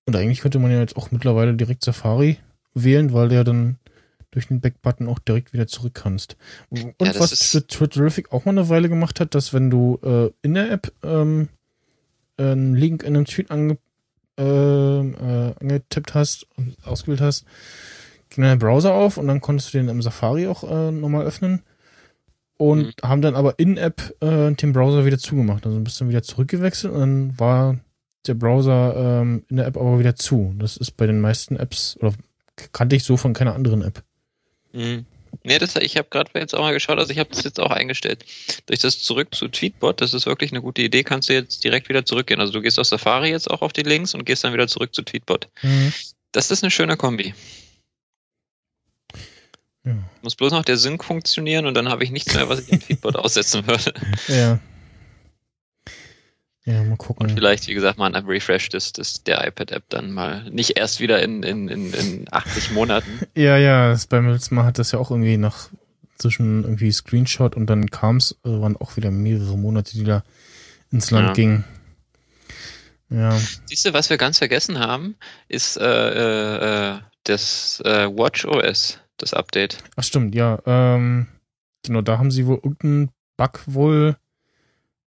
[0.05, 2.37] Und eigentlich könnte man ja jetzt auch mittlerweile direkt Safari
[2.73, 3.77] wählen, weil der dann
[4.31, 6.37] durch den Back-Button auch direkt wieder zurück kannst.
[6.69, 7.31] Und Ja, was
[7.67, 11.49] Terrific auch mal eine Weile gemacht hat, dass wenn du äh, in der App ähm,
[12.37, 13.77] einen Link in einem Tweet ange,
[14.39, 17.45] äh, äh, angetippt hast und ausgewählt hast,
[18.29, 21.63] ging der Browser auf und dann konntest du den im Safari auch äh, nochmal öffnen
[22.57, 22.91] und Mhm.
[23.03, 25.65] haben dann aber in-App äh, den Browser wieder zugemacht.
[25.65, 27.79] Also bist dann wieder zurückgewechselt und dann war
[28.27, 30.53] der Browser ähm, in der App aber wieder zu.
[30.59, 32.13] Das ist bei den meisten Apps, oder
[32.71, 34.03] kannte ich so von keiner anderen App.
[34.73, 35.05] Mhm.
[35.43, 37.71] Nee, das, ich habe gerade jetzt auch mal geschaut, also ich habe das jetzt auch
[37.71, 38.25] eingestellt.
[38.65, 41.87] Durch das zurück zu Tweetbot, das ist wirklich eine gute Idee, kannst du jetzt direkt
[41.87, 42.41] wieder zurückgehen.
[42.41, 44.93] Also du gehst auf Safari jetzt auch auf die Links und gehst dann wieder zurück
[44.93, 45.47] zu Tweetbot.
[45.61, 45.93] Mhm.
[46.31, 47.33] Das ist eine schöne Kombi.
[49.85, 49.95] Ja.
[50.21, 52.79] Muss bloß noch der Sync funktionieren und dann habe ich nichts mehr, was ich im
[52.79, 53.93] Tweetbot aussetzen würde.
[54.27, 54.59] Ja.
[56.69, 57.25] Ja, mal gucken.
[57.27, 60.47] Und vielleicht, wie gesagt, mal ein Refresh des, des, der iPad-App dann mal.
[60.51, 63.09] Nicht erst wieder in, in, in, in 80 Monaten.
[63.35, 65.69] Ja, ja, das beim letzten Mal hat das ja auch irgendwie nach
[66.17, 70.23] zwischen irgendwie Screenshot und dann kam's, äh, waren auch wieder mehrere Monate, die da
[70.91, 71.33] ins Land Ja.
[71.33, 71.63] gingen.
[73.09, 73.35] Ja.
[73.65, 75.15] Siehst du, was wir ganz vergessen haben,
[75.47, 79.77] ist äh, äh, äh, das äh, WatchOS, das Update.
[79.95, 80.59] Ach stimmt, ja.
[80.65, 81.27] Ähm,
[81.83, 84.17] genau, da haben sie wohl irgendeinen Bug wohl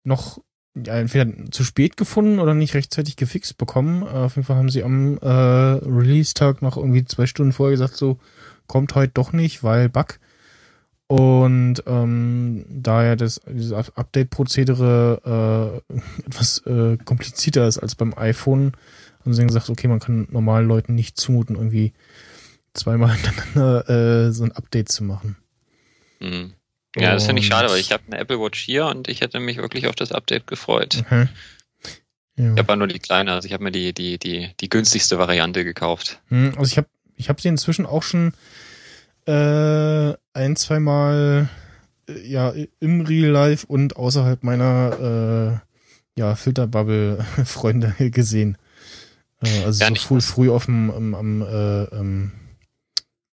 [0.05, 0.39] noch
[0.85, 4.03] entweder zu spät gefunden oder nicht rechtzeitig gefixt bekommen.
[4.03, 7.97] Äh, auf jeden Fall haben sie am äh, Release-Tag noch irgendwie zwei Stunden vorher gesagt,
[7.97, 8.19] so
[8.67, 10.19] kommt heute doch nicht, weil Bug.
[11.09, 15.97] Und ähm, da ja das, dieses Up- Update-Prozedere äh,
[16.27, 18.73] etwas äh, komplizierter ist als beim iPhone,
[19.25, 21.93] haben sie gesagt, okay, man kann normalen Leuten nicht zumuten, irgendwie
[22.75, 25.37] zweimal hintereinander äh, so ein Update zu machen.
[26.21, 26.53] Mhm.
[27.03, 29.39] Ja, das finde ich schade, weil ich habe eine Apple Watch hier und ich hätte
[29.41, 31.03] mich wirklich auf das Update gefreut.
[31.07, 31.29] Okay.
[32.39, 32.45] Ja.
[32.45, 35.19] Ich habe aber nur die kleine, also ich habe mir die, die, die, die günstigste
[35.19, 36.21] Variante gekauft.
[36.29, 38.35] Hm, Also ich habe ich hab sie inzwischen auch schon
[39.27, 41.49] äh, ein, zwei Mal
[42.09, 45.63] äh, ja, im Real Life und außerhalb meiner
[46.17, 48.59] äh, ja, Filterbubble-Freunde gesehen.
[49.43, 52.33] Äh, also Ja, so früh, früh auf dem am, am äh, ähm,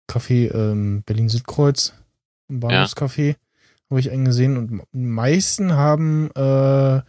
[0.08, 1.94] Café ähm, Berlin-Südkreuz,
[2.48, 3.36] im Bahnhofscafé,
[3.90, 7.02] habe ich einen gesehen und die meisten haben äh,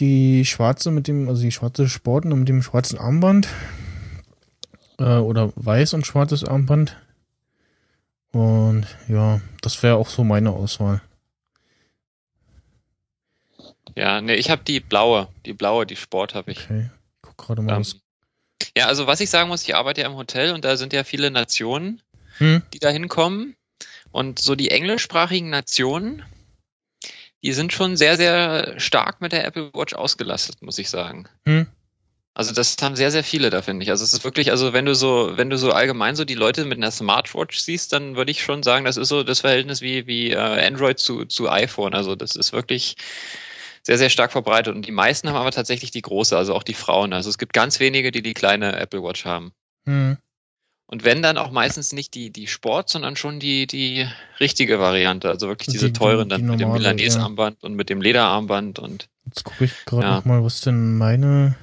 [0.00, 3.48] die schwarze mit dem, also die schwarze Sporten mit dem schwarzen Armband
[4.98, 6.96] äh, oder weiß und schwarzes Armband.
[8.32, 11.02] Und ja, das wäre auch so meine Auswahl.
[13.96, 16.64] Ja, nee, ich habe die blaue, die blaue, die Sport habe ich.
[16.64, 17.74] Okay, ich guck gerade mal.
[17.74, 17.96] Ähm, was.
[18.76, 21.04] ja, also was ich sagen muss, ich arbeite ja im Hotel und da sind ja
[21.04, 22.00] viele Nationen,
[22.38, 22.62] Hm?
[22.72, 23.54] die da hinkommen.
[24.12, 26.22] Und so die englischsprachigen Nationen,
[27.42, 31.28] die sind schon sehr, sehr stark mit der Apple Watch ausgelastet, muss ich sagen.
[31.46, 31.66] Hm?
[32.34, 33.90] Also das haben sehr, sehr viele da, finde ich.
[33.90, 36.64] Also es ist wirklich, also wenn du so, wenn du so allgemein so die Leute
[36.64, 40.06] mit einer Smartwatch siehst, dann würde ich schon sagen, das ist so das Verhältnis wie,
[40.06, 41.94] wie äh, Android zu, zu iPhone.
[41.94, 42.96] Also das ist wirklich
[43.82, 44.74] sehr, sehr stark verbreitet.
[44.74, 47.12] Und die meisten haben aber tatsächlich die große, also auch die Frauen.
[47.12, 49.52] Also es gibt ganz wenige, die die kleine Apple Watch haben.
[49.84, 50.16] Hm.
[50.92, 54.06] Und wenn dann auch meistens nicht die, die Sport, sondern schon die, die
[54.40, 55.30] richtige Variante.
[55.30, 56.92] Also wirklich Die- diese die- teuren dann die mit dem normale, ja.
[56.92, 60.16] Milanese-Armband und mit dem Lederarmband und Jetzt gucke ich gerade Ja.
[60.16, 61.56] noch mal, was denn meine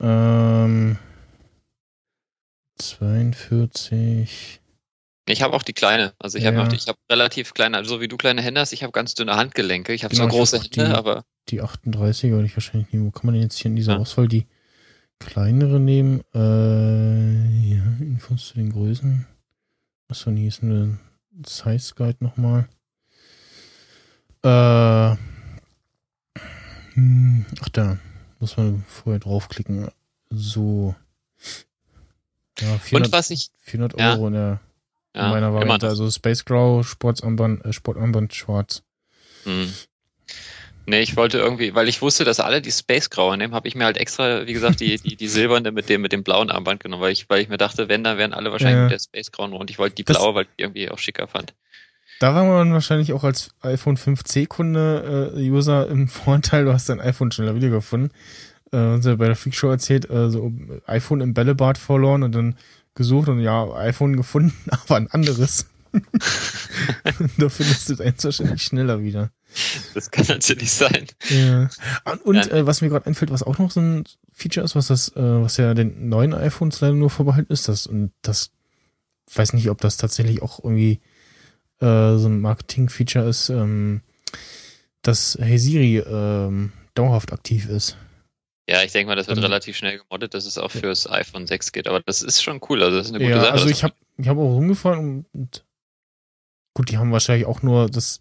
[0.00, 0.96] ähm
[2.78, 4.60] 42
[5.26, 6.12] ich habe auch die kleine.
[6.18, 6.70] Also ich Ja, habe noch ja.
[6.70, 9.14] die, ich habe relativ kleine, also so wie du kleine Hände hast, ich habe ganz
[9.14, 9.92] dünne Handgelenke.
[9.92, 13.06] Ich habe Genau, zwar große hab Hände, die- aber die 38er würde ich wahrscheinlich nehmen.
[13.06, 13.98] Wo kann man denn jetzt hier in dieser Ja.
[13.98, 14.46] Auswahl die
[15.20, 16.22] kleinere nehmen.
[16.34, 19.26] Äh, ja, Infos zu den Größen.
[20.08, 20.98] Achso, nee, ist eine
[21.46, 22.68] Size Guide nochmal.
[24.42, 25.16] Äh,
[26.94, 27.98] hm, ach da,
[28.40, 29.88] muss man vorher draufklicken.
[30.30, 30.94] So.
[32.58, 34.12] Ja, 400, Und was ich, 400 ja.
[34.14, 34.60] Euro in, der,
[35.12, 35.88] in ja, meiner immer Variante.
[35.88, 38.82] Also Space Grau, Sportsarmband, äh, Sportarmband schwarz.
[39.44, 39.72] Hm.
[40.86, 43.74] Nee, ich wollte irgendwie, weil ich wusste, dass alle die Space Graue nehmen, habe ich
[43.76, 46.82] mir halt extra, wie gesagt, die, die, die silberne mit dem, mit dem blauen Armband
[46.82, 48.82] genommen, weil ich, weil ich mir dachte, wenn, dann wären alle wahrscheinlich Ja.
[48.84, 50.98] mit der Space Grauen und ich wollte die Das- blaue, weil ich die irgendwie auch
[50.98, 51.54] schicker fand.
[52.18, 57.00] Da war man wahrscheinlich auch als iPhone 5C-Kunde, äh, User im Vorteil, du hast dein
[57.00, 58.12] iPhone schneller wiedergefunden.
[58.72, 60.52] Äh, uns ja bei der Freak Show erzählt, äh, so
[60.86, 62.56] iPhone im Bällebad verloren und dann
[62.94, 65.66] gesucht und ja, iPhone gefunden, aber ein anderes.
[67.38, 69.30] da findest du deins wahrscheinlich schneller wieder.
[69.94, 71.06] Das kann natürlich sein.
[71.28, 71.68] Ja.
[72.04, 72.52] Und, und Ja.
[72.52, 75.20] äh, was mir gerade einfällt, was auch noch so ein Feature ist, was das, äh,
[75.42, 78.50] was ja den neuen iPhones leider nur vorbehalten ist, das und das
[79.34, 81.00] weiß nicht, ob das tatsächlich auch irgendwie
[81.80, 84.02] äh, so ein Marketing-Feature ist, ähm,
[85.02, 87.96] dass Hey Siri ähm, dauerhaft aktiv ist.
[88.68, 91.46] Ja, ich denke mal, das wird Ähm, relativ schnell gemoddet, dass es auch fürs iPhone
[91.46, 93.52] 6 geht, aber das ist schon cool, also das ist eine gute ja, Sache.
[93.52, 95.64] also ich habe ich hab auch rumgefahren und, und
[96.74, 98.20] gut, die haben wahrscheinlich auch nur das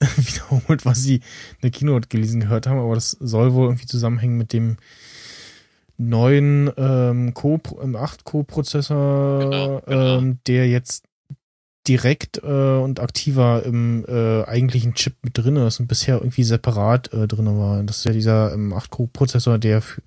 [0.16, 1.22] wiederholt, was sie in
[1.62, 4.76] der Keynote gelesen gehört haben, aber das soll wohl irgendwie zusammenhängen mit dem
[5.96, 10.18] neuen ähm, Co M8 Co-Prozessor, Genau, genau.
[10.18, 11.04] Ähm, der jetzt
[11.88, 17.12] direkt äh, und aktiver im äh, eigentlichen Chip mit drin ist und bisher irgendwie separat
[17.12, 17.82] äh, drin war.
[17.82, 20.02] Das ist ja dieser M8 Co-Prozessor, der für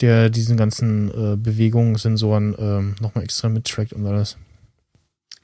[0.00, 4.36] der diesen ganzen äh, Bewegungssensoren ähm, nochmal extra mittrackt und alles.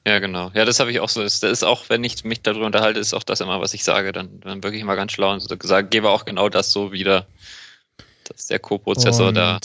[0.07, 0.51] Ja, genau.
[0.53, 1.23] Ja, das habe ich auch so.
[1.23, 4.11] Das ist auch, wenn ich mich darüber unterhalte, ist auch das immer, was ich sage.
[4.11, 7.25] Dann, dann wirklich immer ganz schlau und so gesagt, gebe auch genau das so wieder,
[8.25, 9.59] dass der Co-Prozessor da.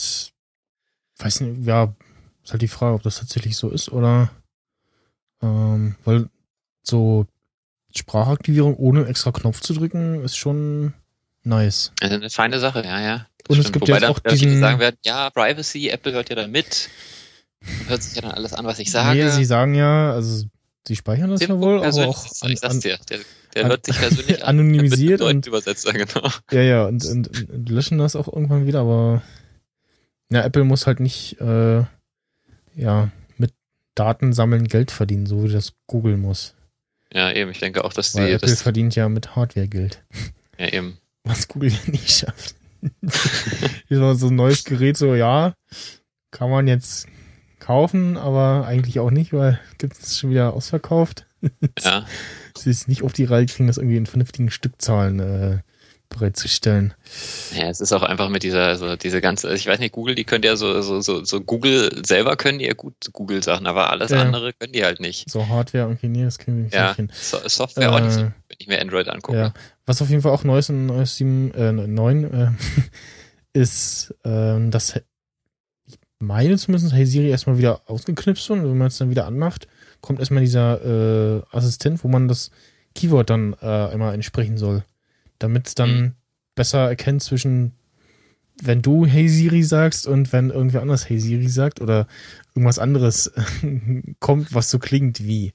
[1.19, 1.93] Weiß nicht, ja,
[2.43, 4.31] ist halt die Frage, ob das tatsächlich so ist oder
[5.43, 6.27] ähm, weil
[6.81, 7.27] so
[7.95, 10.93] Sprachaktivierung ohne extra Knopf zu drücken ist schon
[11.43, 11.91] nice.
[11.99, 13.27] Das ist eine feine Sache, ja, ja.
[13.43, 13.73] Das Und es stimmt.
[13.73, 16.89] gibt Wobei dann auch diesen- sagen werden, ja, Privacy, Apple hört ja dann mit.
[17.87, 19.23] Hört sich ja dann alles an, was ich sage.
[19.23, 20.45] Nee, sie sagen ja, also
[20.87, 23.19] sie speichern das ja wohl, aber auch ich an, sag's an, dir, der,
[23.55, 24.59] der an- hört sich persönlich an.
[24.59, 26.27] anonymisiert einem und- Übersetzer, genau.
[26.51, 29.21] Ja, ja, und, und, und löschen das auch irgendwann wieder, aber
[30.31, 31.83] ja, Apple muss halt nicht äh,
[32.75, 33.53] ja, mit
[33.95, 36.55] Daten sammeln Geld verdienen, so wie das Google muss.
[37.13, 37.51] Ja, eben.
[37.51, 40.01] Ich denke auch, dass Weil die, Apple das, verdient ja mit Hardware Geld,
[40.57, 40.97] ja, eben.
[41.25, 42.55] was Google ja nicht schafft.
[43.89, 45.53] So ein neues Gerät, so ja,
[46.31, 47.07] kann man jetzt
[47.71, 51.25] kaufen, aber eigentlich auch nicht, weil gibt es schon wieder ausverkauft.
[51.81, 52.05] Ja.
[52.57, 55.57] Sie ist nicht auf die Reihe kriegen, das irgendwie in vernünftigen Stückzahlen äh,
[56.09, 56.93] bereitzustellen.
[57.55, 60.25] Ja, es ist auch einfach mit dieser, also diese ganze, ich weiß nicht, Google, die
[60.25, 64.11] können ja so, so, so, so Google selber können die ja gut Google-Sachen, aber alles
[64.11, 64.19] Ja.
[64.21, 65.29] andere können die halt nicht.
[65.29, 67.09] So Hardware irgendwie, nee, das kriegen wir nicht Ja, hin.
[67.13, 69.37] so, Software auch nicht so, Äh, wenn ich mir Android angucke.
[69.37, 69.53] Ja.
[69.85, 72.47] Was auf jeden Fall auch neu ist in iOS 7, äh, 9, äh,
[73.53, 75.01] ist, ähm, dass ich
[76.21, 79.67] meine zumindest, Hey Siri erstmal wieder ausgeknipst und wenn man es dann wieder anmacht,
[80.01, 82.51] kommt erstmal dieser äh, Assistent, wo man das
[82.95, 84.83] Keyword dann äh, einmal entsprechen soll.
[85.39, 86.11] Damit es dann Mhm.
[86.55, 87.71] besser erkennt zwischen,
[88.61, 92.07] wenn du Hey Siri sagst und wenn irgendwer anders Hey Siri sagt oder
[92.53, 93.31] irgendwas anderes
[94.19, 95.53] kommt, was so klingt wie.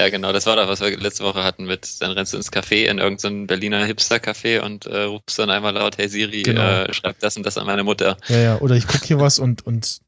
[0.00, 2.50] Ja, genau, das war doch, was wir letzte Woche hatten mit, dann rennst du ins
[2.50, 6.62] Café, in irgendein Berliner Hipster-Café und äh, rufst dann einmal laut, hey Siri, Genau.
[6.62, 8.16] äh, schreib das und das an meine Mutter.
[8.28, 10.00] Ja, ja, oder ich gucke hier was und, und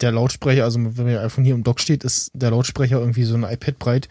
[0.00, 3.36] der Lautsprecher, also wenn mein iPhone hier im Dock steht, ist der Lautsprecher irgendwie so
[3.36, 4.08] ein iPad breit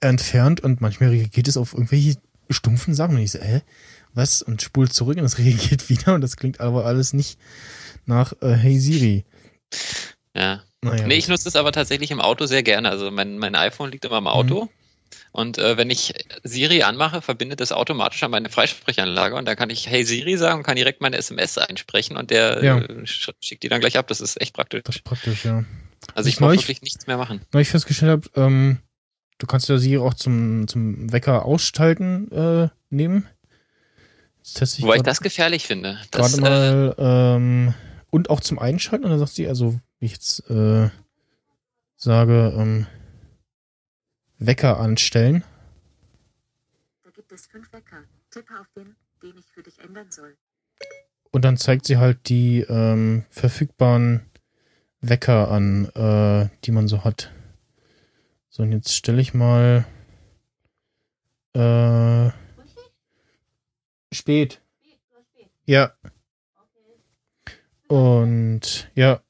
[0.00, 2.16] entfernt und manchmal reagiert es auf irgendwelche
[2.48, 3.60] stumpfen Sachen und ich so, hä,
[4.14, 4.40] was?
[4.40, 7.38] Und spult zurück und es reagiert wieder und das klingt aber alles nicht
[8.06, 9.26] nach äh, Hey Siri.
[10.34, 10.62] Ja.
[10.82, 12.90] Naja, Nee, ich nutze es aber tatsächlich im Auto sehr gerne.
[12.90, 14.68] Also mein, mein iPhone liegt immer im Auto.
[15.30, 19.70] Und äh, wenn ich Siri anmache, verbindet es automatisch an meine Freisprechanlage und dann kann
[19.70, 22.78] ich Hey Siri sagen und kann direkt meine SMS einsprechen und der Ja.
[22.78, 24.08] äh, sch- schickt die dann gleich ab.
[24.08, 24.82] Das ist echt praktisch.
[24.84, 25.64] das ist praktisch, ja.
[26.14, 27.40] Also ich ich muss wirklich nichts mehr machen.
[27.52, 28.78] Neulich festgestellt habe, ähm,
[29.38, 33.26] du kannst ja Siri auch zum, zum Wecker ausschalten äh, nehmen.
[34.42, 35.98] Das teste ich Wobei ich grad- das gefährlich finde.
[36.10, 37.74] Das, gerade mal ähm,
[38.12, 40.90] und auch zum Einschalten und dann sagt sie, also wie ich jetzt äh,
[41.96, 42.86] sage, ähm,
[44.38, 45.44] Wecker anstellen.
[47.02, 48.04] Da gibt es fünf Wecker.
[48.30, 50.36] Tippe auf den, den ich für dich ändern soll.
[51.30, 54.20] Und dann zeigt sie halt die ähm, verfügbaren
[55.00, 57.32] Wecker an, äh, die man so hat.
[58.50, 59.86] So, und jetzt stelle ich mal
[61.54, 62.30] äh,
[64.12, 64.60] spät.
[65.64, 65.94] Ja.
[67.92, 69.22] Und ja,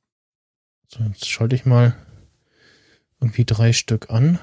[0.86, 1.96] so, jetzt schalte ich mal
[3.20, 4.38] irgendwie drei Stück an.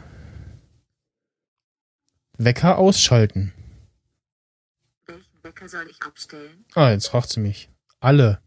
[2.37, 3.53] Wecker ausschalten.
[5.05, 6.65] Welchen Wecker soll ich abstellen?
[6.75, 7.69] Ah, jetzt fragt sie mich.
[8.01, 8.41] Alle.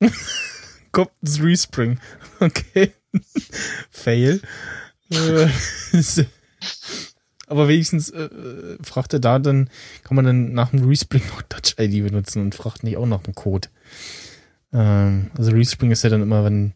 [0.90, 2.00] Kommt das Respring.
[2.40, 2.94] Okay.
[3.90, 4.40] Fail.
[7.48, 9.70] Aber wenigstens äh, äh, fragt er da, dann
[10.04, 13.22] kann man dann nach dem Respring auch Touch ID benutzen und fragt nicht auch nach
[13.22, 13.68] dem Code.
[14.72, 16.74] Ähm, also Respring ist ja dann immer, wenn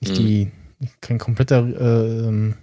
[0.00, 0.24] nicht Mhm.
[0.24, 0.50] die,
[1.00, 2.54] kein kompletter äh, ähm,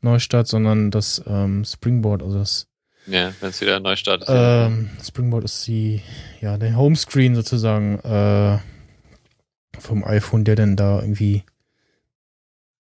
[0.00, 2.66] Neustart, sondern das ähm, Springboard, also das
[3.06, 4.28] Ja, wenn es wieder neu startet.
[4.30, 6.00] ähm, Springboard ist die,
[6.40, 8.58] ja, der Homescreen sozusagen äh,
[9.78, 11.42] vom iPhone, der dann da irgendwie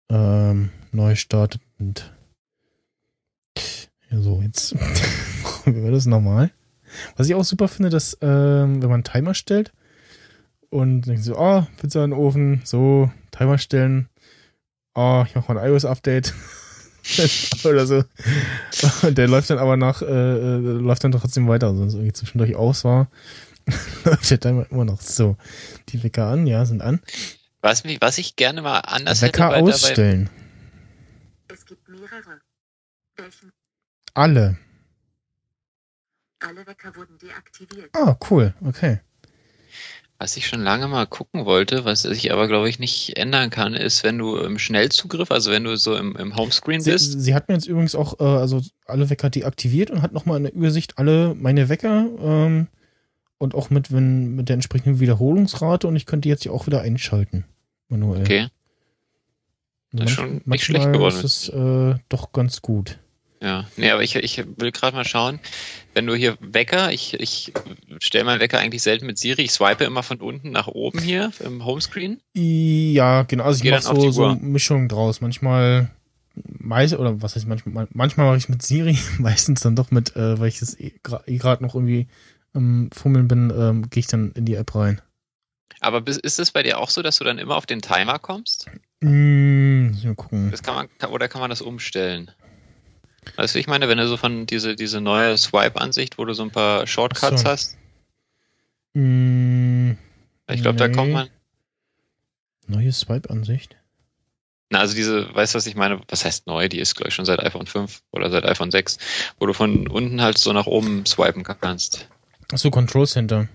[0.10, 2.12] ähm, neu startet und
[4.12, 4.76] so, jetzt
[5.44, 6.52] machen wir das nochmal.
[7.16, 9.74] Was ich auch super finde, dass, ähm, wenn man einen Timer stellt
[10.70, 14.10] und denkt so, oh, Pizza in den Ofen, so, Timer stellen,
[14.96, 16.34] oh, ich mache mal ein iOS-Update
[17.66, 18.04] oder so.
[19.04, 21.94] Und der läuft dann aber nach, äh, äh, läuft dann trotzdem weiter, also wenn es
[21.94, 23.10] irgendwie zwischendurch aus war,
[24.06, 25.36] läuft der Timer immer noch so.
[25.90, 27.02] Die Wecker an, ja, sind an.
[27.62, 30.30] Was, mich, was ich gerne mal anders Wecker hätte, weil dabei, ausstellen.
[31.50, 32.40] Es gibt mehrere.
[33.18, 33.52] Welchen?
[34.18, 34.57] Alle.
[36.39, 37.91] Alle Wecker wurden deaktiviert.
[37.94, 38.99] Ah, cool, okay.
[40.18, 43.76] was ich schon lange mal gucken wollte, was ich aber glaube ich nicht ändern kann,
[43.76, 47.35] ist, wenn du im Schnellzugriff, also wenn du so im, im Homescreen Sie, bist, sie
[47.35, 50.53] hat mir jetzt übrigens auch, äh, also alle Wecker deaktiviert und hat nochmal in der
[50.56, 52.68] Übersicht alle meine Wecker ähm,
[53.38, 56.81] und auch mit, wenn, mit der entsprechenden Wiederholungsrate und ich könnte jetzt ja auch wieder
[56.81, 57.45] einschalten.
[57.88, 58.22] Manuell.
[58.22, 58.48] okay,
[59.91, 61.15] Das ist schon nicht schlecht geworden.
[61.15, 62.98] ist es äh, doch ganz gut.
[63.42, 63.66] Ja.
[63.78, 65.40] Nee, aber ich, ich will gerade mal schauen,
[65.94, 67.54] wenn du hier Wecker, ich, ich
[68.00, 71.32] stelle meinen Wecker eigentlich selten mit Siri, ich swipe immer von unten nach oben hier
[71.40, 72.22] im Homescreen.
[72.36, 73.46] Ja, genau.
[73.46, 74.36] Also ich mache so, so Uhr.
[74.36, 75.22] Mischung draus.
[75.22, 75.90] Manchmal,
[76.60, 80.40] meist, oder was heißt manchmal, manchmal mache ich mit Siri, meistens dann doch mit, äh,
[80.40, 82.08] weil ich das eh gra- eh gerade noch irgendwie
[82.54, 85.02] am Fummeln bin, ähm, gehe ich dann in die App rein.
[85.80, 88.68] Aber ist es bei dir auch so, dass du dann immer auf den Timer kommst?
[89.02, 90.50] Mm, ich mal gucken.
[90.50, 92.32] Das kann man, oder kann man das umstellen?
[93.36, 96.34] Weißt du, wie ich meine, wenn du so von diese, diese neue Swipe-Ansicht, wo du
[96.34, 97.48] so ein paar Shortcuts so.
[97.49, 97.78] hast,
[98.94, 99.91] Mm,
[100.49, 100.95] ich glaube, da Nee.
[100.95, 101.30] kommt man.
[102.68, 103.76] neue Swipe-Ansicht.
[104.70, 106.02] Na, also diese, weißt du, was ich meine?
[106.10, 106.68] Was heißt neu?
[106.68, 108.98] Die ist, glaube ich, schon seit iPhone 5 oder seit iPhone 6,
[109.40, 112.08] wo du von unten halt so nach oben swipen kannst.
[112.52, 113.48] Achso, Control Center.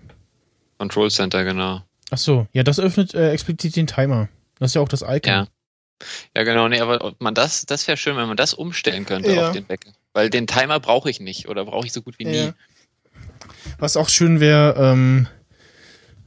[0.79, 1.83] Control Center, genau.
[2.11, 4.29] Achso, ja, das öffnet äh, explizit den Timer.
[4.59, 5.21] Das ist ja auch das Icon.
[5.33, 5.47] Ja.
[6.35, 9.33] Ja, genau, nee, aber ob man das, das wäre schön, wenn man das umstellen könnte
[9.33, 9.49] Ja.
[9.49, 9.93] auf den Wecker.
[10.13, 12.37] Weil den Timer brauche ich nicht oder brauche ich so gut wie nie.
[12.37, 12.55] Ja.
[13.79, 15.29] Was auch schön wäre, ähm,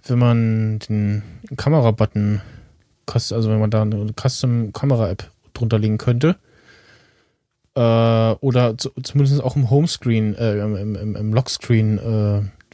[0.08, 1.24] wenn man den
[1.58, 2.42] Kamera-Button,
[3.08, 6.38] also wenn man da eine Custom-Kamera-App drunter legen könnte.
[7.76, 11.98] Äh, oder zu, zumindest auch im Homescreen, äh, im, im, im Lockscreen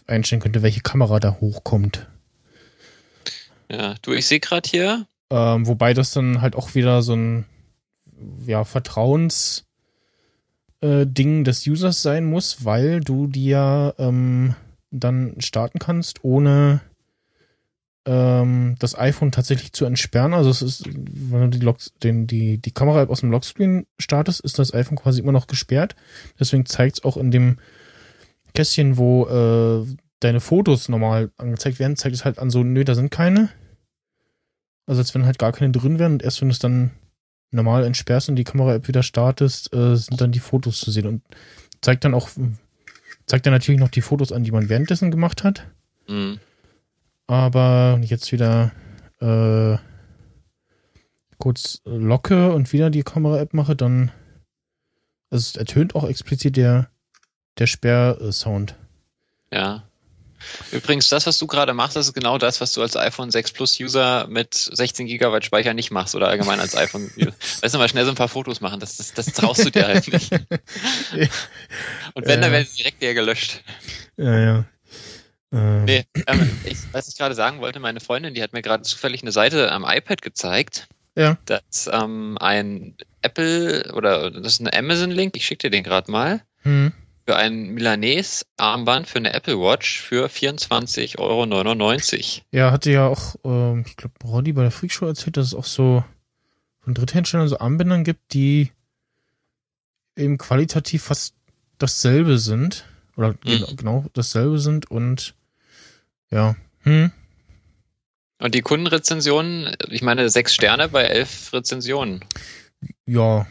[0.07, 2.07] äh, einstellen könnte, welche Kamera da hochkommt.
[3.69, 7.45] Ja, du, ich sehe gerade hier, Ähm, wobei das dann halt auch wieder so ein
[8.45, 9.66] ja, Vertrauens
[10.82, 14.56] äh, Ding des Users sein muss, weil du ja ähm,
[14.91, 16.82] dann starten kannst, ohne
[18.06, 20.34] ähm, das iPhone tatsächlich zu entsperren.
[20.34, 24.41] Also es ist, wenn du die, Logs, den, die, die Kamera-App aus dem Lockscreen startest,
[24.41, 25.95] ist das iPhone quasi immer noch gesperrt.
[26.40, 27.58] Deswegen zeigt es auch in dem
[28.53, 29.86] Kästchen, wo äh,
[30.20, 33.49] deine Fotos normal angezeigt werden, zeigt es halt an so, nö, da sind keine.
[34.91, 36.91] Also als wenn halt gar keine drin wären und erst wenn du es dann
[37.49, 41.22] normal entsperrst und die Kamera-App wieder startest, äh, sind dann die Fotos zu sehen und
[41.80, 42.27] zeigt dann auch,
[43.26, 45.65] zeigt dann natürlich noch die Fotos an, die man währenddessen gemacht hat.
[46.07, 46.41] hm,
[47.26, 48.73] Aber wenn ich jetzt wieder
[49.22, 49.77] äh,
[51.38, 54.11] kurz locke und wieder die Kamera-App mache, dann
[55.30, 56.89] also es ertönt auch explizit der,
[57.59, 58.76] der Sperr-Sound.
[59.53, 59.84] ja.
[60.72, 63.51] Übrigens, das, was du gerade machst, das ist genau das, was du als iPhone 6
[63.51, 67.09] Plus User mit 16 GB Speicher nicht machst oder allgemein als iPhone.
[67.61, 69.88] Weißt du, mal schnell so ein paar Fotos machen, das, das, das traust du dir
[69.88, 70.31] halt nicht.
[72.13, 72.57] Und wenn, dann Ja.
[72.57, 73.61] werden sie direkt wieder gelöscht.
[74.18, 74.65] Ja, ja.
[75.53, 78.84] Ähm, Nee, ähm, ich, was ich gerade sagen wollte, meine Freundin, die hat mir gerade
[78.84, 80.88] zufällig eine Seite am iPad gezeigt.
[81.15, 81.38] Ja.
[81.45, 86.41] Das ähm, ein Apple oder das ist ein Amazon-Link, ich schicke dir den gerade mal,
[86.63, 86.93] Hm.
[87.32, 92.44] Für ein Milanese-Armband für eine Apple Watch für 24,99 Euro.
[92.52, 95.64] Ja, hatte ja auch, ähm, ich glaube, Roddy bei der Freakshow erzählt, dass es auch
[95.64, 96.03] so
[96.82, 98.72] von Drittherstellern so Armbändern gibt, die
[100.18, 101.36] eben qualitativ fast
[101.78, 102.84] dasselbe sind.
[103.16, 105.34] Oder genau, genau dasselbe sind und
[106.32, 107.12] ja, Hm?
[108.40, 112.26] Und die Kundenrezensionen, ich meine sechs Sterne bei elf Rezensionen.
[113.06, 113.48] Ja,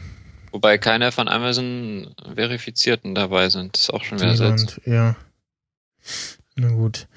[0.51, 3.75] Wobei keine von Amazon verifizierten dabei sind.
[3.75, 4.79] Das ist auch schon wieder seltsam.
[4.85, 5.15] Ja.
[6.55, 7.07] Na gut.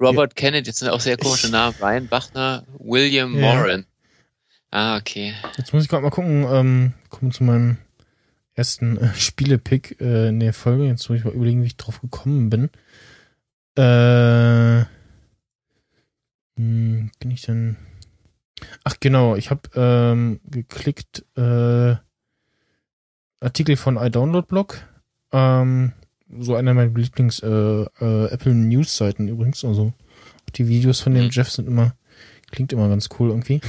[0.00, 1.74] Robert Kennedy, das sind auch sehr komische Namen.
[1.80, 3.54] Ryan Bachner, William Ja.
[3.54, 3.86] Moran.
[4.70, 5.34] Ah, okay.
[5.56, 7.78] Jetzt muss ich gerade mal gucken, ähm, kommen zu meinem
[8.54, 10.84] ersten äh, Spielepick äh, in der Folge.
[10.84, 12.70] Jetzt muss ich mal überlegen, wie ich drauf gekommen bin.
[13.76, 14.84] Äh,
[16.56, 17.76] hm, bin ich denn?
[18.84, 21.96] Ach genau, ich habe ähm, geklickt äh,
[23.40, 24.78] Artikel von iDownloadBlog.
[25.32, 25.92] Ähm,
[26.38, 29.64] so einer meiner Lieblings äh, äh, Apple News Seiten übrigens.
[29.64, 29.92] Also
[30.56, 31.30] die Videos von dem Mhm.
[31.30, 31.94] Jeff sind immer
[32.50, 33.60] klingt immer ganz cool irgendwie.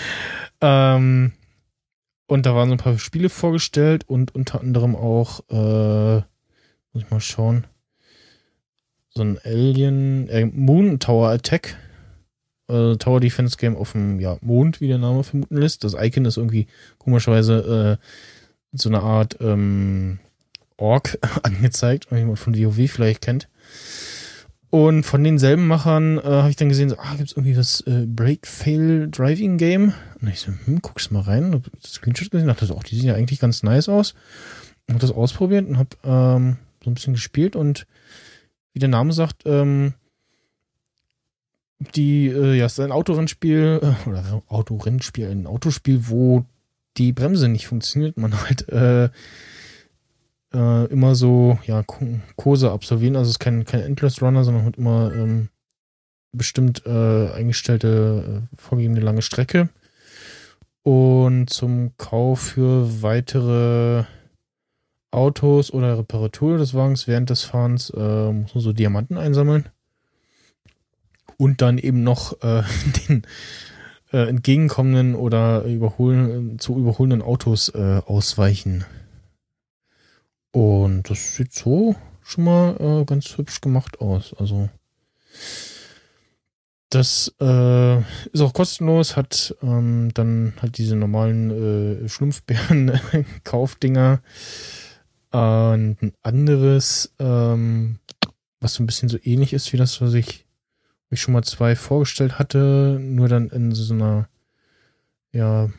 [0.60, 1.32] ähm,
[2.26, 6.16] und da waren so ein paar Spiele vorgestellt und unter anderem auch, äh,
[6.92, 7.66] muss ich mal schauen,
[9.08, 11.76] so ein Alien, äh, Moon Tower Attack.
[12.68, 15.84] Äh, Tower Defense Game auf dem ja, Mond, wie der Name vermuten lässt.
[15.84, 16.66] Das Icon ist irgendwie
[16.98, 18.04] komischerweise äh,
[18.72, 20.18] so eine Art ähm,
[20.76, 23.48] Ork angezeigt, wenn jemand von WoW vielleicht kennt.
[24.70, 28.04] Und von denselben Machern äh, habe ich dann gesehen, so, ah, gibt's irgendwie das äh,
[28.06, 29.94] Break Fail Driving Game?
[30.20, 31.54] Und ich so, hm, guck's mal rein.
[31.54, 34.14] Hab das Screenshot gesehen, dachte so, auch die sehen ja eigentlich ganz nice aus.
[34.86, 37.86] Und hab das ausprobiert und hab ähm, so ein bisschen gespielt und
[38.74, 39.94] wie der Name sagt, ähm,
[41.94, 46.44] die, äh, ja, es ist ein Autorennspiel, äh, oder Autorennspiel, ein Autospiel, wo
[46.96, 48.16] die Bremse nicht funktioniert.
[48.16, 49.10] Man halt äh,
[50.54, 51.84] äh, immer so, ja,
[52.36, 53.16] Kurse absolvieren.
[53.16, 55.50] Also es ist kein, kein Endless Runner, sondern halt immer ähm,
[56.32, 59.68] bestimmt äh, eingestellte, äh, vorgegebene lange Strecke.
[60.82, 64.04] Und zum Kauf für weitere
[65.10, 69.68] Autos oder Reparatur des Wagens während des Fahrens äh, muss man so Diamanten einsammeln.
[71.36, 72.62] Und dann eben noch äh,
[73.08, 73.22] den
[74.12, 78.84] äh, entgegenkommenden oder überholen, zu überholenden Autos äh, ausweichen.
[80.52, 84.34] Und das sieht so schon mal äh, ganz hübsch gemacht aus.
[84.38, 84.68] Also
[86.90, 94.22] das äh, ist auch kostenlos, hat ähm, dann halt diese normalen äh, Schlumpfbären-Kaufdinger.
[95.30, 97.98] Und ein anderes, ähm,
[98.60, 100.46] was so ein bisschen so ähnlich ist wie das, was ich,
[101.10, 104.28] ich schon mal zwei vorgestellt hatte, nur dann in so einer,
[105.32, 105.70] ja,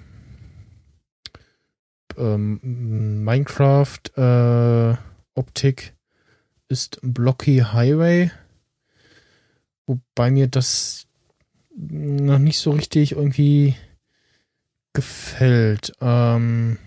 [2.17, 5.93] ähm, Minecraft-Optik
[6.67, 8.31] ist Blocky Highway.
[9.85, 11.05] Wobei mir das
[11.75, 13.75] noch nicht so richtig irgendwie
[14.93, 15.93] gefällt.
[16.01, 16.77] Ähm,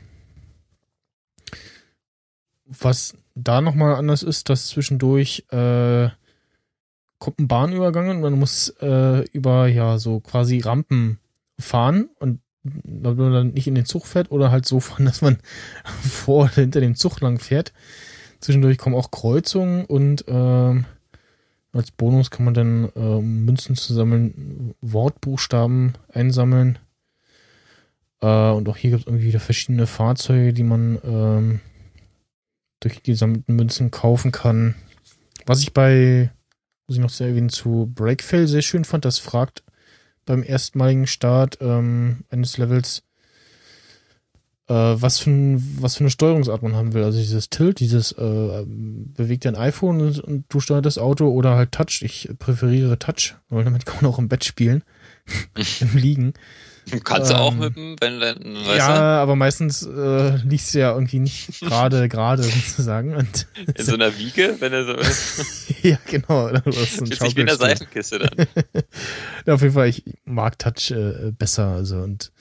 [2.67, 6.09] was da nochmal anders ist, dass zwischendurch äh,
[7.23, 11.19] kommt ein Bahnübergang und man muss äh, über ja so quasi Rampen
[11.57, 12.41] fahren und
[13.05, 15.39] ob man dann nicht in den Zug fährt oder halt so fahren, dass man
[15.85, 17.73] vor oder hinter dem Zug lang fährt.
[18.41, 20.85] Zwischendurch kommen auch Kreuzungen und ähm,
[21.73, 26.81] als Bonus kann man dann, äh, Münzen zu sammeln, Wortbuchstaben einsammeln.
[28.21, 31.61] Äh, und auch hier gibt es irgendwie wieder verschiedene Fahrzeuge, die man ähm,
[32.81, 34.75] durch die gesammelten Münzen kaufen kann.
[35.47, 36.33] Was ich bei,
[36.93, 39.63] muss ich noch sehr erwähnen, zu Breakfail sehr schön fand, das fragt
[40.27, 43.03] beim erstmaligen Start ähm, eines Levels,
[44.69, 47.03] äh, was, für ein, was für eine Steuerungsart man haben will.
[47.03, 51.57] Also dieses Tilt, dieses äh, bewegt dein iPhone und, und du steuerst das Auto oder
[51.57, 52.03] halt Touch.
[52.03, 54.85] Ich präferiere Touch, weil damit kann man auch im Bett spielen.
[55.81, 56.35] Im Liegen.
[57.05, 60.81] Kannst du auch Ähm, mit dem, wenn, wenn weißt Ja, aber meistens äh, liegst du
[60.81, 63.15] ja irgendwie nicht gerade, gerade sozusagen.
[63.15, 65.75] Und du, in so einer Wiege, wenn er so ist.
[65.83, 66.51] ja, genau.
[66.51, 67.57] Du hast so sich wie in der.
[67.57, 68.47] Seitenkiste dann.
[69.47, 71.69] ja, auf jeden Fall, ich mag Touch äh, besser.
[71.69, 72.33] Also und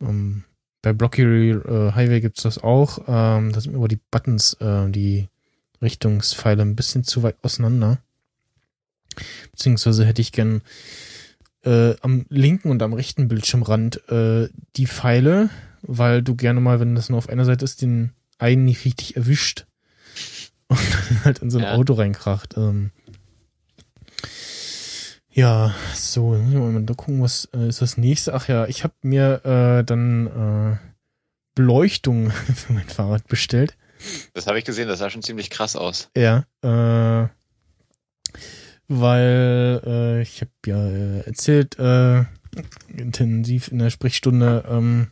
[0.00, 0.44] ähm,
[0.82, 3.00] bei Blocky äh, Highway gibt's das auch.
[3.08, 5.28] Ähm, da sind aber die Buttons, äh, die
[5.80, 7.98] Richtungspfeile ein bisschen zu weit auseinander.
[9.50, 10.62] Beziehungsweise hätte ich gern
[11.64, 15.50] äh, am linken und am rechten Bildschirmrand äh, die Pfeile,
[15.82, 19.16] weil du gerne mal, wenn das nur auf einer Seite ist, den einen nicht richtig
[19.16, 19.66] erwischt
[20.68, 21.74] und dann halt in so ein Ja.
[21.74, 22.56] Auto reinkracht.
[22.56, 22.90] Ähm,
[25.30, 28.34] ja, so, mal gucken, was äh, ist das nächste.
[28.34, 30.76] Ach ja, ich habe mir äh, dann äh,
[31.54, 33.76] Beleuchtung für mein Fahrrad bestellt.
[34.34, 36.10] Das habe ich gesehen, das sah schon ziemlich krass aus.
[36.16, 37.28] Ja, äh,
[38.88, 42.24] weil äh, ich habe ja äh, erzählt, äh,
[42.96, 45.08] intensiv in der Sprechstunde, ähm,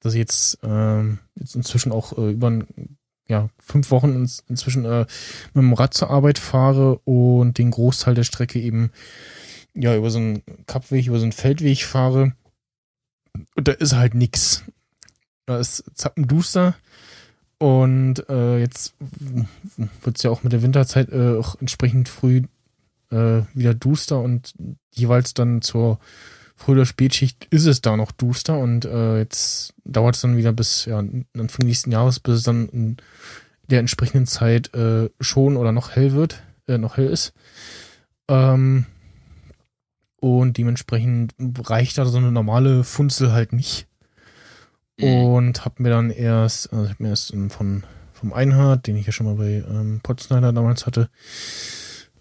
[0.00, 2.96] dass ich jetzt, ähm, jetzt inzwischen auch äh, über ein,
[3.28, 5.06] ja, fünf Wochen ins, inzwischen äh,
[5.52, 8.90] mit dem Rad zur Arbeit fahre und den Großteil der Strecke eben
[9.74, 12.32] ja, über so einen Kappweg, über so einen Feldweg fahre
[13.56, 14.64] und da ist halt nix.
[15.46, 16.74] Da ist zappenduster
[17.58, 18.94] und äh, jetzt
[20.02, 22.42] wird's ja auch mit der Winterzeit äh, auch entsprechend früh
[23.10, 24.54] äh, wieder duster und
[24.92, 25.98] jeweils dann zur
[26.56, 30.52] Früh- oder Spätschicht ist es da noch duster und äh, jetzt dauert es dann wieder
[30.52, 32.96] bis ja, Anfang nächsten Jahres, bis es dann in
[33.70, 37.32] der entsprechenden Zeit äh, schon oder noch hell wird, äh, noch hell ist.
[38.28, 38.86] Ähm,
[40.20, 43.86] und dementsprechend reicht da so eine normale Funzel halt nicht.
[44.98, 45.04] Mhm.
[45.06, 47.84] Und hab mir dann erst, also ich hab mir erst ähm, von
[48.18, 51.08] vom Einhard, den ich ja schon mal bei ähm, Potsnyder damals hatte,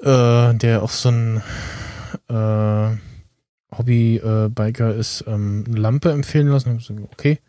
[0.02, 1.42] äh, der auch so ein
[2.30, 2.98] äh,
[3.78, 6.70] Hobby-Biker ist, ähm, eine Lampe empfehlen lassen.
[6.72, 7.40] Hab gesagt, okay,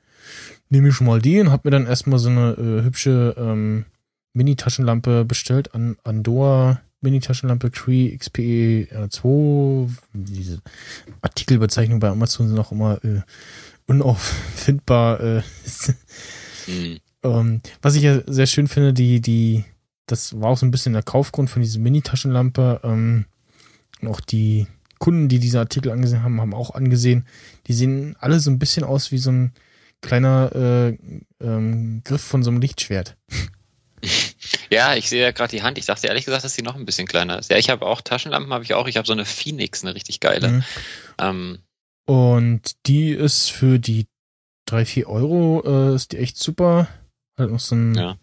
[0.68, 3.84] nehme ich schon mal die und hab mir dann erstmal so eine äh, hübsche ähm,
[4.32, 9.90] Mini-Taschenlampe bestellt an Andorra Mini-Taschenlampe Cree XPE R2.
[10.12, 10.60] Diese
[11.22, 13.22] Artikelbezeichnungen bei Amazon sind auch immer äh,
[13.86, 15.20] unauffindbar.
[15.20, 15.42] Äh,
[16.66, 16.98] Hm.
[17.22, 19.64] ähm, was ich ja sehr schön finde, die, die,
[20.10, 22.80] das war auch so ein bisschen der Kaufgrund von dieser Mini-Taschenlampe.
[22.82, 23.26] Ähm,
[24.00, 24.66] und auch die
[24.98, 27.26] Kunden, die diese Artikel angesehen haben, haben auch angesehen,
[27.66, 29.52] die sehen alle so ein bisschen aus wie so ein
[30.00, 30.98] kleiner äh,
[31.40, 33.16] ähm, Griff von so einem Lichtschwert.
[34.70, 35.78] Ja, ich sehe ja gerade die Hand.
[35.78, 37.50] Ich dachte ehrlich gesagt, dass die noch ein bisschen kleiner ist.
[37.50, 38.86] Ja, ich habe auch Taschenlampen, habe ich auch.
[38.86, 40.48] Ich habe so eine Phoenix, eine richtig geile.
[40.48, 40.64] Mhm.
[41.18, 41.58] Ähm,
[42.06, 44.06] Und die ist für die
[44.66, 46.86] 3, 4 Euro, äh, ist die echt super.
[47.36, 48.18] Halt noch so, ein, Ja.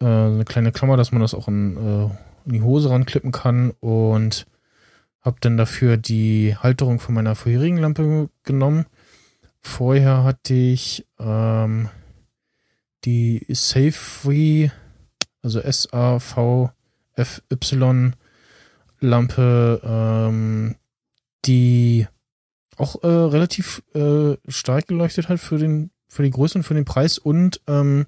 [0.00, 2.10] Äh, eine kleine Klammer, dass man das auch in, äh,
[2.46, 3.72] in die Hose ranklippen kann.
[3.80, 4.46] Und
[5.22, 8.86] hab dann dafür die Halterung von meiner vorherigen Lampe genommen.
[9.60, 11.90] Vorher hatte ich ähm,
[13.04, 14.70] die Safeway,
[15.42, 16.72] also S-A-V-F-Y
[19.00, 20.76] Lampe, ähm,
[21.44, 22.06] die
[22.76, 26.84] auch äh, relativ äh, stark geleuchtet hat für den für die Größe und für den
[26.84, 28.06] Preis und ähm,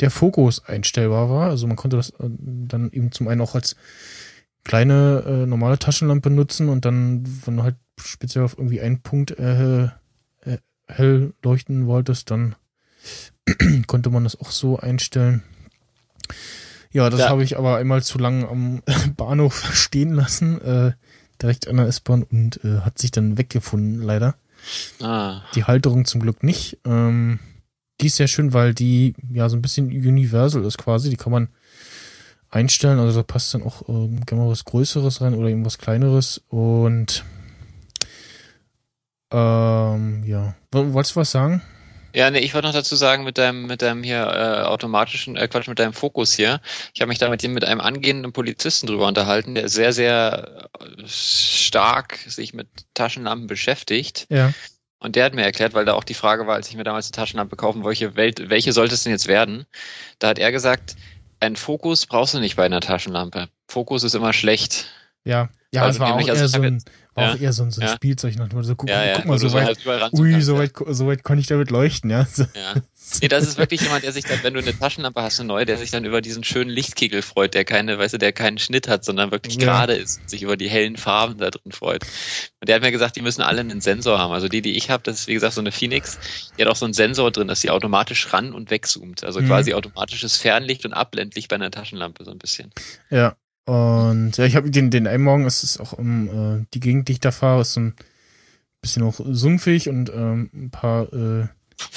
[0.00, 1.48] der Fokus einstellbar war.
[1.50, 3.76] Also man konnte das äh, dann eben zum einen auch als
[4.64, 9.32] kleine äh, normale Taschenlampe nutzen und dann, wenn du halt speziell auf irgendwie einen Punkt
[9.38, 9.88] äh, äh,
[10.86, 12.54] hell leuchten wolltest, dann
[13.86, 15.42] konnte man das auch so einstellen.
[16.90, 17.28] Ja, das Ja.
[17.30, 18.82] habe ich aber einmal zu lang am
[19.16, 20.92] Bahnhof stehen lassen, äh,
[21.40, 24.34] direkt an der S-Bahn und äh, hat sich dann weggefunden, leider.
[25.00, 26.78] ah, Die Halterung zum Glück nicht.
[26.84, 27.38] Ähm,
[28.00, 31.10] die ist sehr schön, weil die ja so ein bisschen universal ist quasi.
[31.10, 31.48] Die kann man
[32.50, 32.98] einstellen.
[32.98, 36.40] Also da passt dann auch ähm, gerne mal was Größeres rein oder irgendwas Kleineres.
[36.48, 37.24] Und
[39.30, 40.54] ähm, ja.
[40.72, 41.62] Woll- Wolltest du was sagen?
[42.14, 45.46] Ja, nee, ich wollte noch dazu sagen, mit deinem, mit deinem hier äh, automatischen, äh,
[45.46, 46.60] Quatsch, mit deinem Fokus hier.
[46.94, 50.70] Ich habe mich da mit, dem- mit einem angehenden Polizisten drüber unterhalten, der sehr, sehr
[50.80, 54.26] äh, stark sich mit Taschenlampen beschäftigt.
[54.30, 54.54] Ja.
[55.00, 57.06] Und der hat mir erklärt, weil da auch die Frage war, als ich mir damals
[57.06, 59.66] eine Taschenlampe kaufen wollte, welche, welche sollte es denn jetzt werden?
[60.18, 60.96] Da hat er gesagt,
[61.40, 63.48] ein Fokus brauchst du nicht bei einer Taschenlampe.
[63.68, 64.86] Fokus ist immer schlecht.
[65.24, 65.50] Ja.
[65.72, 66.82] Ja, Also es war auch also eher so ein,
[67.20, 67.32] ja.
[67.32, 67.94] auch eher so ein, so ein Ja.
[67.94, 68.36] Spielzeug.
[68.36, 70.72] nach So, guck, Ja, ja, guck mal, so weit, halt überall ranzoomen ui, so weit,
[70.88, 72.26] so weit konnte ich damit leuchten, ja.
[72.32, 72.74] So, Ja.
[73.22, 75.64] Nee, das ist wirklich jemand, der sich dann, wenn du eine Taschenlampe hast, eine neue,
[75.64, 78.86] der sich dann über diesen schönen Lichtkegel freut, der keine, weißt du, der keinen Schnitt
[78.86, 79.60] hat, sondern wirklich Ja.
[79.64, 82.02] gerade ist und sich über die hellen Farben da drin freut.
[82.60, 84.32] Und der hat mir gesagt, die müssen alle einen Sensor haben.
[84.32, 86.18] Also die, die ich habe, das ist wie gesagt so eine Phoenix,
[86.58, 89.24] die hat auch so einen Sensor drin, dass sie automatisch ran und wegzoomt.
[89.24, 89.46] Also Mhm.
[89.46, 92.72] quasi automatisches Fernlicht und Abblendlicht bei einer Taschenlampe so ein bisschen.
[93.08, 93.36] Ja.
[93.68, 97.08] Und ja, ich habe den, den einen Morgen, es ist auch um äh, die Gegend,
[97.08, 97.94] die ich da fahre, ist so ein
[98.80, 101.48] bisschen auch sumpfig und ähm, ein paar äh,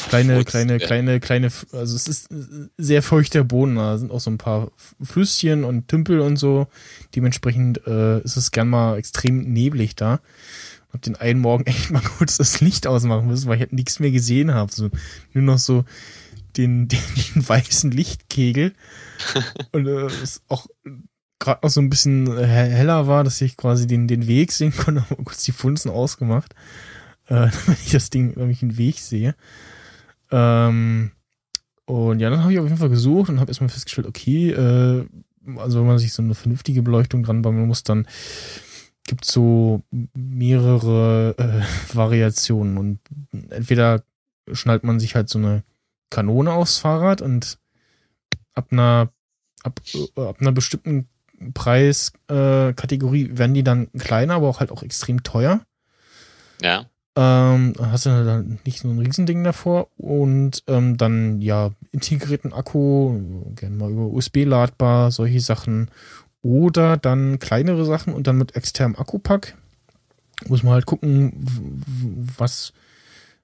[0.10, 4.30] kleine, kleine, kleine, kleine, also es ist äh, sehr feuchter Boden, da sind auch so
[4.30, 4.70] ein paar
[5.02, 6.68] Flüsschen und Tümpel und so.
[7.16, 10.20] Dementsprechend äh, ist es gern mal extrem neblig da.
[10.92, 14.02] Hab den einen Morgen echt mal kurz das Licht ausmachen müssen, weil ich halt nichts
[14.02, 14.74] mehr gesehen habe.
[14.74, 14.90] So,
[15.32, 15.86] nur noch so
[16.58, 17.00] den, den,
[17.34, 18.74] den weißen Lichtkegel.
[19.72, 20.68] Und äh, es auch
[21.42, 24.74] gerade noch so ein bisschen äh, heller war, dass ich quasi den, den Weg sehen
[24.74, 26.54] konnte, habe kurz die Funzen ausgemacht,
[27.26, 29.36] äh, damit ich das Ding, damit ich den Weg sehe.
[30.32, 31.12] Ähm,
[31.86, 35.06] und ja, dann habe ich auf jeden Fall gesucht und habe erstmal festgestellt, okay, äh,
[35.58, 38.08] also wenn man sich so eine vernünftige Beleuchtung dran bauen muss, dann
[39.06, 43.00] gibt so mehrere äh, Variationen und
[43.50, 44.04] entweder
[44.54, 45.64] schnallt man sich halt so eine
[46.10, 47.58] Kanone aufs Fahrrad und
[48.54, 49.10] ab einer
[49.64, 51.08] ab, äh, ab einer bestimmten
[51.54, 55.62] Preiskategorie äh, werden die dann kleiner, aber auch halt auch extrem teuer.
[56.62, 56.86] Ja.
[57.16, 63.20] Ähm, hast du dann nicht so ein Riesending davor und ähm, dann ja integrierten Akku,
[63.56, 65.92] gerne mal über USB ladbar, solche Sachen
[66.42, 69.58] oder dann kleinere Sachen und dann mit externem Akkupack.
[70.48, 71.34] muss man halt gucken,
[72.38, 72.72] was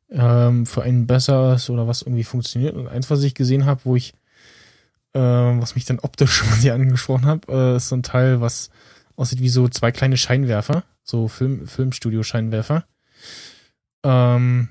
[0.10, 2.76] ähm, für einen besser ist oder was irgendwie funktioniert.
[2.76, 4.14] Und eins, was ich gesehen habe, wo ich,
[5.14, 8.70] äh, was mich dann optisch quasi angesprochen habe, äh, ist so ein Teil, was
[9.16, 12.86] aussieht wie so zwei kleine Scheinwerfer, so Film, Filmstudio-Scheinwerfer.
[14.04, 14.70] Ähm,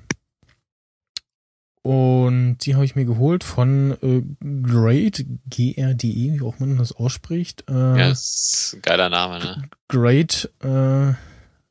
[1.83, 4.23] und die habe ich mir geholt von äh,
[4.63, 7.63] Great, G-R-D-E, wie auch man das ausspricht.
[7.69, 9.69] Äh, Ja, ist ein geiler Name, ne?
[9.87, 11.13] Great, äh,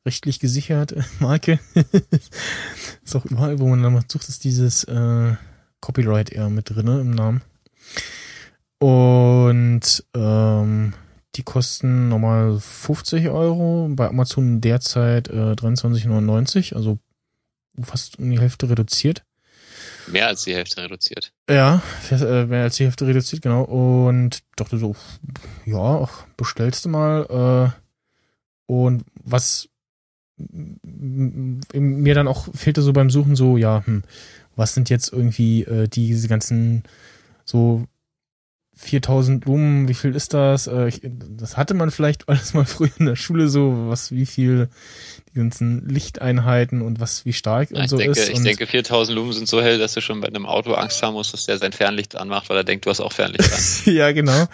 [0.06, 1.58] rechtlich gesichert äh, Marke.
[3.04, 5.34] ist auch überall, wo man dann sucht, ist dieses äh,
[5.80, 7.42] Copyright eher mit drinne im Namen.
[8.78, 10.94] Und ähm,
[11.34, 16.98] die kosten normal 50 Euro, bei Amazon derzeit äh, 23,99, also
[17.82, 19.24] fast um die Hälfte reduziert.
[20.08, 21.32] Mehr als die Hälfte reduziert.
[21.48, 23.62] Ja, äh, mehr als die Hälfte reduziert, genau.
[23.62, 24.94] Und dachte so,
[25.64, 27.74] ja, bestellst du mal.
[27.76, 29.68] Äh, und was
[30.38, 34.02] mir dann auch fehlte so beim Suchen so, ja, hm,
[34.54, 36.82] was sind jetzt irgendwie äh, diese ganzen
[37.44, 37.86] so
[38.78, 40.66] 4000 Lumen, wie viel ist das?
[40.66, 44.68] Äh, das hatte man vielleicht alles mal früher in der Schule so, was, wie viel
[45.32, 48.28] die ganzen Lichteinheiten und was, wie stark Ja, und ich so denke, ist.
[48.28, 51.14] ich denke, 4000 Lumen sind so hell, dass du schon bei einem Auto Angst haben
[51.14, 53.60] musst, dass der sein Fernlicht anmacht, weil er denkt, du hast auch Fernlicht an.
[53.94, 54.46] ja, genau.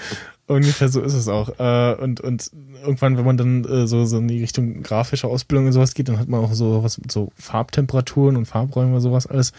[0.47, 1.59] Ungefähr so ist es auch.
[1.59, 2.51] Äh, und, und
[2.83, 6.09] irgendwann, wenn man dann äh, so, so in die Richtung grafische Ausbildung und sowas geht,
[6.09, 9.53] dann hat man auch so was mit so Farbtemperaturen und Farbräumen und sowas alles.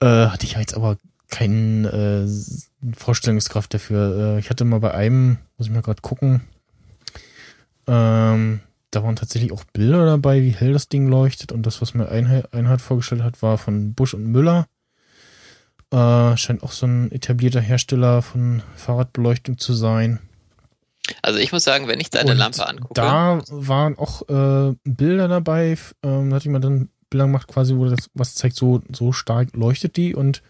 [0.00, 0.96] Hatte ich jetzt aber
[1.30, 2.28] keine äh,
[2.96, 4.36] Vorstellungskraft dafür.
[4.36, 6.42] Äh, ich hatte mal bei einem, muss ich mal gerade gucken,
[7.86, 8.60] ähm,
[8.90, 11.50] da waren tatsächlich auch Bilder dabei, wie hell das Ding leuchtet.
[11.50, 14.66] Und das, was mir Einheit, Einheit vorgestellt hat, war von Busch und Müller.
[15.90, 20.20] Äh, scheint auch so ein etablierter Hersteller von Fahrradbeleuchtung zu sein.
[21.20, 25.28] Also ich muss sagen, wenn ich deine Und Lampe angucke, Da waren auch äh, Bilder
[25.28, 25.76] dabei.
[26.02, 29.12] Ähm, da hatte ich mal dann Bilder gemacht, quasi, wo das was zeigt, so, so
[29.12, 30.14] stark leuchtet die.
[30.14, 30.42] Und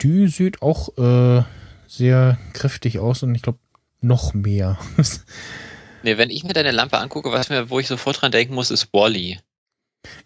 [0.00, 1.42] die sieht auch äh,
[1.86, 3.58] sehr kräftig aus und ich glaube
[4.00, 4.78] noch mehr.
[6.02, 8.70] nee, wenn ich mir deine Lampe angucke, was mir, wo ich sofort dran denken muss,
[8.70, 9.40] ist Wally.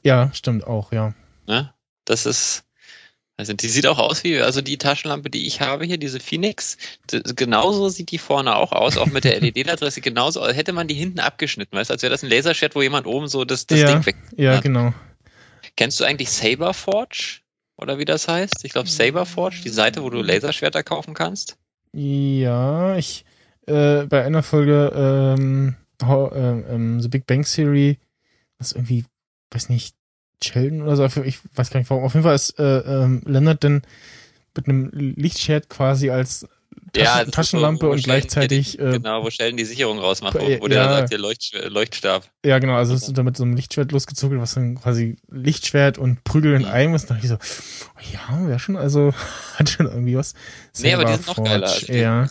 [0.03, 1.15] ja, stimmt auch, ja.
[1.47, 1.73] Ne?
[2.05, 2.65] Das ist,
[3.37, 6.77] also die sieht auch aus wie, also die Taschenlampe, die ich habe hier, diese Phoenix,
[7.13, 10.89] d- genauso sieht die vorne auch aus, auch mit der LED-Adresse genauso, als hätte man
[10.89, 13.67] die hinten abgeschnitten, weißt du, als wäre das ein Laserschwert, wo jemand oben so das,
[13.67, 14.17] das Ja, Ding weg.
[14.37, 14.61] Ja, Ja.
[14.61, 14.93] genau.
[15.77, 17.37] Kennst du eigentlich Saberforge?
[17.79, 18.65] Oder wie das heißt?
[18.65, 21.57] Ich glaube Saberforge, die Seite, wo du Laserschwerter kaufen kannst.
[21.93, 23.25] Ja, ich
[23.67, 27.99] äh, bei einer Folge ähm, how, ähm, ähm, The Big Bang Theory,
[28.59, 29.05] das irgendwie,
[29.53, 29.95] weiß nicht,
[30.43, 32.05] Sheldon oder so, ich weiß gar nicht warum.
[32.05, 33.83] Auf jeden Fall ist äh, ähm, Leonard dann
[34.57, 36.49] mit einem Lichtschwert quasi als
[36.93, 40.39] Taschen, so, Taschenlampe wo und gleichzeitig die, äh, genau, wo Sheldon die Sicherung rausmacht, wo,
[40.47, 40.89] Äh, wo der ja.
[40.89, 42.29] sagt, der Leucht, Leuchtstab.
[42.45, 46.25] ja genau, also ist da mit so einem Lichtschwert losgezuckelt, was dann quasi Lichtschwert und
[46.25, 46.69] Prügel in Mhm.
[46.69, 47.11] einem ist.
[47.11, 47.39] Da dachte ich so,
[47.97, 49.13] oh ja, wäre schon, also
[49.57, 50.35] hat schon irgendwie was.
[50.81, 51.67] Nee, aber die sind noch geiler.
[51.69, 52.29] Also die- Ja.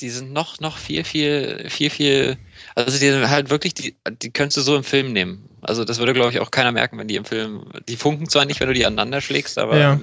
[0.00, 2.36] Die sind noch, noch viel, viel, viel, viel,
[2.74, 5.48] also die sind halt wirklich, die, die könntest du so im Film nehmen.
[5.62, 8.44] Also das würde, glaube ich, auch keiner merken, wenn die im Film, die funken zwar
[8.44, 10.00] nicht, wenn du die aneinander schlägst, aber Ja.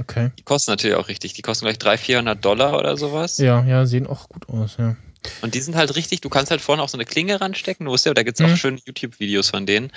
[0.00, 0.30] Okay.
[0.38, 1.32] die kosten natürlich auch richtig.
[1.34, 3.38] Die kosten gleich 300, 400 Dollar oder sowas.
[3.38, 4.96] Ja, ja, sehen auch gut aus, ja.
[5.42, 7.92] Und die sind halt richtig, du kannst halt vorne auch so eine Klinge ranstecken, du
[7.92, 8.46] weißt ja, da gibt's Mhm.
[8.46, 9.90] auch schöne YouTube-Videos von denen.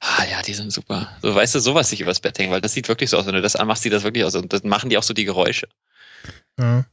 [0.00, 1.08] Ah ja, die sind super.
[1.20, 3.26] So, weißt du, sowas sich übers Bett hängen, weil das sieht wirklich so aus.
[3.26, 4.34] Wenn du das anmachst, sieht das wirklich aus.
[4.34, 5.68] Und dann machen die auch so die Geräusche.
[6.58, 6.84] ja.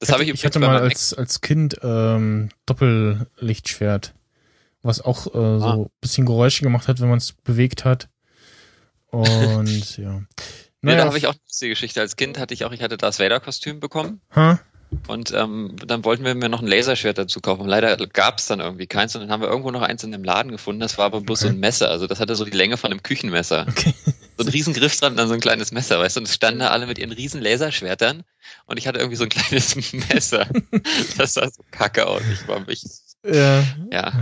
[0.00, 4.14] Das habe ich, ich hatte mal als, als Kind ähm, Doppellichtschwert,
[4.82, 5.74] was auch äh, so Ah.
[5.74, 8.08] ein bisschen Geräusche gemacht hat, wenn man es bewegt hat.
[9.10, 10.22] Und ja.
[10.82, 12.00] Nee, da habe ich auch lustige Geschichte.
[12.00, 14.60] Als Kind hatte ich auch, ich hatte das Vader-Kostüm bekommen Ha?
[15.08, 17.66] und ähm, dann wollten wir mir noch ein Laserschwert dazu kaufen.
[17.66, 20.24] Leider gab es dann irgendwie keins und dann haben wir irgendwo noch eins in einem
[20.24, 20.80] Laden gefunden.
[20.80, 21.56] Das war aber bloß so Okay.
[21.56, 21.90] ein Messer.
[21.90, 23.66] Also das hatte so die Länge von einem Küchenmesser.
[23.68, 23.92] Okay.
[24.38, 26.20] So ein riesen Griff dran und dann so ein kleines Messer, weißt du?
[26.20, 28.22] Und es standen da alle mit ihren riesen Laserschwertern
[28.66, 30.46] und ich hatte irgendwie so ein kleines Messer.
[31.16, 32.22] Das sah so kacke aus.
[32.32, 32.82] Ich war mich,
[33.26, 33.64] Ja.
[33.90, 34.12] ja.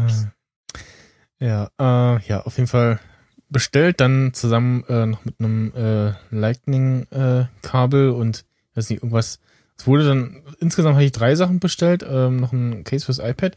[1.39, 2.99] Ja, äh, ja, auf jeden Fall
[3.49, 8.45] bestellt, dann zusammen äh, noch mit einem äh, Lightning-Kabel und
[8.75, 9.41] weiß nicht, irgendwas.
[9.79, 13.55] Es wurde dann, insgesamt habe ich drei Sachen bestellt, ähm, noch ein Case fürs iPad.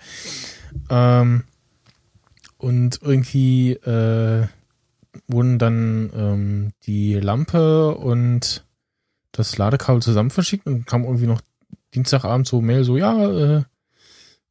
[0.90, 1.44] Ähm,
[2.58, 4.48] und irgendwie äh,
[5.28, 8.66] wurden dann ähm, die Lampe und
[9.32, 11.42] das Ladekabel zusammen verschickt und kam irgendwie noch
[11.94, 13.64] Dienstagabend so Mail, so, ja, äh,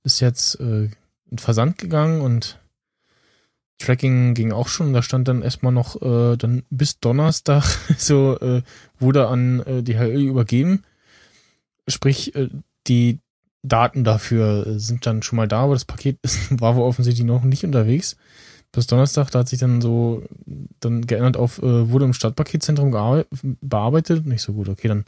[0.04, 0.88] ist jetzt äh,
[1.30, 2.58] in Versand gegangen und
[3.78, 4.92] Tracking ging auch schon.
[4.92, 7.64] Da stand dann erstmal noch äh, dann bis Donnerstag
[7.98, 8.62] so äh,
[8.98, 10.84] wurde an äh, die DHL übergeben.
[11.86, 12.48] Sprich, äh,
[12.86, 13.20] die
[13.62, 17.26] Daten dafür äh, sind dann schon mal da, aber das Paket ist, war wohl offensichtlich
[17.26, 18.16] noch nicht unterwegs.
[18.72, 20.22] bis Donnerstag, da hat sich dann so
[20.80, 23.24] dann geändert auf, äh, wurde im Stadtpaketzentrum
[23.60, 24.26] bearbeitet.
[24.26, 25.04] Nicht so gut, okay, dann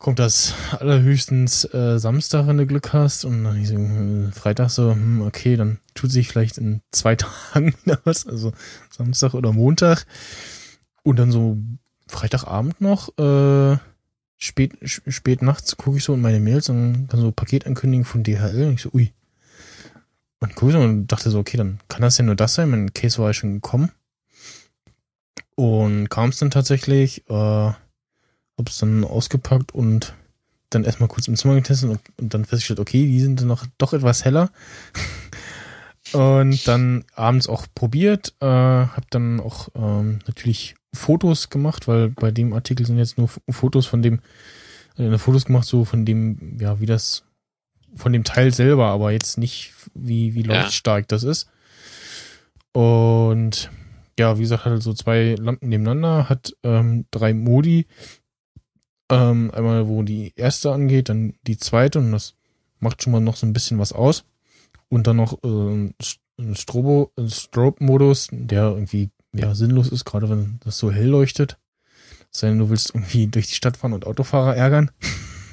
[0.00, 3.24] kommt das allerhöchstens äh, Samstag, wenn du Glück hast.
[3.24, 7.74] Und dann so, äh, Freitag so, hm, okay, dann tut sich vielleicht in zwei Tagen
[7.84, 8.52] wieder was, also
[8.90, 10.06] Samstag oder Montag.
[11.02, 11.58] Und dann so
[12.08, 13.76] Freitagabend noch, äh,
[14.38, 18.68] spät, spät nachts gucke ich so in meine Mails und dann so Paketankündigung von DHL.
[18.68, 19.12] Und ich so, ui.
[20.40, 22.70] Und guck so und dachte so, okay, dann kann das ja nur das sein.
[22.70, 23.92] Mein Case war ja schon gekommen.
[25.56, 27.72] Und kam es dann tatsächlich, äh,
[28.60, 30.14] hab's dann ausgepackt und
[30.70, 33.66] dann erstmal kurz im Zimmer getestet und, und dann festgestellt, okay, die sind dann noch
[33.78, 34.50] doch etwas heller.
[36.12, 42.30] und dann abends auch probiert, äh, hab dann auch ähm, natürlich Fotos gemacht, weil bei
[42.30, 44.20] dem Artikel sind jetzt nur Fotos von dem,
[44.96, 47.24] äh, Fotos gemacht, so von dem, ja, wie das,
[47.96, 50.62] von dem Teil selber, aber jetzt nicht, wie, wie Ja.
[50.62, 51.48] leuchtstark das ist.
[52.72, 53.70] Und
[54.18, 57.86] ja, wie gesagt, hat so zwei Lampen nebeneinander, hat ähm, drei Modi.
[59.10, 62.34] Ähm, einmal, wo die erste angeht, dann die zweite und das
[62.78, 64.24] macht schon mal noch so ein bisschen was aus.
[64.88, 65.94] Und dann noch ähm,
[66.38, 71.58] ein Strobo, Strobe-Modus, der irgendwie ja sinnlos ist, gerade wenn das so hell leuchtet.
[72.30, 74.90] Sei denn, du willst irgendwie durch die Stadt fahren und Autofahrer ärgern.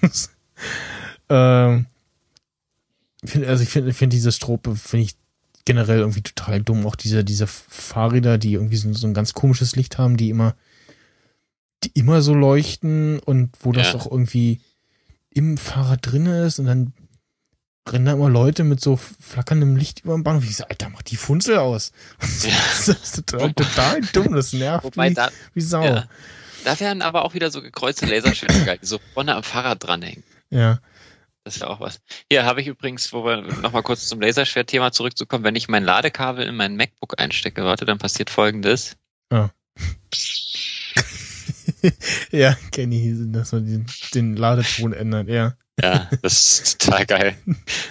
[1.29, 1.87] ähm,
[3.45, 5.15] also ich finde find diese Strobe, finde ich
[5.65, 6.85] generell irgendwie total dumm.
[6.85, 10.55] Auch diese, diese Fahrräder, die irgendwie so, so ein ganz komisches Licht haben, die immer,
[11.83, 13.95] die immer so leuchten und wo das Ja.
[13.95, 14.61] auch irgendwie
[15.29, 16.93] im Fahrrad drin ist und dann
[17.87, 20.43] rennen da immer Leute mit so flackerndem Licht über den Bahnhof.
[20.43, 21.91] Ich so, Alter, mach die Funzel aus.
[22.43, 22.55] Ja.
[22.69, 25.83] Das ist total, total dumm, das nervt Wobei wie, da, wie Sau.
[25.83, 25.95] ja.
[25.95, 26.07] Ja.
[26.65, 30.23] da wären aber auch wieder so gekreuzte Laserschilder geil, die so vorne am Fahrrad dranhängen.
[30.49, 30.79] ja.
[31.43, 32.01] Das ist ja auch was.
[32.29, 36.45] Hier habe ich übrigens, wo wir nochmal kurz zum Laserschwert-Thema zurückzukommen, wenn ich mein Ladekabel
[36.45, 38.97] in mein MacBook einstecke, warte, dann passiert folgendes.
[39.31, 39.51] Ja,
[42.71, 45.53] kenne ich, dass man den, den Ladeton ändert, ja.
[45.81, 47.37] Ja, das ist total geil.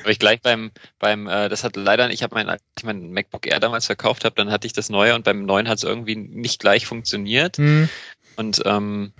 [0.02, 3.46] Aber ich gleich beim, beim, äh, das hat leider, ich habe mein, ich mein MacBook
[3.46, 6.16] Air damals verkauft habe, dann hatte ich das neue und beim neuen hat es irgendwie
[6.16, 7.58] nicht gleich funktioniert.
[7.58, 7.88] Hm.
[8.36, 9.12] Und ähm,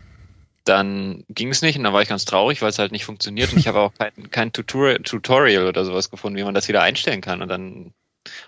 [0.64, 3.52] dann ging es nicht und dann war ich ganz traurig, weil es halt nicht funktioniert
[3.52, 6.82] und ich habe auch kein, kein Tutorial, Tutorial oder sowas gefunden, wie man das wieder
[6.82, 7.40] einstellen kann.
[7.40, 7.92] Und dann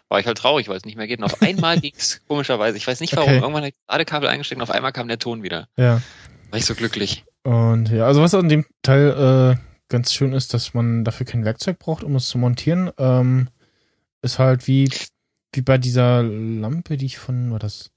[0.09, 1.19] war ich halt traurig, weil es nicht mehr geht.
[1.19, 2.77] Und auf einmal ging es komischerweise.
[2.77, 3.29] Ich weiß nicht warum.
[3.31, 3.39] Okay.
[3.41, 5.69] Irgendwann habe ich Ladekabel eingesteckt und auf einmal kam der Ton wieder.
[5.77, 6.01] Ja.
[6.51, 7.25] War ich so glücklich.
[7.43, 11.45] Und ja, also was an dem Teil äh, ganz schön ist, dass man dafür kein
[11.45, 12.91] Werkzeug braucht, um es zu montieren.
[12.99, 13.49] Ähm,
[14.23, 14.91] ist halt wie,
[15.53, 17.91] wie bei dieser Lampe, die ich von, war das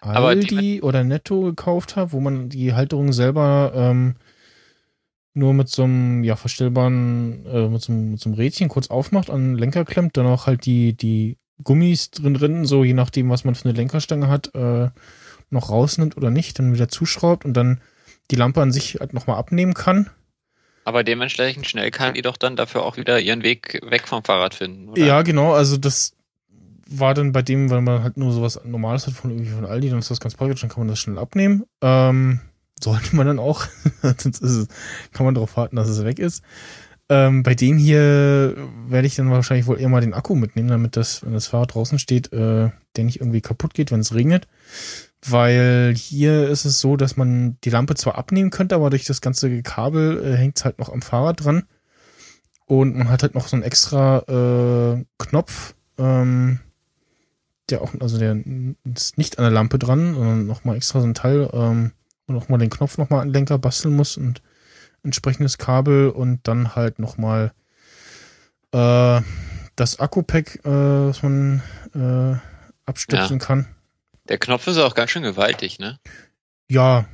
[0.00, 4.16] Aber die- Aldi oder Netto gekauft habe, wo man die Halterung selber ähm,
[5.36, 8.88] nur mit so einem, ja, verstellbaren, äh, mit so, einem- mit so einem Rädchen kurz
[8.88, 12.94] aufmacht, an den Lenker klemmt, dann auch halt die, die Gummis drin drin, so je
[12.94, 14.88] nachdem, was man für eine Lenkerstange hat, äh,
[15.50, 17.80] noch rausnimmt oder nicht, dann wieder zuschraubt und dann
[18.30, 20.10] die Lampe an sich halt nochmal abnehmen kann.
[20.84, 24.54] Aber dementsprechend schnell kann die doch dann dafür auch wieder ihren Weg weg vom Fahrrad
[24.54, 24.88] finden.
[24.88, 25.04] Oder?
[25.04, 26.14] Ja, genau, also das
[26.88, 29.90] war dann bei dem, weil man halt nur sowas Normales hat von irgendwie von Aldi,
[29.90, 31.64] dann ist das ganz praktisch, dann kann man das schnell abnehmen.
[31.82, 32.40] Ähm,
[32.82, 33.66] sollte man dann auch,
[34.18, 34.68] sonst es,
[35.12, 36.42] kann man darauf warten, dass es weg ist.
[37.08, 38.56] Ähm, bei dem hier
[38.88, 41.74] werde ich dann wahrscheinlich wohl eher mal den Akku mitnehmen, damit das, wenn das Fahrrad
[41.74, 44.48] draußen steht, äh, der nicht irgendwie kaputt geht, wenn es regnet.
[45.24, 49.20] Weil hier ist es so, dass man die Lampe zwar abnehmen könnte, aber durch das
[49.20, 51.64] ganze Kabel äh, hängt es halt noch am Fahrrad dran.
[52.66, 54.18] Und man hat halt noch so einen extra
[54.98, 56.58] äh, Knopf, ähm,
[57.70, 58.36] der auch, also der
[58.94, 61.92] ist nicht an der Lampe dran, sondern nochmal extra so ein Teil, ähm,
[62.26, 64.42] wo nochmal den Knopf nochmal an den Lenker basteln muss und
[65.02, 67.52] entsprechendes Kabel und dann halt nochmal
[68.72, 69.20] äh,
[69.76, 71.62] das Akku-Pack, äh, was man
[71.94, 72.36] äh,
[72.86, 73.66] abstöpseln kann.
[74.28, 75.98] Der Knopf ist auch ganz schön gewaltig, ne?
[76.68, 77.06] Ja.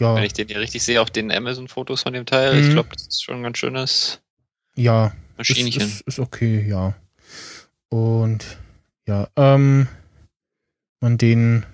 [0.00, 0.14] Ja.
[0.14, 2.72] Wenn ich den hier richtig sehe auf den Amazon-Fotos von dem Teil, ich Mhm.
[2.72, 4.20] glaube, das ist schon ein ganz schönes
[4.76, 5.06] Ja.
[5.36, 5.82] Ist, Maschinchen.
[5.82, 6.94] ist, ist okay, ja.
[7.90, 8.58] Und
[9.06, 9.88] ja, ähm,
[11.00, 11.66] man den,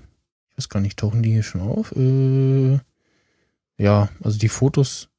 [0.57, 1.93] ich weiß gar nicht, tauchen die hier schon auf?
[1.97, 2.79] Äh,
[3.79, 5.11] ja, also die Fotos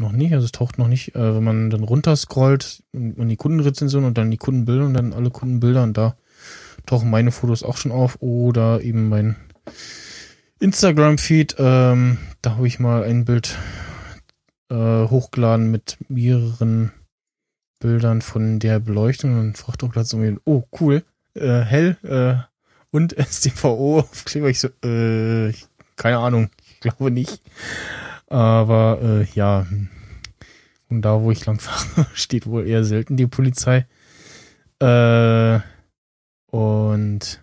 [0.00, 3.36] noch nicht, also es taucht noch nicht, äh, wenn man dann runterscrollt und und die
[3.36, 6.16] Kundenrezension und dann die Kundenbilder und dann alle Kundenbilder und da
[6.86, 9.36] tauchen meine Fotos auch schon auf oder eben mein
[10.60, 13.58] Instagram-Feed, ähm, da habe ich mal ein Bild
[14.70, 16.92] äh, hochgeladen mit mehreren
[17.78, 21.04] Bildern von der Beleuchtung und fragt auch gleich so, oh cool,
[21.34, 22.48] äh, hell äh,
[22.90, 24.48] und STVO Aufkleber.
[24.48, 25.52] Ich so, äh,
[25.96, 27.40] keine Ahnung, ich glaube nicht.
[28.28, 29.66] Aber äh, ja,
[30.88, 33.86] und da, wo ich lang fahre, steht wohl eher selten die Polizei.
[34.80, 35.60] Äh,
[36.50, 37.42] Und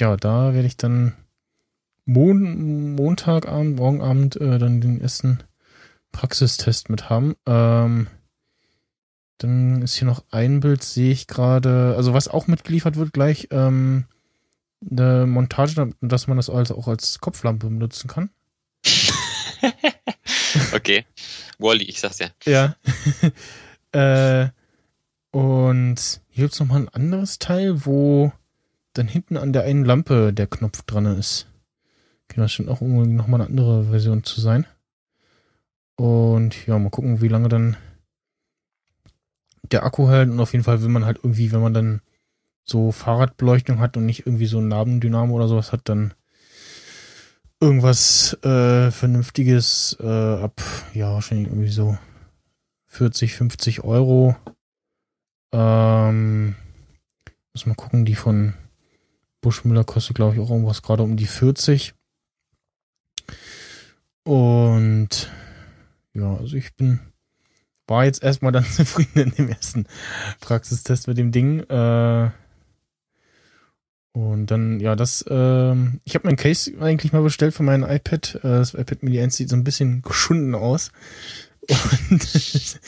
[0.00, 1.12] ja, da werde ich dann
[2.06, 5.38] Mon Montagabend, Morgenabend äh, dann den ersten
[6.12, 7.34] Praxistest mit haben.
[7.46, 8.08] Ähm,
[9.38, 13.48] dann ist hier noch ein Bild, sehe ich gerade, also was auch mitgeliefert wird gleich,
[13.50, 14.04] ähm,
[14.90, 18.30] eine Montage, dass man das also auch als Kopflampe benutzen kann.
[20.74, 21.04] okay.
[21.58, 22.28] Wally, ich sag's ja.
[22.44, 22.76] Ja.
[23.92, 24.50] äh,
[25.30, 28.32] und hier gibt's noch mal ein anderes Teil, wo
[28.92, 31.46] dann hinten an der einen Lampe der Knopf dran ist.
[32.24, 34.66] Okay, das scheint auch irgendwie noch mal eine andere Version zu sein.
[35.96, 37.76] Und ja, mal gucken, wie lange dann
[39.62, 40.30] der Akku hält.
[40.30, 42.00] Und auf jeden Fall will man halt irgendwie, wenn man dann
[42.64, 46.14] so Fahrradbeleuchtung hat und nicht irgendwie so ein Nabendynamo oder sowas hat, dann
[47.60, 50.06] irgendwas äh, Vernünftiges äh,
[50.42, 50.60] ab,
[50.92, 51.96] ja, wahrscheinlich irgendwie so
[52.86, 54.36] 40, 50 Euro.
[55.52, 56.56] Ähm,
[57.52, 58.54] muss mal gucken, die von
[59.40, 61.94] Buschmüller kostet, glaube ich, auch irgendwas gerade um die 40.
[64.24, 65.30] Und
[66.14, 67.00] ja, also ich bin,
[67.86, 69.86] war jetzt erstmal dann zufrieden in dem ersten
[70.40, 71.60] Praxistest mit dem Ding.
[71.60, 72.30] Äh,
[74.14, 78.36] und dann, ja, das, ähm, ich habe mein Case eigentlich mal bestellt für mein iPad.
[78.36, 80.92] Äh, das iPad Mini 1 sieht so ein bisschen geschunden aus.
[82.10, 82.24] Und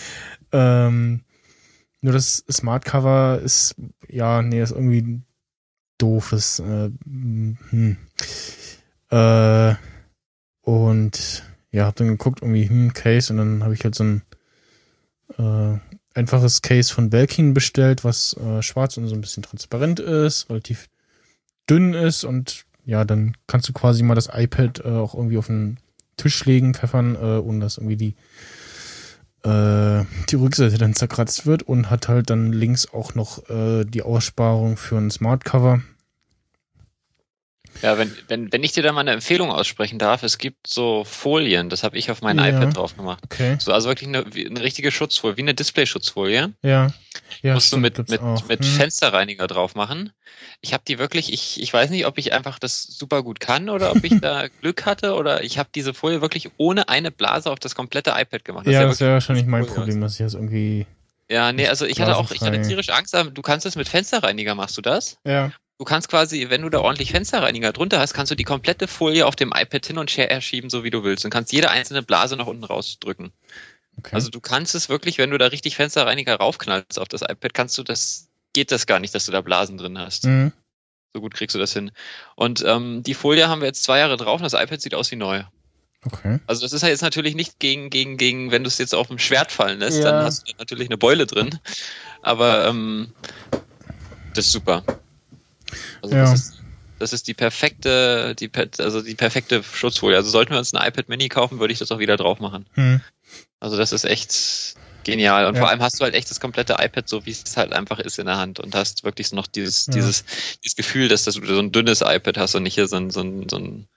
[0.53, 1.23] ähm,
[2.01, 3.74] nur das Smart Cover ist,
[4.09, 5.20] ja, nee, ist irgendwie
[5.98, 6.32] doof.
[6.32, 7.97] Ist, äh, hm.
[9.11, 9.74] äh,
[10.61, 11.43] und
[11.73, 14.23] ja, hab dann geguckt, irgendwie, hm, Case, und dann habe ich halt so ein
[15.39, 15.78] äh,
[16.15, 20.89] einfaches Case von Belkin bestellt, was äh, schwarz und so ein bisschen transparent ist, relativ
[21.68, 25.48] dünn ist und ja, dann kannst du quasi mal das iPad äh, auch irgendwie auf
[25.48, 25.78] den
[26.16, 28.14] Tisch legen, pfeffern, äh, ohne dass irgendwie die
[29.43, 34.02] äh, die Rückseite dann zerkratzt wird und hat halt dann links auch noch äh, die
[34.02, 35.82] Aussparung für ein Smart Cover.
[37.82, 41.05] Ja, wenn, wenn, wenn ich dir da mal eine Empfehlung aussprechen darf, es gibt so
[41.05, 42.48] Folien, das habe ich auf mein Ja.
[42.48, 43.23] iPad drauf gemacht.
[43.24, 43.57] Okay.
[43.61, 46.53] So, also wirklich eine, eine richtige Schutzfolie, wie eine Display-Schutzfolie.
[46.62, 46.93] Ja.
[47.43, 48.47] Ja, musst du mit, mit, auch.
[48.48, 48.70] mit Hm.
[48.70, 50.12] Fensterreiniger drauf machen.
[50.61, 53.69] Ich habe die wirklich, ich, ich weiß nicht, ob ich einfach das super gut kann
[53.69, 57.51] oder ob ich da Glück hatte oder ich habe diese Folie wirklich ohne eine Blase
[57.51, 58.66] auf das komplette iPad gemacht.
[58.66, 59.66] Ja, sieht das wäre wahrscheinlich mein.
[59.66, 60.86] Problem, dass ich das irgendwie.
[61.31, 63.89] Ja, nee, also ich hatte auch, ich hatte tierisch Angst, aber du kannst es mit
[63.89, 65.19] Fensterreiniger, machst du das?
[65.27, 65.51] Ja.
[65.78, 69.27] Du kannst quasi, wenn du da ordentlich Fensterreiniger drunter hast, kannst du die komplette Folie
[69.27, 72.03] auf dem iPad hin und her schieben, so wie du willst und kannst jede einzelne
[72.03, 73.32] Blase nach unten rausdrücken.
[73.98, 74.15] Okay.
[74.15, 77.77] Also du kannst es wirklich, wenn du da richtig Fensterreiniger raufknallst auf das iPad, kannst
[77.77, 80.24] du das, geht das gar nicht, dass du da Blasen drin hast.
[80.24, 80.53] Mhm.
[81.15, 81.90] So gut kriegst du das hin.
[82.36, 85.11] Und ähm, die Folie haben wir jetzt zwei Jahre drauf und das iPad sieht aus
[85.11, 85.43] wie neu.
[86.05, 86.40] Okay.
[86.47, 89.09] Also das ist ja jetzt natürlich nicht gegen, gegen, gegen, wenn du es jetzt auf
[89.09, 90.05] dem Schwert fallen lässt, Ja.
[90.12, 91.59] dann hast du natürlich eine Beule drin.
[92.23, 93.12] Aber ähm,
[94.35, 94.85] das ist super.
[96.03, 96.23] Also Ja.
[96.23, 96.62] das, ist,
[96.98, 100.16] das ist die perfekte, die, also die perfekte Schutzfolie.
[100.16, 102.66] Also sollten wir uns ein iPad Mini kaufen, würde ich das auch wieder drauf machen.
[102.74, 103.01] Hm.
[103.61, 105.47] Also das ist echt genial.
[105.47, 105.61] Und Ja.
[105.61, 108.19] vor allem hast du halt echt das komplette iPad, so wie es halt einfach ist
[108.19, 109.93] in der Hand und hast wirklich noch dieses, Ja.
[109.94, 110.24] dieses,
[110.65, 113.20] dieses Gefühl, dass du so ein dünnes iPad hast und nicht hier so ein, so
[113.20, 113.89] ein, so ein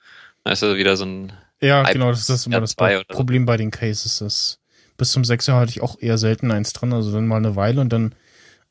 [0.43, 3.15] weißt du, wieder so ein Ja, iPad genau, das ist immer das R2 oder so.
[3.15, 4.19] Problem bei den Cases.
[4.19, 4.59] Das
[4.97, 7.81] bis zum 6er hatte ich auch eher selten eins dran, also dann mal eine Weile
[7.81, 8.13] und dann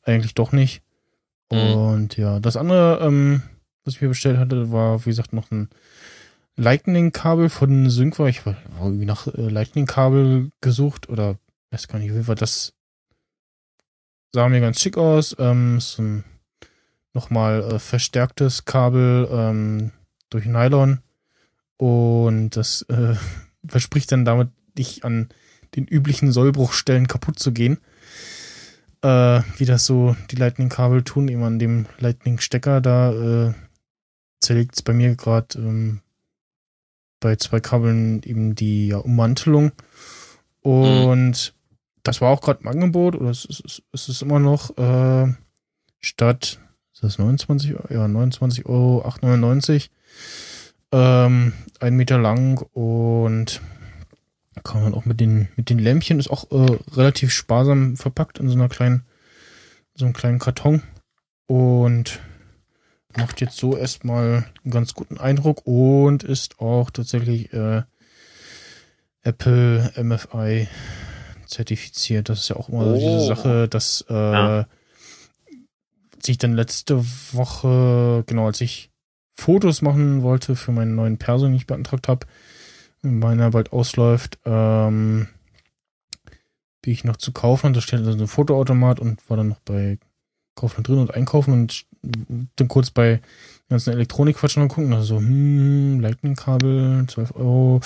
[0.03, 0.81] eigentlich doch nicht.
[1.51, 1.73] Mhm.
[1.73, 3.41] Und ja, das andere, ähm,
[3.83, 5.69] was ich mir bestellt hatte, war, wie gesagt, noch ein
[6.55, 8.27] Lightning-Kabel von Syncwa.
[8.27, 11.37] Ich war irgendwie nach äh, Lightning-Kabel gesucht oder
[11.71, 12.73] weiß gar nicht, wie war das.
[14.33, 15.35] Sah mir ganz schick aus.
[15.39, 16.23] Ähm, ist ein
[17.13, 19.91] nochmal äh, verstärktes Kabel ähm,
[20.29, 20.99] durch Nylon.
[21.77, 23.15] Und das äh,
[23.65, 25.29] verspricht dann damit, nicht an
[25.75, 27.79] den üblichen Sollbruchstellen kaputt zu gehen.
[29.01, 33.11] Äh, wie das so die Lightning-Kabel tun, eben an dem Lightning-Stecker, da
[33.49, 33.53] äh,
[34.41, 36.01] zerlegt es bei mir gerade ähm,
[37.19, 39.71] bei zwei Kabeln eben die ja, Ummantelung.
[40.61, 41.53] Und
[42.03, 44.77] das war auch gerade im Angebot, oder es ist, es ist, es ist immer noch
[44.77, 45.33] äh,
[45.99, 46.59] statt,
[46.93, 47.93] ist das 29 Euro?
[47.93, 49.89] Ja, 29 Euro, 8,99.
[50.91, 53.61] Ähm, ein Meter lang und
[54.63, 58.49] kann man auch mit den, mit den Lämpchen, ist auch äh, relativ sparsam verpackt in
[58.49, 59.03] so einer kleinen,
[59.95, 60.83] so einem kleinen Karton
[61.47, 62.19] und
[63.17, 67.81] macht jetzt so erstmal einen ganz guten Eindruck und ist auch tatsächlich äh,
[69.23, 70.67] Apple MFI
[71.47, 72.29] zertifiziert.
[72.29, 73.27] Das ist ja auch immer so diese Oh.
[73.27, 74.67] Sache, dass äh, Ja.
[76.23, 77.03] sich dann letzte
[77.33, 78.91] Woche, genau als ich
[79.33, 82.27] Fotos machen wollte für meinen neuen Perso, den ich beantragt habe,
[83.01, 85.27] meiner bald ausläuft, ähm,
[86.81, 89.59] bin ich noch zu kaufen und da steht also ein Fotoautomat und war dann noch
[89.59, 89.97] bei
[90.55, 91.85] Kaufland drin und einkaufen und
[92.55, 93.21] dann kurz bei
[93.69, 94.93] ganzen Elektronikquatschen und gucken.
[94.93, 97.81] Also, hm, Lightning-Kabel, 12 Euro.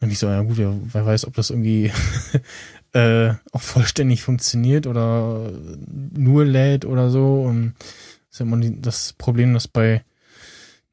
[0.00, 1.90] Dann ich so, ja gut, ja, wer weiß, ob das irgendwie
[2.92, 5.50] äh, auch vollständig funktioniert oder
[6.12, 7.42] nur lädt oder so.
[7.42, 10.04] Und das ist immer die- das Problem, dass bei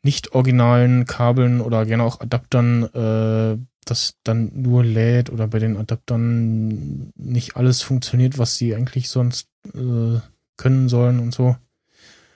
[0.04, 5.78] nicht originalen Kabeln oder gerne auch Adaptern äh, das dann nur lädt oder bei den
[5.78, 10.20] Adaptern nicht alles funktioniert, was sie eigentlich sonst äh,
[10.58, 11.56] können sollen und so.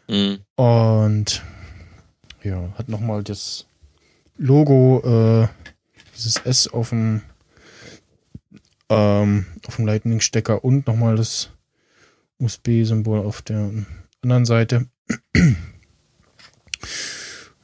[0.08, 0.40] Hm.
[0.56, 1.44] Und
[2.44, 3.68] ja, hat nochmal das
[4.38, 5.48] Logo, äh,
[6.16, 7.22] dieses S auf dem
[8.90, 11.50] ähm, auf dem Lightning-Stecker und nochmal das
[12.40, 13.72] USB-Symbol auf der
[14.22, 14.88] anderen Seite.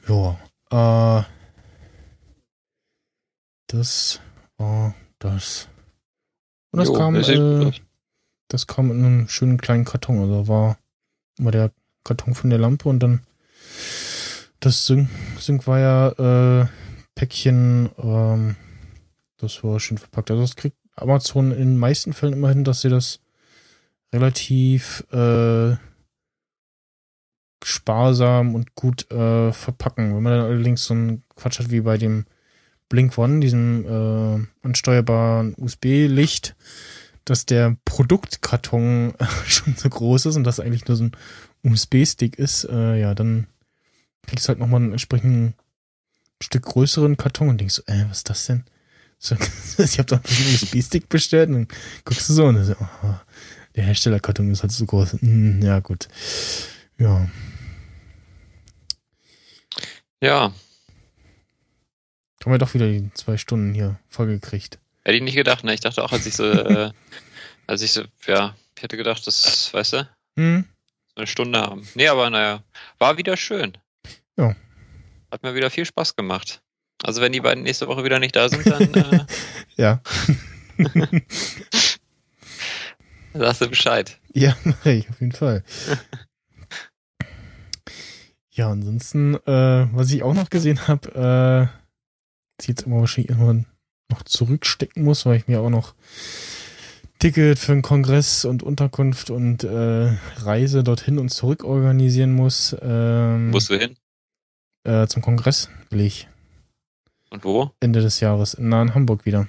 [0.08, 1.24] Ja, äh,
[3.66, 4.20] das
[4.58, 5.68] war das.
[6.70, 7.72] Und das Jo, kam, äh,
[8.48, 10.20] das kam in einem schönen kleinen Karton.
[10.20, 10.78] Also war
[11.38, 11.72] immer der
[12.04, 13.26] Karton von der Lampe und dann
[14.60, 15.08] das Sync,
[15.38, 16.82] Sync-Wire äh,
[17.14, 18.56] Päckchen, ähm,
[19.38, 20.30] das war schön verpackt.
[20.30, 23.20] Also das kriegt Amazon in den meisten Fällen immer hin, dass sie das
[24.12, 25.76] relativ äh,
[27.64, 30.14] sparsam und gut äh, verpacken.
[30.14, 32.26] Wenn man dann allerdings so einen Quatsch hat wie bei dem
[32.88, 36.54] Blink One, diesem äh, ansteuerbaren USB-Licht,
[37.24, 39.14] dass der Produktkarton
[39.46, 41.12] schon so groß ist und das eigentlich nur so ein
[41.64, 43.46] USB-Stick ist, äh, ja, dann
[44.26, 45.54] kriegst du halt nochmal einen entsprechenden
[46.42, 48.64] Stück größeren Karton und denkst so, äh, was ist das denn?
[49.18, 49.36] So,
[49.78, 51.68] ich habe doch einen USB-Stick bestellt und dann
[52.04, 53.14] guckst du so und dann so, oh,
[53.76, 55.12] der Herstellerkarton ist halt so groß.
[55.20, 56.08] Hm, ja, gut.
[56.98, 57.26] Ja,
[60.22, 60.52] Ja,
[62.44, 64.78] haben wir doch wieder die zwei Stunden hier vollgekriegt.
[65.04, 65.74] hätte ich nicht gedacht, ne?
[65.74, 66.90] Ich dachte auch, als ich so, äh,
[67.66, 70.64] als ich so, ja, ich hätte gedacht, das, weißt du, Hm?
[71.08, 71.86] so eine Stunde haben.
[71.94, 72.62] Nee, aber naja,
[72.98, 73.76] war wieder schön.
[74.36, 74.56] Ja.
[75.30, 76.62] Hat mir wieder viel Spaß gemacht.
[77.02, 79.24] Also wenn die beiden nächste Woche wieder nicht da sind, dann äh,
[79.76, 80.00] Ja.
[83.34, 84.18] sagst du Bescheid.
[84.34, 85.64] Ja, mach ich auf jeden Fall.
[88.52, 93.66] Ja, ansonsten, äh, was ich auch noch gesehen habe, äh, ich jetzt immer wahrscheinlich irgendwann
[94.10, 95.94] noch zurückstecken muss, weil ich mir auch noch
[97.18, 102.76] Ticket für den Kongress und Unterkunft und äh, Reise dorthin und zurück organisieren muss.
[102.82, 103.96] Ähm, Wo du hin?
[104.84, 106.28] äh, zum Kongress will ich
[107.30, 107.70] Und wo?
[107.80, 109.46] Ende des Jahres in, na, in Hamburg wieder.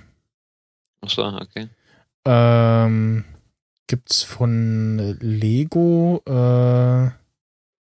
[1.02, 1.68] Achso, okay.
[2.26, 3.26] Ähm,
[3.88, 7.10] gibt's von Lego, äh,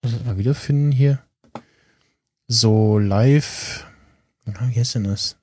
[0.03, 1.21] muss ich mal wiederfinden hier.
[2.49, 3.87] So live,
[4.45, 5.37] na, wie heißt denn das?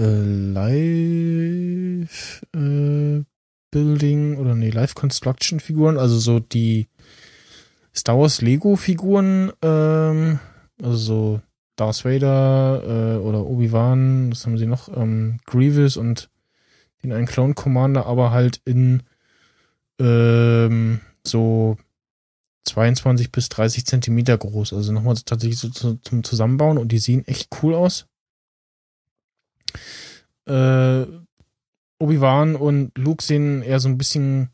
[0.00, 3.22] Äh, live äh,
[3.70, 6.88] Building oder nee, Live Construction Figuren, also so die
[7.94, 10.38] Star Wars Lego Figuren, ähm,
[10.82, 11.40] also so
[11.76, 14.88] Darth Vader äh, oder Obi-Wan, was haben sie noch?
[14.96, 16.30] Ähm, Grievous und
[17.02, 19.02] den einen Clone Commander, aber halt in
[20.00, 21.76] ähm, so
[22.68, 24.72] 22 bis 30 Zentimeter groß.
[24.72, 28.06] Also nochmal tatsächlich so zu, zum Zusammenbauen und die sehen echt cool aus.
[30.46, 31.06] Äh,
[32.00, 34.50] Obi-Wan und Luke sehen eher so ein bisschen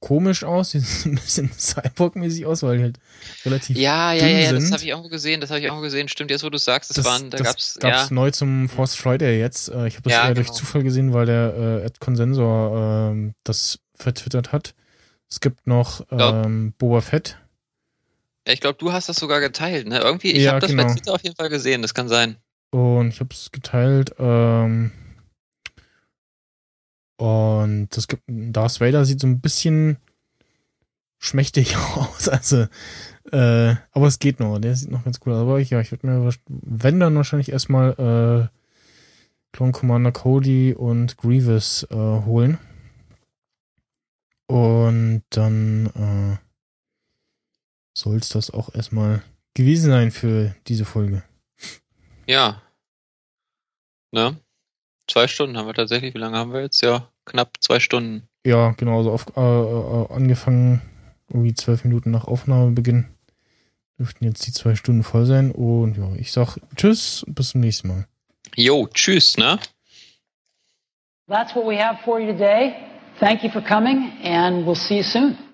[0.00, 2.98] komisch aus, die sehen ein bisschen Cyborg-mäßig aus, weil die halt
[3.44, 6.08] relativ Ja, ja, ja, ja, das habe ich auch gesehen, das habe ich auch gesehen.
[6.08, 8.68] Stimmt, jetzt wo du sagst, das, das, waren, da das gab's, gab's ja, neu zum
[8.68, 9.68] Force Friday jetzt.
[9.68, 10.58] Äh, Ich habe das Ja, eher durch genau.
[10.58, 14.74] Zufall gesehen, weil der äh, Ed Consensor ähm, das vertwittert hat.
[15.28, 17.38] Es gibt noch ähm, Boba Fett.
[18.46, 19.98] Ja, ich glaube, du hast das sogar geteilt, ne?
[19.98, 20.84] Irgendwie, ich Ja, habe das genau.
[20.84, 22.36] bei Twitter auf jeden Fall gesehen, das kann sein.
[22.70, 24.14] Und ich habe es geteilt.
[24.18, 24.92] Ähm,
[27.18, 29.96] und das gibt Darth Vader sieht so ein bisschen
[31.18, 32.28] schmächtig aus.
[32.28, 32.66] Also,
[33.32, 34.58] äh, aber es geht noch.
[34.58, 35.40] Der sieht noch ganz cool aus.
[35.40, 41.16] Aber ich, ja, ich würde mir, wenn dann wahrscheinlich erstmal äh, Clone Commander Cody und
[41.16, 42.58] Grievous äh, holen.
[44.48, 46.45] Und dann äh,
[47.96, 49.22] soll es das auch erstmal
[49.54, 51.22] gewesen sein für diese Folge.
[52.26, 52.60] Ja.
[54.12, 54.36] Ne?
[55.08, 56.14] Zwei Stunden haben wir tatsächlich.
[56.14, 56.82] Wie lange haben wir jetzt?
[56.82, 58.28] Ja, knapp zwei Stunden.
[58.44, 60.82] Ja, genau, so auf, äh, äh, angefangen,
[61.28, 63.06] irgendwie zwölf Minuten nach Aufnahmebeginn.
[63.98, 65.50] Dürften jetzt die zwei Stunden voll sein.
[65.50, 68.06] Und ja, ich sag Tschüss und bis zum nächsten Mal.
[68.54, 69.58] Jo, tschüss, ne?
[71.28, 72.74] That's what we have for you today.
[73.18, 75.38] Thank you for coming, and we'll see you soon.